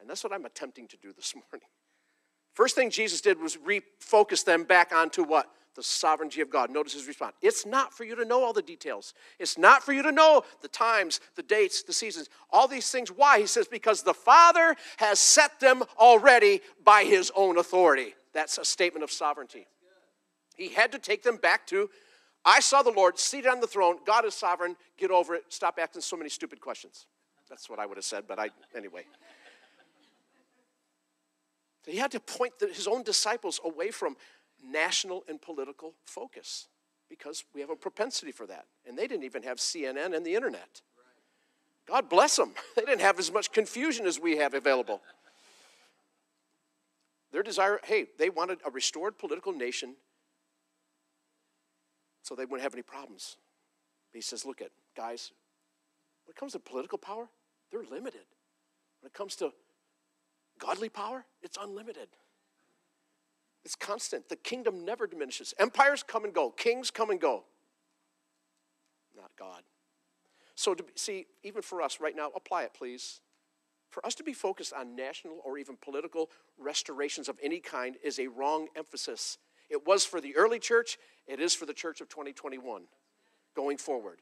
And 0.00 0.08
that's 0.08 0.24
what 0.24 0.32
I'm 0.32 0.44
attempting 0.44 0.88
to 0.88 0.96
do 0.96 1.12
this 1.12 1.34
morning. 1.52 1.66
First 2.54 2.74
thing 2.74 2.90
Jesus 2.90 3.20
did 3.20 3.40
was 3.40 3.56
refocus 3.56 4.44
them 4.44 4.64
back 4.64 4.92
onto 4.94 5.22
what? 5.22 5.50
the 5.76 5.82
sovereignty 5.82 6.40
of 6.40 6.50
God. 6.50 6.70
Notice 6.70 6.94
his 6.94 7.06
response. 7.06 7.34
It's 7.42 7.64
not 7.64 7.92
for 7.92 8.04
you 8.04 8.16
to 8.16 8.24
know 8.24 8.42
all 8.42 8.52
the 8.52 8.62
details. 8.62 9.14
It's 9.38 9.56
not 9.56 9.82
for 9.82 9.92
you 9.92 10.02
to 10.02 10.10
know 10.10 10.42
the 10.62 10.68
times, 10.68 11.20
the 11.36 11.42
dates, 11.42 11.82
the 11.82 11.92
seasons, 11.92 12.28
all 12.50 12.66
these 12.66 12.90
things. 12.90 13.10
Why? 13.10 13.38
He 13.38 13.46
says, 13.46 13.68
because 13.68 14.02
the 14.02 14.14
Father 14.14 14.74
has 14.96 15.20
set 15.20 15.60
them 15.60 15.84
already 15.98 16.62
by 16.82 17.04
his 17.04 17.30
own 17.36 17.58
authority. 17.58 18.14
That's 18.32 18.58
a 18.58 18.64
statement 18.64 19.04
of 19.04 19.12
sovereignty. 19.12 19.66
He 20.56 20.70
had 20.70 20.92
to 20.92 20.98
take 20.98 21.22
them 21.22 21.36
back 21.36 21.66
to, 21.68 21.90
I 22.44 22.60
saw 22.60 22.82
the 22.82 22.90
Lord 22.90 23.18
seated 23.18 23.48
on 23.48 23.60
the 23.60 23.66
throne. 23.66 23.96
God 24.06 24.24
is 24.24 24.34
sovereign. 24.34 24.76
Get 24.96 25.10
over 25.10 25.34
it. 25.34 25.44
Stop 25.50 25.78
asking 25.80 26.02
so 26.02 26.16
many 26.16 26.30
stupid 26.30 26.60
questions. 26.60 27.06
That's 27.50 27.68
what 27.68 27.78
I 27.78 27.86
would 27.86 27.98
have 27.98 28.04
said, 28.04 28.24
but 28.26 28.38
I, 28.38 28.50
anyway. 28.74 29.04
So 31.86 31.92
he 31.92 31.98
had 31.98 32.10
to 32.12 32.20
point 32.20 32.54
his 32.58 32.88
own 32.88 33.04
disciples 33.04 33.60
away 33.64 33.92
from 33.92 34.16
national 34.62 35.22
and 35.28 35.40
political 35.40 35.94
focus 36.04 36.66
because 37.08 37.44
we 37.54 37.60
have 37.60 37.70
a 37.70 37.76
propensity 37.76 38.32
for 38.32 38.44
that. 38.48 38.66
And 38.86 38.98
they 38.98 39.06
didn't 39.06 39.22
even 39.22 39.44
have 39.44 39.58
CNN 39.58 40.14
and 40.14 40.26
the 40.26 40.34
internet. 40.34 40.82
God 41.86 42.08
bless 42.08 42.34
them. 42.34 42.52
They 42.74 42.82
didn't 42.82 43.02
have 43.02 43.20
as 43.20 43.32
much 43.32 43.52
confusion 43.52 44.04
as 44.04 44.18
we 44.18 44.36
have 44.38 44.54
available. 44.54 45.00
Their 47.30 47.44
desire, 47.44 47.78
hey, 47.84 48.06
they 48.18 48.30
wanted 48.30 48.58
a 48.66 48.70
restored 48.70 49.16
political 49.16 49.52
nation 49.52 49.94
so 52.22 52.34
they 52.34 52.44
wouldn't 52.44 52.62
have 52.62 52.74
any 52.74 52.82
problems. 52.82 53.36
But 54.10 54.18
he 54.18 54.22
says, 54.22 54.44
look 54.44 54.60
at, 54.60 54.70
guys, 54.96 55.30
when 56.24 56.32
it 56.32 56.36
comes 56.36 56.52
to 56.52 56.58
political 56.58 56.98
power, 56.98 57.28
they're 57.70 57.84
limited. 57.84 58.26
When 59.00 59.06
it 59.08 59.14
comes 59.14 59.36
to 59.36 59.52
godly 60.58 60.88
power, 60.88 61.24
it's 61.42 61.58
unlimited. 61.60 62.08
It's 63.64 63.74
constant. 63.74 64.28
The 64.28 64.36
kingdom 64.36 64.84
never 64.84 65.06
diminishes. 65.06 65.52
Empires 65.58 66.02
come 66.02 66.24
and 66.24 66.32
go, 66.32 66.50
kings 66.50 66.90
come 66.90 67.10
and 67.10 67.20
go. 67.20 67.44
Not 69.16 69.30
God. 69.38 69.62
So, 70.54 70.74
to 70.74 70.84
see, 70.94 71.26
even 71.42 71.62
for 71.62 71.82
us 71.82 71.98
right 72.00 72.16
now, 72.16 72.30
apply 72.34 72.62
it, 72.62 72.72
please. 72.74 73.20
For 73.90 74.04
us 74.04 74.14
to 74.16 74.24
be 74.24 74.32
focused 74.32 74.72
on 74.72 74.96
national 74.96 75.40
or 75.44 75.58
even 75.58 75.76
political 75.76 76.30
restorations 76.58 77.28
of 77.28 77.38
any 77.42 77.60
kind 77.60 77.96
is 78.02 78.18
a 78.18 78.26
wrong 78.26 78.68
emphasis. 78.76 79.38
It 79.68 79.86
was 79.86 80.04
for 80.04 80.20
the 80.20 80.36
early 80.36 80.58
church, 80.58 80.98
it 81.26 81.40
is 81.40 81.54
for 81.54 81.66
the 81.66 81.74
church 81.74 82.00
of 82.00 82.08
2021 82.08 82.82
going 83.54 83.78
forward. 83.78 84.20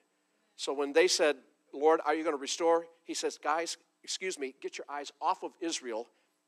So 0.57 0.73
when 0.73 0.93
they 0.93 1.09
said, 1.09 1.37
Lord, 1.73 2.01
are 2.05 2.15
you 2.15 2.23
going 2.23 2.37
to 2.37 2.41
restore? 2.41 2.87
He 3.05 3.15
says, 3.15 3.39
guys, 3.43 3.77
excuse 4.03 4.39
me, 4.39 4.55
get 4.63 4.79
your 4.79 4.87
eyes 4.89 5.13
off 5.21 5.43
of 5.43 5.53
Israel, 5.61 6.07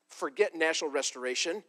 forget 0.09 0.55
national 0.55 0.91
restoration, 0.91 1.63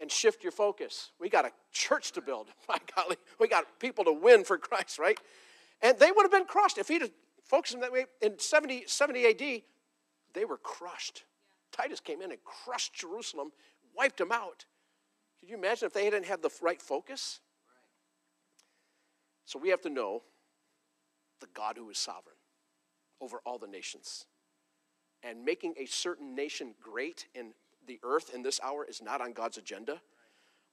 and 0.00 0.10
shift 0.10 0.42
your 0.42 0.52
focus. 0.52 1.10
We 1.18 1.28
got 1.28 1.44
a 1.44 1.52
church 1.72 2.12
to 2.12 2.20
build. 2.20 2.48
My 2.68 2.78
golly, 2.94 3.16
we 3.40 3.48
got 3.48 3.64
people 3.80 4.04
to 4.04 4.12
win 4.12 4.44
for 4.44 4.58
Christ, 4.58 4.98
right? 4.98 5.18
And 5.82 5.98
they 5.98 6.10
would 6.10 6.22
have 6.22 6.32
been 6.32 6.46
crushed 6.46 6.78
if 6.78 6.88
he'd 6.88 7.02
have 7.02 7.12
focused 7.44 7.72
them 7.72 7.80
that 7.80 7.92
way. 7.92 8.06
In 8.20 8.38
70, 8.38 8.84
70 8.86 9.26
AD, 9.26 9.62
they 10.34 10.44
were 10.44 10.58
crushed. 10.58 11.24
Titus 11.72 12.00
came 12.00 12.22
in 12.22 12.30
and 12.30 12.40
crushed 12.44 12.94
Jerusalem, 12.94 13.52
wiped 13.96 14.18
them 14.18 14.32
out. 14.32 14.64
Could 15.40 15.50
you 15.50 15.56
imagine 15.56 15.86
if 15.86 15.92
they 15.92 16.04
hadn't 16.04 16.26
had 16.26 16.42
the 16.42 16.50
right 16.62 16.80
focus? 16.80 17.40
So 19.44 19.58
we 19.58 19.68
have 19.70 19.80
to 19.82 19.90
know 19.90 20.22
the 21.40 21.46
God 21.54 21.76
who 21.76 21.88
is 21.90 21.98
sovereign 21.98 22.36
over 23.20 23.40
all 23.46 23.58
the 23.58 23.66
nations. 23.66 24.26
And 25.22 25.44
making 25.44 25.74
a 25.78 25.86
certain 25.86 26.34
nation 26.34 26.74
great 26.80 27.26
in 27.34 27.52
the 27.86 27.98
earth 28.04 28.32
in 28.34 28.42
this 28.42 28.60
hour 28.62 28.84
is 28.84 29.02
not 29.02 29.20
on 29.20 29.32
God's 29.32 29.58
agenda. 29.58 30.00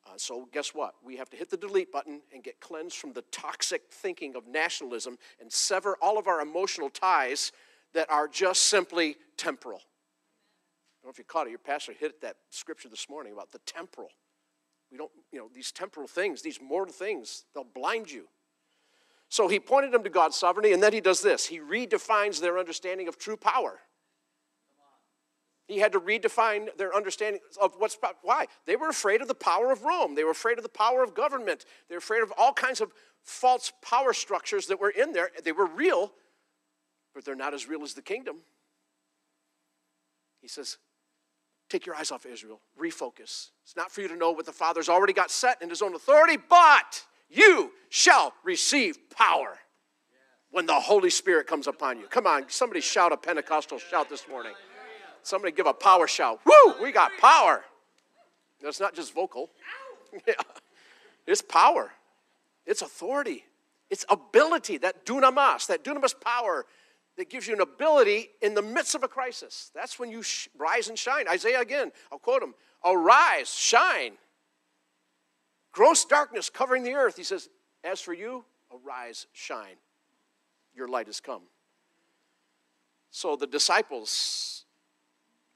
Uh, 0.05 0.11
so, 0.17 0.47
guess 0.51 0.73
what? 0.73 0.95
We 1.03 1.15
have 1.17 1.29
to 1.29 1.37
hit 1.37 1.49
the 1.49 1.57
delete 1.57 1.91
button 1.91 2.21
and 2.33 2.43
get 2.43 2.59
cleansed 2.59 2.97
from 2.97 3.13
the 3.13 3.23
toxic 3.31 3.83
thinking 3.89 4.35
of 4.35 4.47
nationalism 4.47 5.17
and 5.39 5.51
sever 5.51 5.97
all 6.01 6.17
of 6.17 6.27
our 6.27 6.41
emotional 6.41 6.89
ties 6.89 7.51
that 7.93 8.11
are 8.11 8.27
just 8.27 8.63
simply 8.63 9.15
temporal. 9.37 9.79
I 9.79 11.03
don't 11.03 11.09
know 11.09 11.11
if 11.11 11.17
you 11.17 11.23
caught 11.23 11.47
it, 11.47 11.51
your 11.51 11.59
pastor 11.59 11.93
hit 11.93 12.21
that 12.21 12.35
scripture 12.49 12.89
this 12.89 13.09
morning 13.09 13.33
about 13.33 13.51
the 13.51 13.59
temporal. 13.59 14.09
We 14.91 14.97
don't, 14.97 15.11
you 15.31 15.39
know, 15.39 15.49
these 15.53 15.71
temporal 15.71 16.07
things, 16.07 16.41
these 16.41 16.59
mortal 16.61 16.93
things, 16.93 17.45
they'll 17.53 17.63
blind 17.63 18.11
you. 18.11 18.27
So 19.29 19.47
he 19.47 19.59
pointed 19.59 19.91
them 19.91 20.03
to 20.03 20.09
God's 20.09 20.35
sovereignty, 20.35 20.73
and 20.73 20.83
then 20.83 20.93
he 20.93 21.01
does 21.01 21.21
this 21.21 21.47
he 21.47 21.59
redefines 21.59 22.39
their 22.39 22.59
understanding 22.59 23.07
of 23.07 23.17
true 23.17 23.37
power. 23.37 23.79
He 25.73 25.79
had 25.79 25.91
to 25.93 25.99
redefine 25.99 26.67
their 26.77 26.95
understanding 26.95 27.41
of 27.59 27.73
what's 27.79 27.97
why. 28.21 28.45
They 28.67 28.75
were 28.75 28.89
afraid 28.89 29.23
of 29.23 29.27
the 29.27 29.33
power 29.33 29.71
of 29.71 29.83
Rome. 29.83 30.13
They 30.13 30.23
were 30.23 30.29
afraid 30.29 30.59
of 30.59 30.63
the 30.63 30.69
power 30.69 31.03
of 31.03 31.15
government. 31.15 31.65
They 31.89 31.95
were 31.95 31.99
afraid 31.99 32.21
of 32.21 32.31
all 32.37 32.53
kinds 32.53 32.79
of 32.79 32.91
false 33.23 33.73
power 33.81 34.13
structures 34.13 34.67
that 34.67 34.79
were 34.79 34.91
in 34.91 35.13
there. 35.13 35.31
They 35.43 35.51
were 35.51 35.65
real, 35.65 36.11
but 37.15 37.25
they're 37.25 37.33
not 37.33 37.55
as 37.55 37.67
real 37.67 37.81
as 37.81 37.95
the 37.95 38.03
kingdom. 38.03 38.37
He 40.41 40.47
says, 40.47 40.77
Take 41.69 41.87
your 41.87 41.95
eyes 41.95 42.11
off 42.11 42.27
Israel, 42.27 42.61
refocus. 42.79 43.49
It's 43.63 43.75
not 43.75 43.91
for 43.91 44.01
you 44.01 44.07
to 44.09 44.15
know 44.15 44.29
what 44.29 44.45
the 44.45 44.51
Father's 44.51 44.89
already 44.89 45.13
got 45.13 45.31
set 45.31 45.59
in 45.59 45.69
his 45.69 45.81
own 45.81 45.95
authority, 45.95 46.37
but 46.37 47.03
you 47.29 47.71
shall 47.89 48.31
receive 48.43 49.09
power 49.09 49.57
when 50.51 50.67
the 50.67 50.73
Holy 50.75 51.09
Spirit 51.09 51.47
comes 51.47 51.65
upon 51.65 51.97
you. 51.97 52.05
Come 52.05 52.27
on, 52.27 52.45
somebody 52.47 52.79
shout 52.79 53.11
a 53.11 53.17
Pentecostal 53.17 53.79
shout 53.79 54.07
this 54.07 54.27
morning. 54.29 54.53
Somebody 55.23 55.53
give 55.53 55.65
a 55.65 55.73
power 55.73 56.07
shout. 56.07 56.41
Woo, 56.45 56.75
we 56.81 56.91
got 56.91 57.11
power. 57.19 57.63
It's 58.61 58.79
not 58.79 58.93
just 58.93 59.13
vocal. 59.13 59.49
yeah. 60.27 60.33
It's 61.25 61.41
power. 61.41 61.91
It's 62.65 62.81
authority. 62.81 63.43
It's 63.89 64.05
ability, 64.09 64.77
that 64.79 65.05
dunamis, 65.05 65.67
that 65.67 65.83
dunamis 65.83 66.19
power 66.19 66.65
that 67.17 67.29
gives 67.29 67.47
you 67.47 67.53
an 67.53 67.61
ability 67.61 68.29
in 68.41 68.53
the 68.53 68.61
midst 68.61 68.95
of 68.95 69.03
a 69.03 69.07
crisis. 69.07 69.71
That's 69.75 69.99
when 69.99 70.09
you 70.09 70.23
sh- 70.23 70.47
rise 70.57 70.89
and 70.89 70.97
shine. 70.97 71.27
Isaiah 71.27 71.61
again, 71.61 71.91
I'll 72.11 72.19
quote 72.19 72.41
him 72.41 72.55
Arise, 72.83 73.53
shine. 73.53 74.13
Gross 75.71 76.05
darkness 76.05 76.49
covering 76.49 76.83
the 76.83 76.93
earth. 76.93 77.17
He 77.17 77.23
says, 77.23 77.49
As 77.83 78.01
for 78.01 78.13
you, 78.13 78.45
arise, 78.71 79.27
shine. 79.33 79.75
Your 80.75 80.87
light 80.87 81.07
has 81.07 81.19
come. 81.19 81.43
So 83.11 83.35
the 83.35 83.47
disciples, 83.47 84.65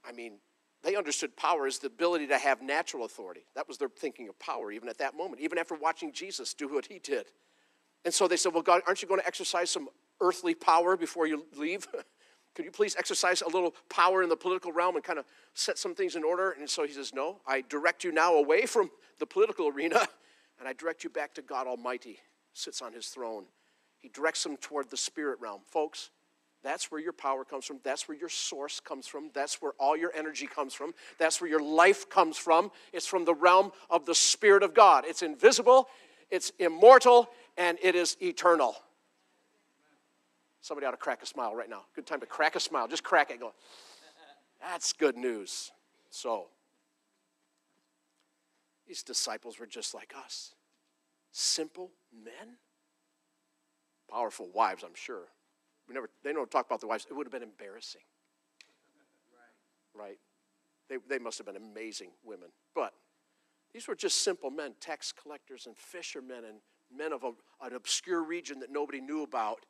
I 0.08 0.12
mean, 0.12 0.40
they 0.84 0.96
understood 0.96 1.36
power 1.36 1.68
as 1.68 1.80
the 1.80 1.88
ability 1.88 2.28
to 2.28 2.38
have 2.38 2.62
natural 2.62 3.06
authority. 3.06 3.42
That 3.56 3.68
was 3.68 3.78
their 3.78 3.90
thinking 3.90 4.30
of 4.30 4.40
power, 4.40 4.72
even 4.72 4.90
at 4.90 5.00
that 5.00 5.18
moment, 5.18 5.42
even 5.42 5.58
after 5.58 5.76
watching 5.76 6.14
Jesus 6.14 6.54
do 6.54 6.68
what 6.68 6.86
he 6.86 7.00
did. 7.00 7.26
And 8.06 8.14
so 8.14 8.28
they 8.28 8.38
said, 8.38 8.54
Well, 8.54 8.64
God, 8.64 8.82
aren't 8.88 9.02
you 9.02 9.08
going 9.08 9.20
to 9.20 9.28
exercise 9.28 9.70
some 9.70 9.90
earthly 10.22 10.56
power 10.56 10.96
before 10.96 11.28
you 11.28 11.46
leave? 11.58 11.88
Could 12.56 12.66
you 12.66 12.72
please 12.72 12.96
exercise 12.98 13.42
a 13.44 13.50
little 13.50 13.76
power 13.90 14.24
in 14.24 14.30
the 14.30 14.36
political 14.36 14.72
realm 14.72 14.96
and 14.96 15.04
kind 15.04 15.20
of 15.20 15.26
set 15.54 15.78
some 15.78 15.94
things 15.94 16.16
in 16.16 16.24
order? 16.24 16.56
And 16.60 16.70
so 16.70 16.84
he 16.86 16.94
says, 16.94 17.14
No, 17.14 17.42
I 17.46 17.64
direct 17.68 18.04
you 18.04 18.12
now 18.12 18.36
away 18.36 18.66
from 18.66 18.90
the 19.20 19.26
political 19.26 19.68
arena 19.68 20.08
and 20.60 20.68
I 20.68 20.74
direct 20.74 21.04
you 21.04 21.10
back 21.10 21.34
to 21.36 21.42
God 21.42 21.68
Almighty, 21.68 22.20
sits 22.54 22.82
on 22.82 22.94
his 22.94 23.08
throne. 23.08 23.46
He 24.00 24.10
directs 24.10 24.44
them 24.44 24.58
toward 24.58 24.90
the 24.90 24.98
spirit 24.98 25.40
realm. 25.40 25.62
Folks, 25.66 26.12
that's 26.64 26.92
where 26.92 27.00
your 27.00 27.14
power 27.14 27.46
comes 27.46 27.66
from. 27.66 27.80
That's 27.84 28.08
where 28.08 28.18
your 28.18 28.30
source 28.30 28.80
comes 28.80 29.08
from. 29.08 29.30
That's 29.34 29.62
where 29.62 29.74
all 29.80 29.96
your 29.96 30.12
energy 30.16 30.48
comes 30.48 30.74
from. 30.74 30.94
That's 31.18 31.40
where 31.40 31.50
your 31.50 31.62
life 31.62 32.10
comes 32.10 32.38
from. 32.38 32.72
It's 32.94 33.06
from 33.06 33.26
the 33.26 33.34
realm 33.34 33.72
of 33.90 34.06
the 34.06 34.16
Spirit 34.16 34.64
of 34.64 34.74
God. 34.74 35.06
It's 35.08 35.22
invisible, 35.22 35.88
it's 36.30 36.52
immortal, 36.60 37.30
and 37.58 37.78
it 37.82 37.96
is 37.96 38.18
eternal. 38.22 38.76
Somebody 40.62 40.88
ought 40.88 40.92
to 40.92 40.98
crack 40.98 41.24
a 41.24 41.26
smile 41.26 41.56
right 41.56 41.70
now. 41.70 41.84
Good 41.96 42.06
time 42.06 42.20
to 42.20 42.26
crack 42.26 42.56
a 42.56 42.60
smile. 42.60 42.88
Just 42.88 43.04
crack 43.04 43.32
it. 43.32 43.40
Go. 43.40 43.54
That's 44.60 44.92
good 44.92 45.16
news. 45.16 45.72
So, 46.10 46.48
these 48.88 49.04
disciples 49.04 49.60
were 49.60 49.68
just 49.68 49.94
like 49.94 50.14
us 50.26 50.54
simple 51.32 51.92
men, 52.12 52.56
powerful 54.10 54.50
wives, 54.54 54.84
I'm 54.84 54.96
sure. 54.96 55.28
We 55.88 55.94
never, 55.94 56.10
they 56.24 56.34
don't 56.34 56.50
talk 56.52 56.66
about 56.66 56.82
the 56.82 56.88
wives. 56.88 57.06
It 57.10 57.14
would 57.14 57.26
have 57.26 57.32
been 57.32 57.44
embarrassing. 57.44 58.02
Right. 59.96 60.10
right? 60.10 60.20
They, 60.90 60.98
they 61.08 61.20
must 61.22 61.38
have 61.38 61.48
been 61.48 61.56
amazing 61.56 62.12
women. 62.24 62.50
But 62.76 62.94
these 63.74 63.88
were 63.88 63.96
just 63.96 64.24
simple 64.24 64.50
men, 64.50 64.74
tax 64.80 65.12
collectors 65.12 65.66
and 65.66 65.78
fishermen 65.78 66.44
and 66.46 66.58
men 66.96 67.14
of 67.14 67.24
a, 67.24 67.32
an 67.66 67.74
obscure 67.74 68.24
region 68.24 68.60
that 68.60 68.72
nobody 68.72 69.02
knew 69.02 69.24
about. 69.24 69.66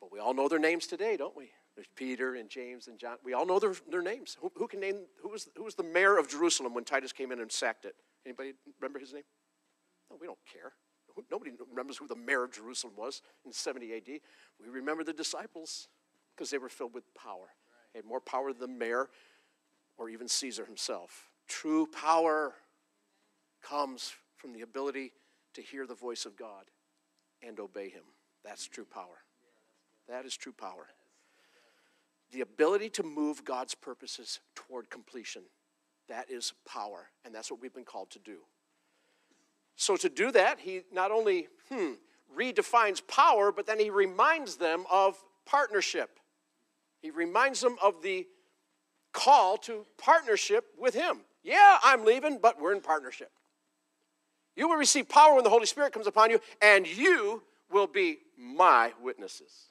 But 0.00 0.12
we 0.12 0.18
all 0.18 0.34
know 0.34 0.48
their 0.48 0.58
names 0.58 0.86
today, 0.86 1.16
don't 1.16 1.36
we? 1.36 1.50
There's 1.74 1.88
Peter 1.96 2.36
and 2.36 2.48
James 2.48 2.86
and 2.86 2.98
John. 2.98 3.16
We 3.24 3.32
all 3.32 3.46
know 3.46 3.58
their, 3.58 3.74
their 3.90 4.02
names. 4.02 4.36
Who, 4.40 4.52
who 4.56 4.68
can 4.68 4.80
name, 4.80 5.00
who 5.22 5.30
was, 5.30 5.48
who 5.56 5.64
was 5.64 5.74
the 5.74 5.82
mayor 5.82 6.16
of 6.16 6.28
Jerusalem 6.28 6.74
when 6.74 6.84
Titus 6.84 7.12
came 7.12 7.32
in 7.32 7.40
and 7.40 7.50
sacked 7.50 7.84
it? 7.84 7.96
Anybody 8.24 8.52
remember 8.80 8.98
his 8.98 9.12
name? 9.12 9.24
No, 10.10 10.16
we 10.20 10.26
don't 10.26 10.38
care. 10.52 10.72
Nobody 11.30 11.52
remembers 11.70 11.96
who 11.96 12.06
the 12.06 12.16
mayor 12.16 12.44
of 12.44 12.52
Jerusalem 12.52 12.94
was 12.96 13.22
in 13.44 13.52
70 13.52 13.94
AD. 13.94 14.08
We 14.08 14.68
remember 14.68 15.04
the 15.04 15.12
disciples 15.12 15.88
because 16.34 16.50
they 16.50 16.58
were 16.58 16.68
filled 16.68 16.94
with 16.94 17.12
power. 17.14 17.54
They 17.92 17.98
had 17.98 18.04
more 18.04 18.20
power 18.20 18.52
than 18.52 18.60
the 18.60 18.78
mayor 18.78 19.08
or 19.96 20.08
even 20.08 20.28
Caesar 20.28 20.64
himself. 20.64 21.30
True 21.46 21.86
power 21.86 22.54
comes 23.62 24.12
from 24.36 24.52
the 24.52 24.62
ability 24.62 25.12
to 25.54 25.62
hear 25.62 25.86
the 25.86 25.94
voice 25.94 26.26
of 26.26 26.36
God 26.36 26.64
and 27.42 27.60
obey 27.60 27.88
him. 27.88 28.02
That's 28.44 28.66
true 28.66 28.84
power. 28.84 29.22
That 30.08 30.26
is 30.26 30.36
true 30.36 30.52
power. 30.52 30.88
The 32.32 32.40
ability 32.40 32.90
to 32.90 33.02
move 33.02 33.44
God's 33.44 33.74
purposes 33.74 34.40
toward 34.54 34.90
completion. 34.90 35.42
That 36.08 36.30
is 36.30 36.52
power, 36.66 37.08
and 37.24 37.34
that's 37.34 37.50
what 37.50 37.60
we've 37.60 37.72
been 37.72 37.84
called 37.84 38.10
to 38.10 38.18
do. 38.18 38.38
So, 39.76 39.96
to 39.96 40.08
do 40.08 40.30
that, 40.32 40.60
he 40.60 40.82
not 40.92 41.10
only 41.10 41.48
hmm, 41.68 41.92
redefines 42.36 43.06
power, 43.06 43.52
but 43.52 43.66
then 43.66 43.78
he 43.78 43.90
reminds 43.90 44.56
them 44.56 44.84
of 44.90 45.22
partnership. 45.46 46.18
He 47.00 47.10
reminds 47.10 47.60
them 47.60 47.76
of 47.82 48.02
the 48.02 48.26
call 49.12 49.56
to 49.58 49.86
partnership 49.98 50.64
with 50.78 50.94
him. 50.94 51.20
Yeah, 51.42 51.78
I'm 51.82 52.04
leaving, 52.04 52.38
but 52.40 52.60
we're 52.60 52.72
in 52.72 52.80
partnership. 52.80 53.30
You 54.56 54.68
will 54.68 54.76
receive 54.76 55.08
power 55.08 55.34
when 55.34 55.44
the 55.44 55.50
Holy 55.50 55.66
Spirit 55.66 55.92
comes 55.92 56.06
upon 56.06 56.30
you, 56.30 56.40
and 56.62 56.86
you 56.86 57.42
will 57.70 57.86
be 57.86 58.18
my 58.38 58.92
witnesses. 59.02 59.68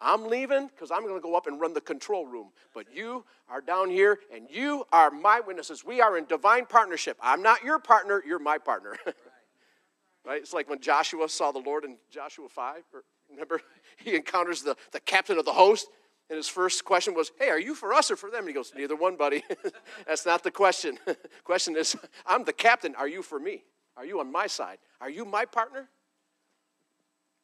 I'm 0.00 0.28
leaving 0.28 0.68
because 0.68 0.90
I'm 0.90 1.02
going 1.02 1.14
to 1.14 1.20
go 1.20 1.34
up 1.34 1.46
and 1.46 1.60
run 1.60 1.72
the 1.72 1.80
control 1.80 2.26
room. 2.26 2.50
But 2.74 2.86
you 2.94 3.24
are 3.48 3.60
down 3.60 3.88
here 3.88 4.18
and 4.34 4.46
you 4.50 4.84
are 4.92 5.10
my 5.10 5.40
witnesses. 5.40 5.84
We 5.84 6.00
are 6.00 6.18
in 6.18 6.26
divine 6.26 6.66
partnership. 6.66 7.16
I'm 7.20 7.42
not 7.42 7.64
your 7.64 7.78
partner, 7.78 8.22
you're 8.26 8.38
my 8.38 8.58
partner. 8.58 8.96
right? 10.26 10.42
It's 10.42 10.52
like 10.52 10.68
when 10.68 10.80
Joshua 10.80 11.28
saw 11.28 11.52
the 11.52 11.60
Lord 11.60 11.84
in 11.84 11.96
Joshua 12.10 12.48
5. 12.48 12.82
remember, 13.30 13.60
he 13.96 14.14
encounters 14.14 14.62
the, 14.62 14.76
the 14.92 15.00
captain 15.00 15.38
of 15.38 15.44
the 15.44 15.52
host. 15.52 15.88
And 16.28 16.36
his 16.36 16.48
first 16.48 16.84
question 16.84 17.14
was, 17.14 17.30
Hey, 17.38 17.50
are 17.50 17.60
you 17.60 17.74
for 17.74 17.94
us 17.94 18.10
or 18.10 18.16
for 18.16 18.30
them? 18.30 18.40
And 18.40 18.48
he 18.48 18.54
goes, 18.54 18.72
Neither 18.76 18.96
one, 18.96 19.16
buddy. 19.16 19.44
That's 20.06 20.26
not 20.26 20.42
the 20.42 20.50
question. 20.50 20.98
question 21.44 21.76
is, 21.76 21.96
I'm 22.26 22.44
the 22.44 22.52
captain. 22.52 22.96
Are 22.96 23.06
you 23.06 23.22
for 23.22 23.38
me? 23.38 23.62
Are 23.96 24.04
you 24.04 24.20
on 24.20 24.30
my 24.30 24.48
side? 24.48 24.78
Are 25.00 25.08
you 25.08 25.24
my 25.24 25.44
partner? 25.44 25.88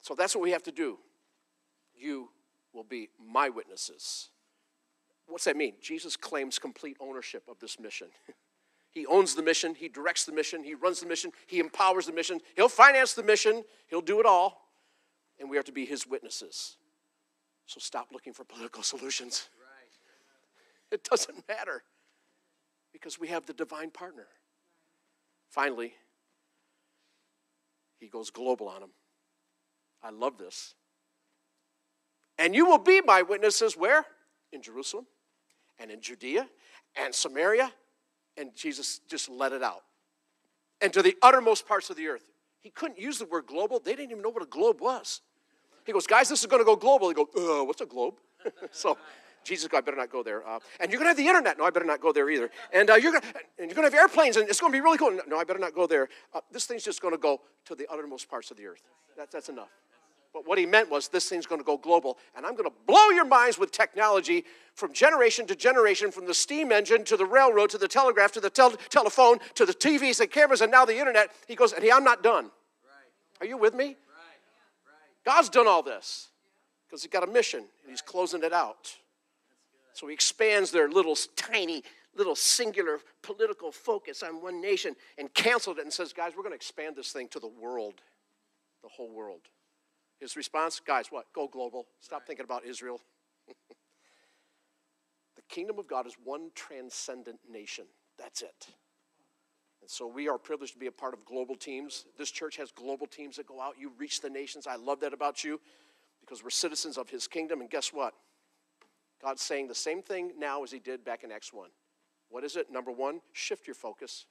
So 0.03 0.15
that's 0.15 0.35
what 0.35 0.43
we 0.43 0.51
have 0.51 0.65
to 0.65 0.73
do. 0.73 0.99
You 1.97 2.29
will 2.73 2.85
be 2.85 3.09
my 3.25 3.49
witnesses. 3.49 4.31
What's 5.27 5.45
that 5.45 5.57
mean? 5.57 5.75
Jesus 5.81 6.17
claims 6.17 6.59
complete 6.59 6.97
ownership 7.01 7.45
of 7.49 7.59
this 7.61 7.79
mission. 7.79 8.09
he 8.91 9.07
owns 9.07 9.35
the 9.35 9.43
mission, 9.43 9.75
he 9.75 9.89
directs 9.89 10.25
the 10.25 10.33
mission, 10.33 10.65
he 10.65 10.75
runs 10.75 11.01
the 11.01 11.07
mission, 11.07 11.33
he 11.47 11.59
empowers 11.59 12.07
the 12.07 12.13
mission, 12.13 12.41
he'll 12.57 12.69
finance 12.69 13.15
the 13.15 13.23
mission, 13.23 13.65
he'll 13.89 14.01
do 14.01 14.21
it 14.21 14.27
all, 14.27 14.69
and 15.41 15.49
we 15.49 15.57
are 15.59 15.63
to 15.63 15.73
be 15.73 15.85
his 15.85 16.07
witnesses. 16.07 16.77
So 17.67 17.81
stop 17.81 18.09
looking 18.13 18.33
for 18.33 18.45
political 18.45 18.83
solutions. 18.83 19.49
Right. 19.59 20.97
It 20.97 21.05
doesn't 21.05 21.49
matter 21.49 21.83
because 22.93 23.19
we 23.19 23.29
have 23.29 23.47
the 23.47 23.55
divine 23.55 23.91
partner. 23.91 24.27
Finally, 25.49 25.95
he 27.99 28.09
goes 28.09 28.31
global 28.31 28.69
on 28.69 28.83
him. 28.83 28.91
I 30.03 30.11
love 30.11 30.37
this. 30.37 30.75
And 32.43 32.57
you 32.57 32.67
will 32.67 32.79
be 32.79 33.01
my 33.01 33.23
witnesses 33.23 33.77
where? 33.77 34.05
In 34.53 34.63
Jerusalem 34.63 35.07
and 35.79 35.93
in 35.93 36.01
Judea 36.01 36.49
and 36.97 37.15
Samaria. 37.15 37.73
And 38.37 38.51
Jesus 38.57 39.01
just 39.09 39.29
let 39.29 39.53
it 39.53 39.63
out. 39.63 39.83
And 40.81 40.93
to 40.93 41.03
the 41.03 41.17
uttermost 41.23 41.69
parts 41.69 41.89
of 41.89 41.97
the 41.97 42.09
earth. 42.09 42.25
He 42.61 42.71
couldn't 42.71 42.99
use 42.99 43.19
the 43.19 43.27
word 43.27 43.47
global. 43.47 43.79
They 43.79 43.93
didn't 43.93 44.11
even 44.11 44.23
know 44.23 44.31
what 44.31 44.43
a 44.43 44.47
globe 44.47 44.81
was. 44.81 45.21
He 45.87 45.93
goes, 45.93 46.09
guys, 46.09 46.29
this 46.29 46.41
is 46.41 46.47
going 46.47 46.61
to 46.61 46.65
go 46.65 46.75
global. 46.75 47.09
They 47.09 47.15
go, 47.15 47.29
uh, 47.37 47.65
what's 47.65 47.81
a 47.81 47.87
globe? 47.87 48.15
so 48.73 48.99
Jesus 49.45 49.69
I 49.73 49.81
better 49.81 49.97
not 49.97 50.11
go 50.11 50.25
there. 50.25 50.45
Uh, 50.45 50.59
and 50.81 50.91
you're 50.91 50.99
going 50.99 51.07
to 51.07 51.11
have 51.11 51.17
the 51.17 51.29
internet. 51.29 51.59
No, 51.59 51.65
I 51.65 51.71
better 51.71 51.87
not 51.87 52.01
go 52.01 52.13
there 52.13 52.29
either. 52.29 52.51
And 52.73 52.91
uh, 52.91 52.95
you're 52.95 53.13
going 53.13 53.23
you're 53.59 53.69
going 53.69 53.89
to 53.89 53.95
have 53.95 53.95
airplanes, 53.95 54.37
and 54.37 54.49
it's 54.49 54.61
going 54.61 54.73
to 54.73 54.77
be 54.77 54.81
really 54.81 54.99
cool. 54.99 55.17
No, 55.29 55.39
I 55.39 55.45
better 55.45 55.61
not 55.61 55.75
go 55.75 55.87
there. 55.87 56.09
Uh, 56.35 56.41
this 56.51 56.67
thing's 56.67 56.83
just 56.83 57.01
going 57.01 57.15
to 57.15 57.19
go 57.19 57.41
to 57.67 57.77
the 57.77 57.87
uttermost 57.89 58.29
parts 58.29 58.51
of 58.51 58.57
the 58.57 58.67
earth. 58.67 58.83
That, 59.17 59.31
that's 59.31 59.49
enough. 59.49 59.71
But 60.33 60.47
what 60.47 60.59
he 60.59 60.65
meant 60.65 60.91
was 60.91 61.09
this 61.09 61.29
thing's 61.29 61.47
going 61.47 61.61
to 61.61 61.65
go 61.65 61.77
global, 61.77 62.17
and 62.35 62.47
I'm 62.47 62.55
going 62.55 62.69
to 62.69 62.77
blow 62.87 63.11
your 63.11 63.27
minds 63.27 63.59
with 63.59 63.71
technology 63.71 64.45
from 64.75 64.93
generation 64.95 65.47
to 65.47 65.55
generation, 65.55 66.11
from 66.11 66.27
the 66.27 66.33
steam 66.33 66.73
engine 66.73 67.05
to 67.05 67.19
the 67.19 67.27
railroad 67.27 67.69
to 67.71 67.79
the 67.79 67.89
telegraph 67.89 68.33
to 68.33 68.41
the 68.41 68.49
tel- 68.49 68.77
telephone 68.89 69.39
to 69.55 69.67
the 69.67 69.75
TVs 69.75 70.21
and 70.21 70.31
cameras 70.31 70.63
and 70.63 70.73
now 70.73 70.87
the 70.87 70.99
internet. 70.99 71.31
He 71.47 71.55
goes, 71.55 71.75
and 71.75 71.85
he, 71.85 71.93
I'm 71.93 72.05
not 72.05 72.23
done. 72.23 72.45
Right. 72.45 73.41
Are 73.41 73.47
you 73.47 73.59
with 73.59 73.75
me? 73.75 73.85
Right. 73.85 73.95
Right. 74.87 75.25
God's 75.25 75.51
done 75.51 75.69
all 75.69 75.83
this 75.83 76.29
because 76.87 77.03
he's 77.03 77.11
got 77.11 77.25
a 77.25 77.31
mission, 77.31 77.61
and 77.61 77.91
he's 77.91 78.03
closing 78.03 78.43
it 78.43 78.55
out. 78.55 78.95
So 79.93 80.07
he 80.07 80.15
expands 80.15 80.71
their 80.71 80.89
little 80.89 81.17
tiny, 81.37 81.83
little 82.17 82.35
singular 82.35 83.01
political 83.21 83.71
focus 83.71 84.23
on 84.23 84.43
one 84.43 84.63
nation 84.63 84.97
and 85.19 85.33
canceled 85.35 85.79
it 85.79 85.83
and 85.83 85.93
says, 85.93 86.15
guys, 86.15 86.33
we're 86.35 86.43
going 86.43 86.53
to 86.53 86.57
expand 86.57 86.97
this 86.97 87.13
thing 87.13 87.29
to 87.29 87.39
the 87.39 87.49
world, 87.49 88.01
the 88.83 88.89
whole 88.89 89.11
world. 89.11 89.41
His 90.23 90.37
response, 90.37 90.81
guys, 90.87 91.07
what? 91.11 91.27
Go 91.35 91.49
global. 91.49 91.89
Stop 91.99 92.21
right. 92.21 92.27
thinking 92.29 92.45
about 92.45 92.65
Israel. 92.65 93.01
the 93.49 95.43
kingdom 95.49 95.81
of 95.81 95.89
God 95.89 96.07
is 96.07 96.15
one 96.23 96.51
transcendent 96.55 97.41
nation. 97.51 97.87
That's 98.21 98.41
it. 98.41 98.69
And 99.81 99.91
so 99.91 100.07
we 100.07 100.29
are 100.29 100.39
privileged 100.39 100.75
to 100.75 100.79
be 100.79 100.87
a 100.87 100.93
part 100.93 101.13
of 101.13 101.25
global 101.25 101.57
teams. 101.57 102.05
This 102.17 102.31
church 102.31 102.57
has 102.59 102.71
global 102.71 103.09
teams 103.09 103.35
that 103.35 103.49
go 103.49 103.61
out. 103.61 103.75
You 103.77 103.91
reach 103.99 104.21
the 104.21 104.31
nations. 104.31 104.69
I 104.69 104.77
love 104.77 105.01
that 105.01 105.13
about 105.13 105.43
you 105.43 105.61
because 106.21 106.45
we're 106.45 106.51
citizens 106.51 106.99
of 106.99 107.11
his 107.11 107.27
kingdom. 107.27 107.61
And 107.61 107.69
guess 107.69 107.93
what? 107.93 108.15
God's 109.21 109.43
saying 109.43 109.67
the 109.67 109.75
same 109.75 110.03
thing 110.03 110.35
now 110.39 110.63
as 110.63 110.71
he 110.71 110.79
did 110.79 111.05
back 111.05 111.25
in 111.25 111.33
Acts 111.33 111.53
1. 111.53 111.69
What 112.29 112.45
is 112.45 112.55
it? 112.55 112.71
Number 112.71 112.93
one, 112.93 113.23
shift 113.33 113.67
your 113.67 113.75
focus. 113.75 114.27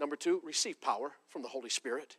Number 0.00 0.16
two, 0.16 0.40
receive 0.44 0.80
power 0.80 1.12
from 1.28 1.42
the 1.42 1.48
Holy 1.48 1.70
Spirit. 1.70 2.16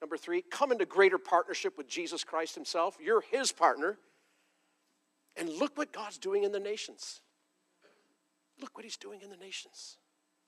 Number 0.00 0.16
three, 0.16 0.42
come 0.42 0.72
into 0.72 0.84
greater 0.84 1.18
partnership 1.18 1.78
with 1.78 1.88
Jesus 1.88 2.24
Christ 2.24 2.54
Himself. 2.54 2.98
You're 3.02 3.22
His 3.22 3.52
partner. 3.52 3.98
And 5.36 5.48
look 5.48 5.76
what 5.76 5.92
God's 5.92 6.18
doing 6.18 6.44
in 6.44 6.52
the 6.52 6.60
nations. 6.60 7.20
Look 8.60 8.76
what 8.76 8.84
He's 8.84 8.96
doing 8.96 9.20
in 9.22 9.30
the 9.30 9.36
nations. 9.36 9.96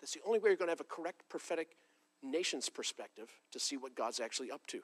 That's 0.00 0.12
the 0.12 0.20
only 0.26 0.38
way 0.38 0.50
you're 0.50 0.56
going 0.56 0.68
to 0.68 0.72
have 0.72 0.80
a 0.80 0.84
correct 0.84 1.22
prophetic 1.28 1.76
nations 2.22 2.68
perspective 2.68 3.30
to 3.52 3.58
see 3.58 3.76
what 3.76 3.94
God's 3.94 4.20
actually 4.20 4.50
up 4.50 4.66
to. 4.68 4.80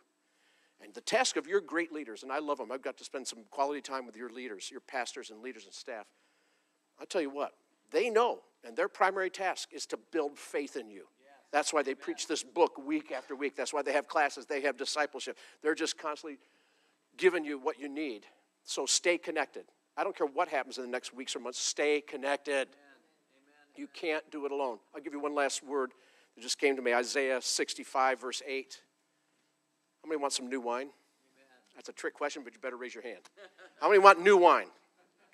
And 0.82 0.92
the 0.94 1.00
task 1.00 1.36
of 1.36 1.46
your 1.46 1.60
great 1.60 1.92
leaders, 1.92 2.22
and 2.22 2.32
I 2.32 2.40
love 2.40 2.58
them, 2.58 2.72
I've 2.72 2.82
got 2.82 2.96
to 2.98 3.04
spend 3.04 3.26
some 3.26 3.44
quality 3.50 3.80
time 3.80 4.04
with 4.04 4.16
your 4.16 4.30
leaders, 4.30 4.68
your 4.70 4.80
pastors 4.80 5.30
and 5.30 5.40
leaders 5.40 5.64
and 5.64 5.72
staff. 5.72 6.06
I'll 6.98 7.06
tell 7.06 7.20
you 7.20 7.30
what, 7.30 7.52
they 7.90 8.10
know, 8.10 8.40
and 8.64 8.76
their 8.76 8.88
primary 8.88 9.30
task 9.30 9.68
is 9.72 9.86
to 9.86 9.98
build 10.10 10.38
faith 10.38 10.76
in 10.76 10.90
you. 10.90 11.06
That's 11.52 11.72
why 11.72 11.82
they 11.82 11.94
preach 11.94 12.26
this 12.26 12.42
book 12.42 12.78
week 12.78 13.12
after 13.12 13.36
week. 13.36 13.56
That's 13.56 13.72
why 13.72 13.82
they 13.82 13.92
have 13.92 14.08
classes, 14.08 14.46
they 14.46 14.62
have 14.62 14.76
discipleship. 14.76 15.36
They're 15.62 15.74
just 15.74 15.98
constantly 15.98 16.38
giving 17.16 17.44
you 17.44 17.58
what 17.58 17.78
you 17.78 17.88
need. 17.88 18.24
So 18.64 18.86
stay 18.86 19.18
connected. 19.18 19.64
I 19.96 20.04
don't 20.04 20.16
care 20.16 20.26
what 20.26 20.48
happens 20.48 20.78
in 20.78 20.84
the 20.84 20.90
next 20.90 21.14
weeks 21.14 21.36
or 21.36 21.40
months, 21.40 21.58
stay 21.58 22.00
connected. 22.00 22.68
You 23.76 23.86
can't 23.92 24.28
do 24.30 24.46
it 24.46 24.52
alone. 24.52 24.78
I'll 24.94 25.02
give 25.02 25.12
you 25.12 25.20
one 25.20 25.34
last 25.34 25.62
word 25.62 25.92
that 26.34 26.40
just 26.40 26.58
came 26.58 26.76
to 26.76 26.82
me 26.82 26.94
Isaiah 26.94 27.40
65, 27.40 28.20
verse 28.20 28.42
8. 28.46 28.80
How 30.02 30.08
many 30.08 30.20
want 30.20 30.32
some 30.32 30.48
new 30.48 30.60
wine? 30.60 30.88
That's 31.74 31.88
a 31.88 31.92
trick 31.92 32.14
question, 32.14 32.42
but 32.44 32.52
you 32.52 32.60
better 32.60 32.76
raise 32.76 32.94
your 32.94 33.02
hand. 33.02 33.20
How 33.80 33.88
many 33.88 33.98
want 33.98 34.20
new 34.22 34.36
wine? 34.36 34.66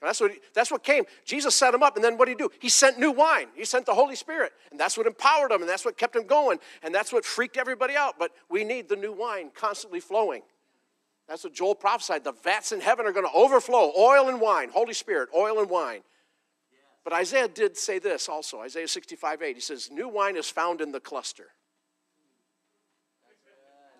That's 0.00 0.20
what, 0.20 0.32
that's 0.54 0.70
what 0.70 0.84
came. 0.84 1.04
Jesus 1.24 1.56
set 1.56 1.74
him 1.74 1.82
up, 1.82 1.96
and 1.96 2.04
then 2.04 2.16
what 2.16 2.26
did 2.26 2.38
he 2.38 2.44
do? 2.44 2.50
He 2.60 2.68
sent 2.68 2.98
new 2.98 3.10
wine. 3.10 3.48
He 3.56 3.64
sent 3.64 3.84
the 3.84 3.94
Holy 3.94 4.14
Spirit, 4.14 4.52
and 4.70 4.78
that's 4.78 4.96
what 4.96 5.06
empowered 5.06 5.50
him, 5.50 5.60
and 5.60 5.68
that's 5.68 5.84
what 5.84 5.96
kept 5.96 6.14
him 6.14 6.24
going, 6.24 6.58
and 6.82 6.94
that's 6.94 7.12
what 7.12 7.24
freaked 7.24 7.56
everybody 7.56 7.96
out. 7.96 8.14
But 8.18 8.30
we 8.48 8.62
need 8.62 8.88
the 8.88 8.96
new 8.96 9.12
wine 9.12 9.50
constantly 9.54 9.98
flowing. 9.98 10.42
That's 11.28 11.44
what 11.44 11.52
Joel 11.52 11.74
prophesied. 11.74 12.24
The 12.24 12.32
vats 12.32 12.72
in 12.72 12.80
heaven 12.80 13.06
are 13.06 13.12
going 13.12 13.26
to 13.26 13.32
overflow 13.32 13.92
oil 13.98 14.28
and 14.28 14.40
wine, 14.40 14.70
Holy 14.70 14.94
Spirit, 14.94 15.28
oil 15.36 15.58
and 15.58 15.68
wine. 15.68 16.00
But 17.04 17.12
Isaiah 17.12 17.48
did 17.48 17.76
say 17.76 17.98
this 17.98 18.28
also 18.28 18.60
Isaiah 18.60 18.88
65 18.88 19.42
8. 19.42 19.54
He 19.54 19.60
says, 19.60 19.90
New 19.90 20.08
wine 20.08 20.36
is 20.36 20.48
found 20.48 20.80
in 20.80 20.92
the 20.92 21.00
cluster. 21.00 21.46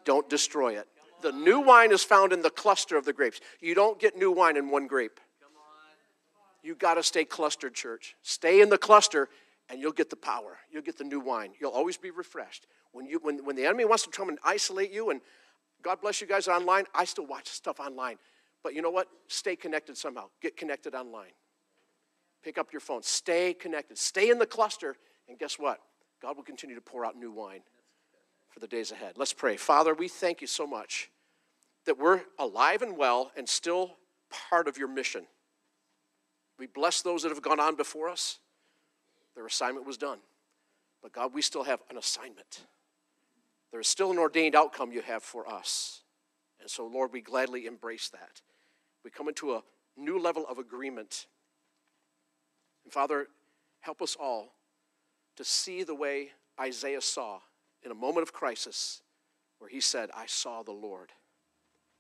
Don't 0.05 0.29
destroy 0.29 0.79
it. 0.79 0.87
The 1.23 1.33
new 1.33 1.61
wine 1.61 1.91
is 1.91 2.05
found 2.05 2.33
in 2.33 2.43
the 2.43 2.51
cluster 2.51 2.97
of 2.97 3.05
the 3.05 3.13
grapes. 3.13 3.41
You 3.61 3.75
don't 3.75 3.99
get 3.99 4.17
new 4.17 4.31
wine 4.31 4.57
in 4.57 4.71
one 4.71 4.87
grape. 4.87 5.21
You 6.69 6.75
got 6.75 6.95
to 6.95 7.03
stay 7.03 7.25
clustered, 7.25 7.73
church. 7.73 8.15
Stay 8.21 8.61
in 8.61 8.69
the 8.69 8.77
cluster, 8.77 9.31
and 9.71 9.81
you'll 9.81 9.91
get 9.91 10.11
the 10.11 10.17
power. 10.17 10.59
You'll 10.71 10.83
get 10.83 10.99
the 10.99 11.05
new 11.05 11.19
wine. 11.19 11.53
You'll 11.59 11.71
always 11.71 11.97
be 11.97 12.11
refreshed. 12.11 12.67
When, 12.93 13.07
you, 13.07 13.21
when, 13.23 13.43
when 13.43 13.57
the 13.57 13.65
enemy 13.65 13.87
wants 13.87 14.05
to 14.05 14.11
come 14.11 14.29
and 14.29 14.39
isolate 14.45 14.93
you, 14.93 15.09
and 15.09 15.23
God 15.81 16.03
bless 16.03 16.21
you 16.21 16.27
guys 16.27 16.47
online, 16.47 16.85
I 16.95 17.07
still 17.07 17.25
watch 17.25 17.49
stuff 17.49 17.81
online. 17.81 18.17
But 18.63 18.75
you 18.75 18.83
know 18.83 18.91
what? 18.91 19.09
Stay 19.29 19.57
connected 19.57 19.97
somehow. 19.97 20.25
Get 20.43 20.59
connected 20.59 20.95
online. 20.95 21.31
Pick 22.45 22.59
up 22.59 22.71
your 22.71 22.81
phone. 22.81 23.03
Stay 23.03 23.55
connected. 23.55 23.97
Stay 23.97 24.29
in 24.29 24.39
the 24.39 24.45
cluster, 24.45 24.95
and 25.27 25.39
guess 25.39 25.59
what? 25.59 25.81
God 26.21 26.37
will 26.37 26.45
continue 26.45 26.77
to 26.77 26.83
pour 26.83 27.03
out 27.03 27.17
new 27.17 27.33
wine 27.33 27.63
for 28.51 28.61
the 28.61 28.69
days 28.69 28.93
ahead. 28.93 29.15
Let's 29.17 29.33
pray. 29.33 29.57
Father, 29.57 29.95
we 29.95 30.07
thank 30.07 30.43
you 30.43 30.47
so 30.47 30.67
much 30.67 31.11
that 31.87 31.99
we're 31.99 32.21
alive 32.39 32.83
and 32.83 32.99
well 32.99 33.33
and 33.39 33.49
still 33.49 33.97
part 34.51 34.69
of 34.69 34.77
your 34.77 34.89
mission. 34.89 35.25
We 36.59 36.67
bless 36.67 37.03
those 37.03 37.23
that 37.23 37.31
have 37.31 37.43
gone 37.43 37.61
on 37.61 37.77
before 37.77 38.09
us. 38.09 38.39
Their 39.35 39.47
assignment 39.47 39.87
was 39.87 39.97
done. 39.97 40.19
But 41.03 41.13
God, 41.13 41.33
we 41.33 41.43
still 41.43 41.63
have 41.63 41.81
an 41.91 41.97
assignment. 41.97 42.65
There 43.71 43.81
is 43.81 43.87
still 43.87 44.11
an 44.11 44.19
ordained 44.19 44.57
outcome 44.57 44.91
you 44.91 45.03
have 45.03 45.23
for 45.23 45.49
us. 45.49 46.03
And 46.61 46.69
so, 46.69 46.87
Lord, 46.87 47.13
we 47.13 47.21
gladly 47.21 47.67
embrace 47.67 48.09
that. 48.09 48.43
We 49.05 49.11
come 49.11 49.29
into 49.29 49.55
a 49.55 49.63
new 49.97 50.19
level 50.19 50.45
of 50.49 50.59
agreement. 50.59 51.27
And 52.85 52.93
Father, 52.93 53.29
help 53.81 54.03
us 54.03 54.17
all 54.19 54.55
to 55.37 55.45
see 55.45 55.85
the 55.85 55.95
way 55.95 56.33
Isaiah 56.61 57.01
saw 57.01 57.39
in 57.85 57.93
a 57.93 57.95
moment 57.95 58.25
of 58.25 58.33
crisis 58.33 59.03
where 59.61 59.71
he 59.71 59.81
said, 59.81 60.11
I 60.17 60.27
saw 60.27 60.65
the 60.65 60.73
Lord 60.73 61.13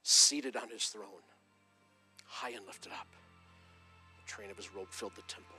seated 0.03 0.57
on 0.57 0.71
his 0.71 0.87
throne, 0.87 1.23
high 2.25 2.51
and 2.51 2.67
lifted 2.67 2.93
up 2.93 3.07
train 4.29 4.51
of 4.51 4.57
his 4.57 4.73
robe 4.75 4.87
filled 4.91 5.17
the 5.17 5.23
temple. 5.23 5.57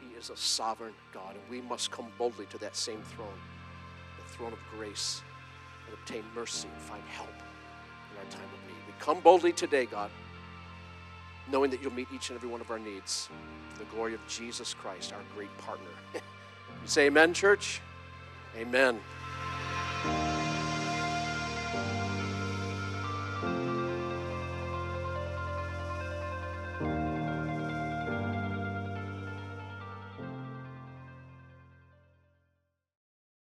He 0.00 0.16
is 0.16 0.30
a 0.30 0.36
sovereign 0.36 0.94
God, 1.12 1.34
and 1.34 1.42
we 1.50 1.60
must 1.60 1.90
come 1.90 2.06
boldly 2.16 2.46
to 2.46 2.58
that 2.58 2.76
same 2.76 3.02
throne, 3.02 3.40
the 4.16 4.32
throne 4.32 4.52
of 4.52 4.58
grace, 4.76 5.22
and 5.86 5.94
obtain 5.94 6.22
mercy 6.34 6.68
and 6.72 6.82
find 6.82 7.02
help 7.10 7.28
in 7.28 8.18
our 8.18 8.30
time 8.30 8.44
of 8.44 8.68
need. 8.68 8.78
We 8.86 8.94
come 9.00 9.20
boldly 9.20 9.52
today, 9.52 9.86
God, 9.86 10.10
knowing 11.50 11.70
that 11.72 11.82
you'll 11.82 11.92
meet 11.92 12.08
each 12.14 12.30
and 12.30 12.36
every 12.36 12.48
one 12.48 12.60
of 12.60 12.70
our 12.70 12.78
needs 12.78 13.28
for 13.72 13.80
the 13.80 13.90
glory 13.90 14.14
of 14.14 14.26
Jesus 14.28 14.72
Christ, 14.72 15.12
our 15.12 15.20
great 15.34 15.54
partner. 15.58 15.90
you 16.14 16.20
say 16.86 17.06
amen, 17.06 17.34
church? 17.34 17.80
Amen. 18.56 19.00